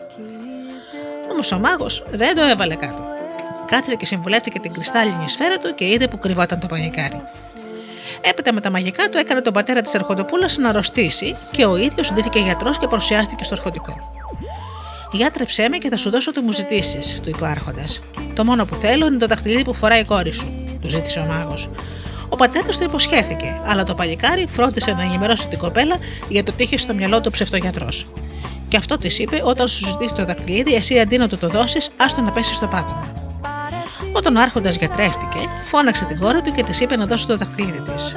[1.32, 3.04] Όμως ο μάγος δεν το έβαλε κάτω.
[3.66, 7.22] Κάθισε και συμβουλεύτηκε την κρυστάλλινη σφαίρα του και είδε που κρυβόταν το παλικάρι.
[8.22, 12.14] Έπειτα με τα μαγικά του έκανε τον πατέρα της Ερχοντοπούλα να αρρωστήσει και ο ίδιος
[12.14, 14.14] ντύθηκε γιατρός και παρουσιάστηκε στο αρχοντικό.
[15.12, 18.04] Γιάτρεψέ με και θα σου δώσω τι μου ζητήσεις, του είπε ο Άρχοντας.
[18.36, 21.24] Το μόνο που θέλω είναι το δαχτυλίδι που φοράει η κόρη σου, του ζήτησε ο
[21.24, 21.70] μάγος.
[22.30, 25.96] Ο πατέρας του υποσχέθηκε, αλλά το παλικάρι φρόντισε να ενημερώσει την κοπέλα
[26.28, 28.08] για το τι είχε στο μυαλό του ψευτογιατρός.
[28.68, 31.90] Και αυτό της είπε: Όταν σου ζητήσει το δαχτυλίδι, εσύ αντί να του το δώσεις,
[31.98, 33.14] άστο να πέσει στο πάτωμα.
[34.14, 37.82] Όταν ο Άρχοντας γιατρεύτηκε, φώναξε την κόρη του και της είπε να δώσει το δαχτυλίδι
[37.82, 38.16] της.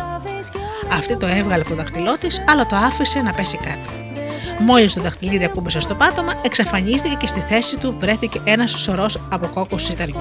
[0.92, 3.90] Αυτή το έβγαλε από το δαχτυλό της, αλλά το άφησε να πέσει κάτω.
[4.58, 9.46] Μόλις το δαχτυλίδι ακούμπησε στο πάτωμα, εξαφανίστηκε και στη θέση του βρέθηκε ένας σωρός από
[9.46, 10.20] κόκκους σιταριού.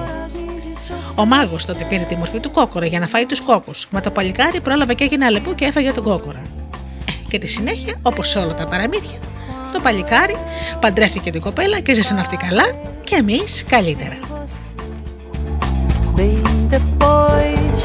[1.14, 4.10] Ο μάγος τότε πήρε τη μορφή του κόκορα για να φάει τους κόκκους, μα το
[4.10, 6.42] παλικάρι πρόλαβε και έγινε αλεπού και έφαγε τον κόκορα.
[7.08, 9.18] Ε, και τη συνέχεια, όπως σε όλα τα παραμύθια,
[9.72, 10.36] το παλικάρι
[10.80, 12.64] παντρεύτηκε την κοπέλα και ζήσαν αυτοί καλά
[13.04, 14.18] και εμείς καλύτερα.
[16.16, 17.80] Bem depois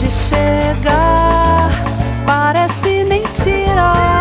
[0.00, 1.70] de chegar,
[2.26, 4.17] parece mentira,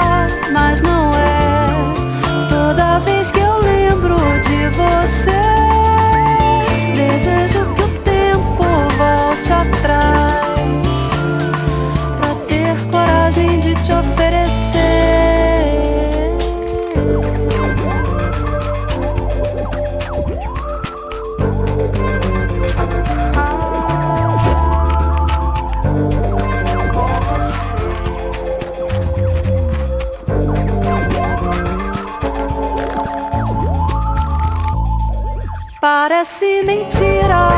[36.10, 37.50] Parece mentira,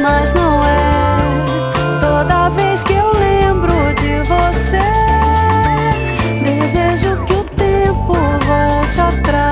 [0.00, 1.98] mas não é.
[1.98, 4.78] Toda vez que eu lembro de você,
[6.44, 8.14] desejo que o tempo
[8.46, 9.51] volte atrás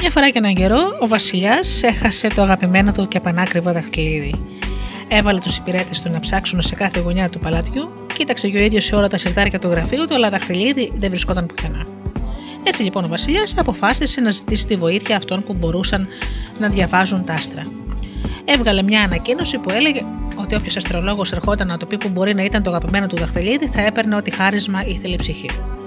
[0.00, 4.34] Μιας φορά και έναν καιρό, ο Βασιλιάς έχασε το αγαπημένο του και πανάκριβο δαχτυλίδι.
[5.08, 8.84] Έβαλε τους υπηρέτες του να ψάξουν σε κάθε γωνιά του παλατιού, κοίταξε και ο ίδιος
[8.84, 11.86] σε όλα τα σιρτάρια του γραφείου του, αλλά δαχτυλίδι δεν βρισκόταν πουθενά.
[12.64, 16.08] Έτσι λοιπόν ο Βασιλιάς αποφάσισε να ζητήσει τη βοήθεια αυτών που μπορούσαν
[16.58, 17.66] να διαβάζουν τα άστρα.
[18.44, 22.42] Έβγαλε μια ανακοίνωση που έλεγε ότι όποιος αστρολόγος ερχόταν να του πει που μπορεί να
[22.42, 25.81] ήταν το αγαπημένο του δαχτυλίδι θα έπαιρνε ό,τι χάρισμα ήθελε η ψυχή του.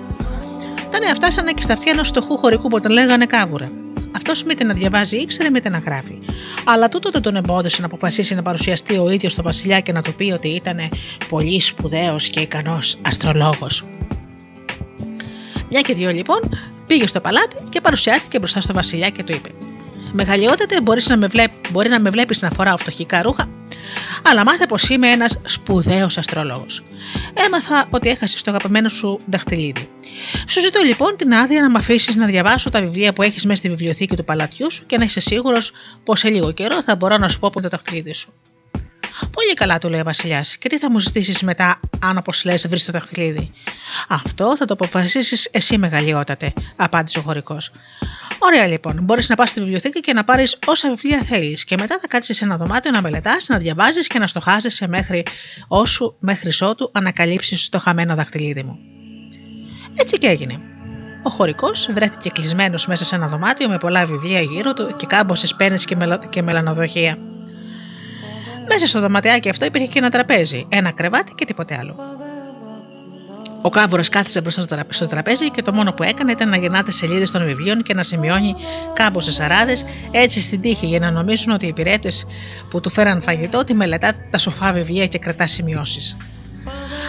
[0.96, 3.72] Τα νέα φτάσανε και στα αυτιά ενό φτωχού χωρικού που τον λέγανε κάβουρα.
[4.12, 6.20] Αυτός μήτε να διαβάζει ήξερε, μήτε να γράφει.
[6.66, 10.02] Αλλά τούτο δεν τον εμπόδισε να αποφασίσει να παρουσιαστεί ο ίδιος στο Βασιλιά και να
[10.02, 10.78] του πει ότι ήταν
[11.30, 13.84] πολύ σπουδαίος και ικανός αστρολόγος.
[15.70, 16.40] Μια και δυο λοιπόν
[16.88, 19.50] πήγε στο παλάτι και παρουσιάστηκε μπροστά στο Βασιλιά και του είπε:
[20.12, 23.50] Μεγαλειότατε, μπορείς να με βλέπ, μπορεί να με βλέπεις να φοράω φτωχικά ρούχα,
[24.24, 26.84] αλλά μάθε πως είμαι ένας σπουδαίος αστρολόγος.
[27.34, 29.90] Έμαθα ότι έχασες το αγαπημένο σου δαχτυλίδι.
[30.48, 33.58] Σου ζητώ λοιπόν την άδεια να με αφήσεις να διαβάσω τα βιβλία που έχεις μέσα
[33.58, 35.72] στη βιβλιοθήκη του παλατιού σου και να είσαι σίγουρος
[36.04, 38.34] πως σε λίγο καιρό θα μπορώ να σου πω που είναι το δαχτυλίδι σου.
[39.32, 42.68] Πολύ καλά, του λέει ο Βασιλιάς, και τι θα μου ζητήσεις μετά, αν όπως λες
[42.68, 43.52] βρεις το δαχτυλίδι;
[44.08, 47.72] Αυτό θα το αποφασίσεις εσύ, μεγαλειότατε, απάντησε ο χωρικός.
[48.40, 51.98] Ωραία λοιπόν, μπορείς να πας στη βιβλιοθήκη και να πάρεις όσα βιβλία θέλεις, και μετά
[52.02, 55.24] θα κάτσεις σε ένα δωμάτιο να μελετάς, να διαβάζεις και να στοχάζεσαι μέχρι
[55.68, 58.80] όσου, μέχρι ότου ανακαλύψεις το χαμένο δαχτυλίδι μου.
[59.96, 60.60] Έτσι και έγινε.
[61.24, 65.56] Ο χωρικός βρέθηκε κλεισμένος μέσα σε ένα δωμάτιο με πολλά βιβλία γύρω του και κάμποσε
[65.58, 66.20] πένες και, μελο...
[66.30, 67.18] και μελανοδοχεία.
[68.76, 71.96] Μέσα στο δωματιάκι αυτό υπήρχε και ένα τραπέζι, ένα κρεβάτι και τίποτε άλλο.
[73.62, 77.32] Ο κάβουρας κάθισε μπροστά στο τραπέζι και το μόνο που έκανε ήταν να γεννάται σελίδες
[77.32, 78.56] των βιβλίων και να σημειώνει
[78.94, 82.26] κάμποσε σαράδες έτσι στην τύχη για να νομίζουν ότι οι υπηρέτες
[82.70, 86.18] που του φέραν φαγητό τη μελετά τα σοφά βιβλία και κρατά σημειώσεις.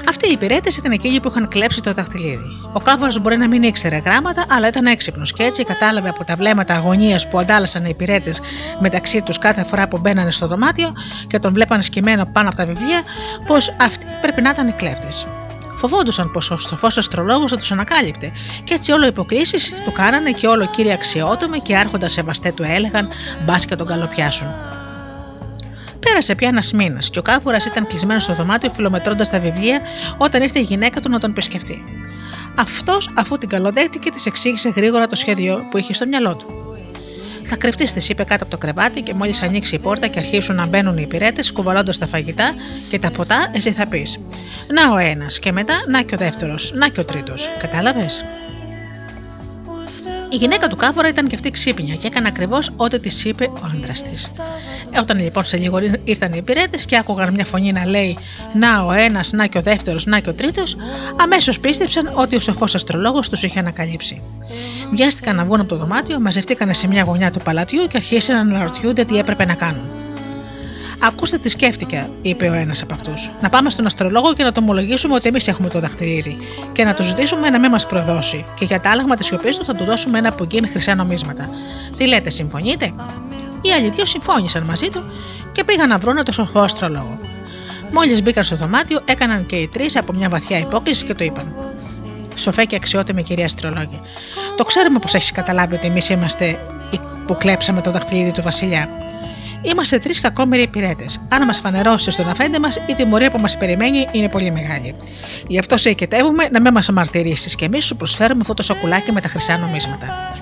[0.08, 2.60] Αυτοί οι υπηρέτες ήταν εκείνοι που είχαν κλέψει το δαχτυλίδι.
[2.72, 6.36] Ο κάβουρα μπορεί να μην ήξερε γράμματα, αλλά ήταν έξυπνος και έτσι κατάλαβε από τα
[6.36, 8.40] βλέμματα αγωνίας που αντάλλασαν οι υπηρέτες
[8.80, 10.92] μεταξύ τους κάθε φορά που μπαίνανε στο δωμάτιο
[11.26, 13.02] και τον βλέπανε σκυμμένο πάνω από τα βιβλία,
[13.46, 15.26] πως αυτοί πρέπει να ήταν οι κλέφτες.
[15.76, 18.32] Φοβόντουσαν πως ο στοφό αστρολόγος θα τους ανακάλυπτε,
[18.64, 23.08] και έτσι όλο υποκλήσει του κάνανε και όλο κύριε αξιότομε και άρχοντας σεβαστέ του έλεγαν
[23.44, 24.48] μπας και τον καλοπιάσουν.
[26.08, 29.80] Πέρασε πια ένας μήνας και ο κάβουρας ήταν κλεισμένος στο δωμάτιο φιλομετρώντας τα βιβλία
[30.16, 31.84] όταν ήρθε η γυναίκα του να τον επισκεφτεί.
[32.58, 36.76] Αυτός, αφού την καλοδέχτηκε, της εξήγησε γρήγορα το σχέδιο που είχε στο μυαλό του.
[37.42, 40.54] Θα κρυφτείς, της είπε κάτω από το κρεβάτι και μόλις ανοίξει η πόρτα και αρχίσουν
[40.54, 42.54] να μπαίνουν οι υπηρέτες, κουβαλώντας τα φαγητά
[42.90, 44.20] και τα ποτά, εσύ θα πεις:
[44.66, 47.50] Να ο ένας, και μετά να και ο δεύτερος, να και ο τρίτος.
[47.58, 48.24] Κατάλαβες;
[50.28, 53.60] Η γυναίκα του Κάβουρα ήταν και αυτή ξύπνια και έκανε ακριβώς ό,τι της είπε ο
[53.74, 54.32] άντρας της.
[55.00, 58.18] Όταν λοιπόν σε λίγο ήρθαν οι υπηρέτες και άκουγαν μια φωνή να λέει
[58.54, 60.76] Να ο ένας, να και ο δεύτερος, να και ο τρίτος,
[61.16, 64.22] αμέσως πίστεψαν ότι ο σοφός αστρολόγος τους είχε ανακαλύψει.
[64.92, 68.54] Βιάστηκαν να βγουν από το δωμάτιο, μαζευτήκαν σε μια γωνιά του παλατιού και αρχίσαν να
[68.54, 69.90] αναρωτιούνται τι έπρεπε να κάνουν.
[71.02, 73.30] Ακούστε τι σκέφτηκα, είπε ο ένας από αυτούς.
[73.40, 76.38] Να πάμε στον αστρολόγο και να το ομολογήσουμε ότι εμείς έχουμε το δαχτυλίδι
[76.72, 78.44] και να του ζητήσουμε να μην μας προδώσει.
[78.54, 81.50] Και για τα άλαγμα τη σιωπής του θα του δώσουμε ένα πογκί με χρυσά νομίσματα.
[81.96, 82.92] Τι λέτε, συμφωνείτε;
[83.60, 85.04] Οι άλλοι δύο συμφώνησαν μαζί του
[85.52, 87.18] και πήγαν να βρουν το σοφό αστρολόγο.
[87.92, 91.54] Μόλις μπήκαν στο δωμάτιο, έκαναν και οι τρεις από μια βαθιά υπόκληση και το είπαν.
[92.34, 94.00] Σοφέ και αξιότιμη κυρία Αστρολόγη,
[94.56, 96.58] το ξέρουμε πως έχεις καταλάβει ότι εμείς είμαστε
[96.90, 98.88] οι που κλέψαμε το δαχτυλίδι του Βασιλιά.
[99.62, 101.20] Είμαστε τρεις κακόμοιροι υπηρέτες.
[101.28, 104.94] Αν μας φανερώσει στον αφέντε μας, η τιμωρία που μας περιμένει είναι πολύ μεγάλη.
[105.46, 109.12] Γι' αυτό σε οικετεύουμε να μην μας αμαρτυρήσεις και εμείς σου προσφέρουμε αυτό το σοκουλάκι
[109.12, 110.34] με τα χρυσά νομίσματα.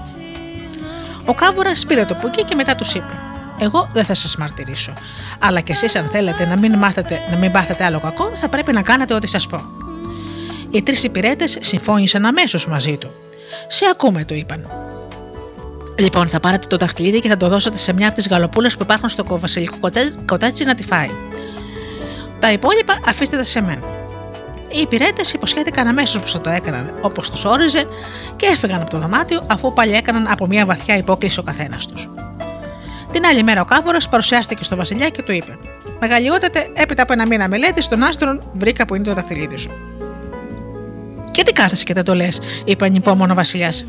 [1.24, 3.12] Ο Κάβουρας πήρε το πουκί και μετά τους είπε:
[3.58, 4.92] Εγώ δεν θα σας μαρτυρήσω.
[5.38, 8.72] Αλλά κι εσείς, αν θέλετε να μην, μάθετε, να μην πάθετε άλλο κακό, θα πρέπει
[8.72, 9.60] να κάνετε ό,τι σας πω.
[10.70, 13.10] Οι τρεις υπηρέτες συμφώνησαν αμέσως μαζί του.
[13.68, 14.68] Σε ακούμε, του είπαν.
[15.98, 18.82] Λοιπόν, θα πάρετε το δαχτυλίδι και θα το δώσετε σε μια από τις γαλοπούλες που
[18.82, 19.76] υπάρχουν στο βασιλικό
[20.26, 21.10] κοτέτσι να τη φάει.
[22.38, 23.82] Τα υπόλοιπα αφήστε τα σε μένα.
[24.70, 27.86] Οι υπηρέτες υποσχέθηκαν αμέσως πως θα το έκαναν όπως τους όριζε
[28.36, 32.10] και έφυγαν από το δωμάτιο αφού πάλι έκαναν από μια βαθιά υπόκληση ο καθένας τους.
[33.12, 35.58] Την άλλη μέρα ο Κάβορας παρουσιάστηκε στο Βασιλιά και του είπε:
[36.00, 39.70] Μεγαλειότατε, έπειτα από ένα μήνα μελέτης των άστρων βρήκα που είναι το δαχτυλίδι σου.
[41.34, 43.84] Και τι κάθεσαι και δεν το λες, είπε ανυπόμονο ο Βασιλιάς.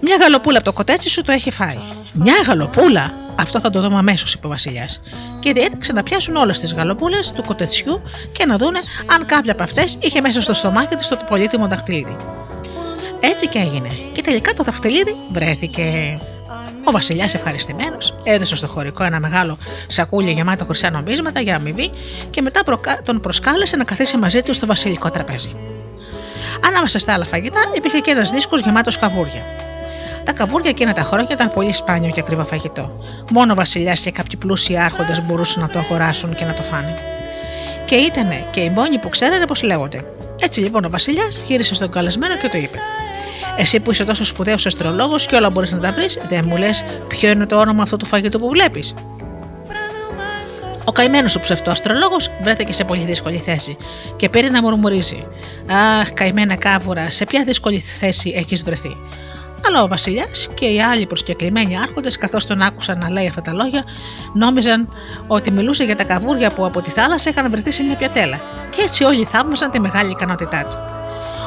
[0.00, 1.78] Μια γαλοπούλα από το κοτέτσι σου το έχει φάει.
[2.12, 3.14] Μια γαλοπούλα!
[3.40, 5.00] Αυτό θα το δούμε αμέσως, είπε ο Βασιλιάς.
[5.38, 9.62] Και διέταξε να πιάσουν όλες τις γαλοπούλες του κοτετσιού και να δούνε αν κάποια από
[9.62, 12.16] αυτές είχε μέσα στο στομάχι της το πολύτιμο δαχτυλίδι.
[13.20, 13.88] Έτσι και έγινε.
[14.12, 16.18] Και τελικά το δαχτυλίδι βρέθηκε.
[16.84, 21.90] Ο Βασιλιάς, ευχαριστημένος, έδωσε στο χωρικό ένα μεγάλο σακούλι γεμάτο χρυσά νομίσματα για αμοιβή
[22.30, 22.60] και μετά
[23.02, 25.54] τον προσκάλεσε να καθίσει μαζί του στο βασιλικό τραπέζι.
[26.64, 29.42] Ανάμεσα στα άλλα φαγητά υπήρχε και ένας δίσκος γεμάτος καβούρια.
[30.24, 33.04] Τα καβούρια εκείνα τα χρόνια ήταν πολύ σπάνιο και ακριβό φαγητό.
[33.30, 36.98] Μόνο ο Βασιλιάς και κάποιοι πλούσιοι άρχοντες μπορούσαν να το αγοράσουν και να το φάνε.
[37.84, 40.04] Και ήταν και οι μόνοι που ξέρανε πώς λέγονται.
[40.40, 42.78] Έτσι λοιπόν ο Βασιλιάς γύρισε στον καλεσμένο και το είπε:
[43.56, 46.84] Εσύ που είσαι τόσο σπουδαίος αστρολόγος και όλα μπορείς να τα βρεις, δεν μου λες
[47.08, 48.94] ποιο είναι το όνομα αυτού του φαγητού που βλέπεις.
[50.88, 53.76] Ο καημένος ο ψευτοαστρολόγο βρέθηκε σε πολύ δύσκολη θέση
[54.16, 55.26] και πήρε να μουρμουρίζει.
[56.00, 58.96] Αχ, καημένα κάβουρα, σε ποια δύσκολη θέση έχεις βρεθεί;
[59.66, 63.52] Αλλά ο Βασιλιάς και οι άλλοι προσκεκλημένοι άρχοντες, καθώς τον άκουσαν να λέει αυτά τα
[63.52, 63.84] λόγια,
[64.34, 64.88] νόμιζαν
[65.26, 68.40] ότι μιλούσε για τα καβούρια που από τη θάλασσα είχαν βρεθεί σε μια πιατέλα,
[68.70, 70.95] και έτσι όλοι θαύμαζαν τη μεγάλη ικανότητά του.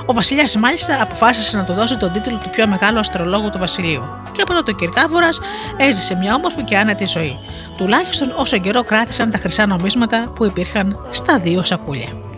[0.10, 4.04] Ο Βασιλιάς μάλιστα αποφάσισε να του δώσει τον τίτλο του πιο μεγάλου αστρολόγου του Βασιλείου.
[4.32, 5.30] Και από τότε ο Κυρκάβουρα
[5.78, 7.40] έζησε μια όμορφη και άνετη ζωή.
[7.78, 12.29] Τουλάχιστον όσο καιρό κράτησαν τα χρυσά νομίσματα που υπήρχαν στα δύο σακούλια.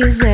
[0.00, 0.29] Kiss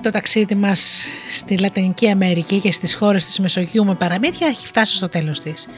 [0.00, 4.96] το ταξίδι μας στη Λατινική Αμερική και στις χώρες της Μεσογείου με παραμύθια έχει φτάσει
[4.96, 5.68] στο τέλος της.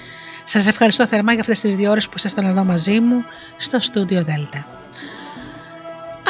[0.45, 3.25] Σας ευχαριστώ θερμά για αυτές τις δύο ώρες που ήσασταν εδώ μαζί μου
[3.57, 4.67] στο στούντιο Δέλτα.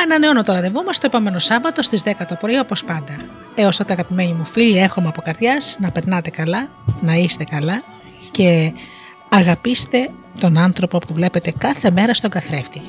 [0.02, 3.16] Ανανεώνω το ραντεβού μας το επόμενο Σάββατο στις 10 το πρωί όπως πάντα.
[3.54, 6.68] Έως τότε αγαπημένοι μου φίλοι εύχομαι από καρδιάς να περνάτε καλά,
[7.00, 7.82] να είστε καλά
[8.30, 8.72] και
[9.28, 12.82] αγαπήστε τον άνθρωπο που βλέπετε κάθε μέρα στον καθρέφτη.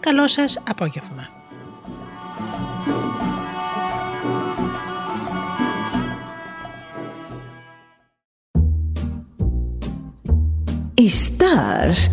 [0.00, 1.43] Καλό σας απόγευμα.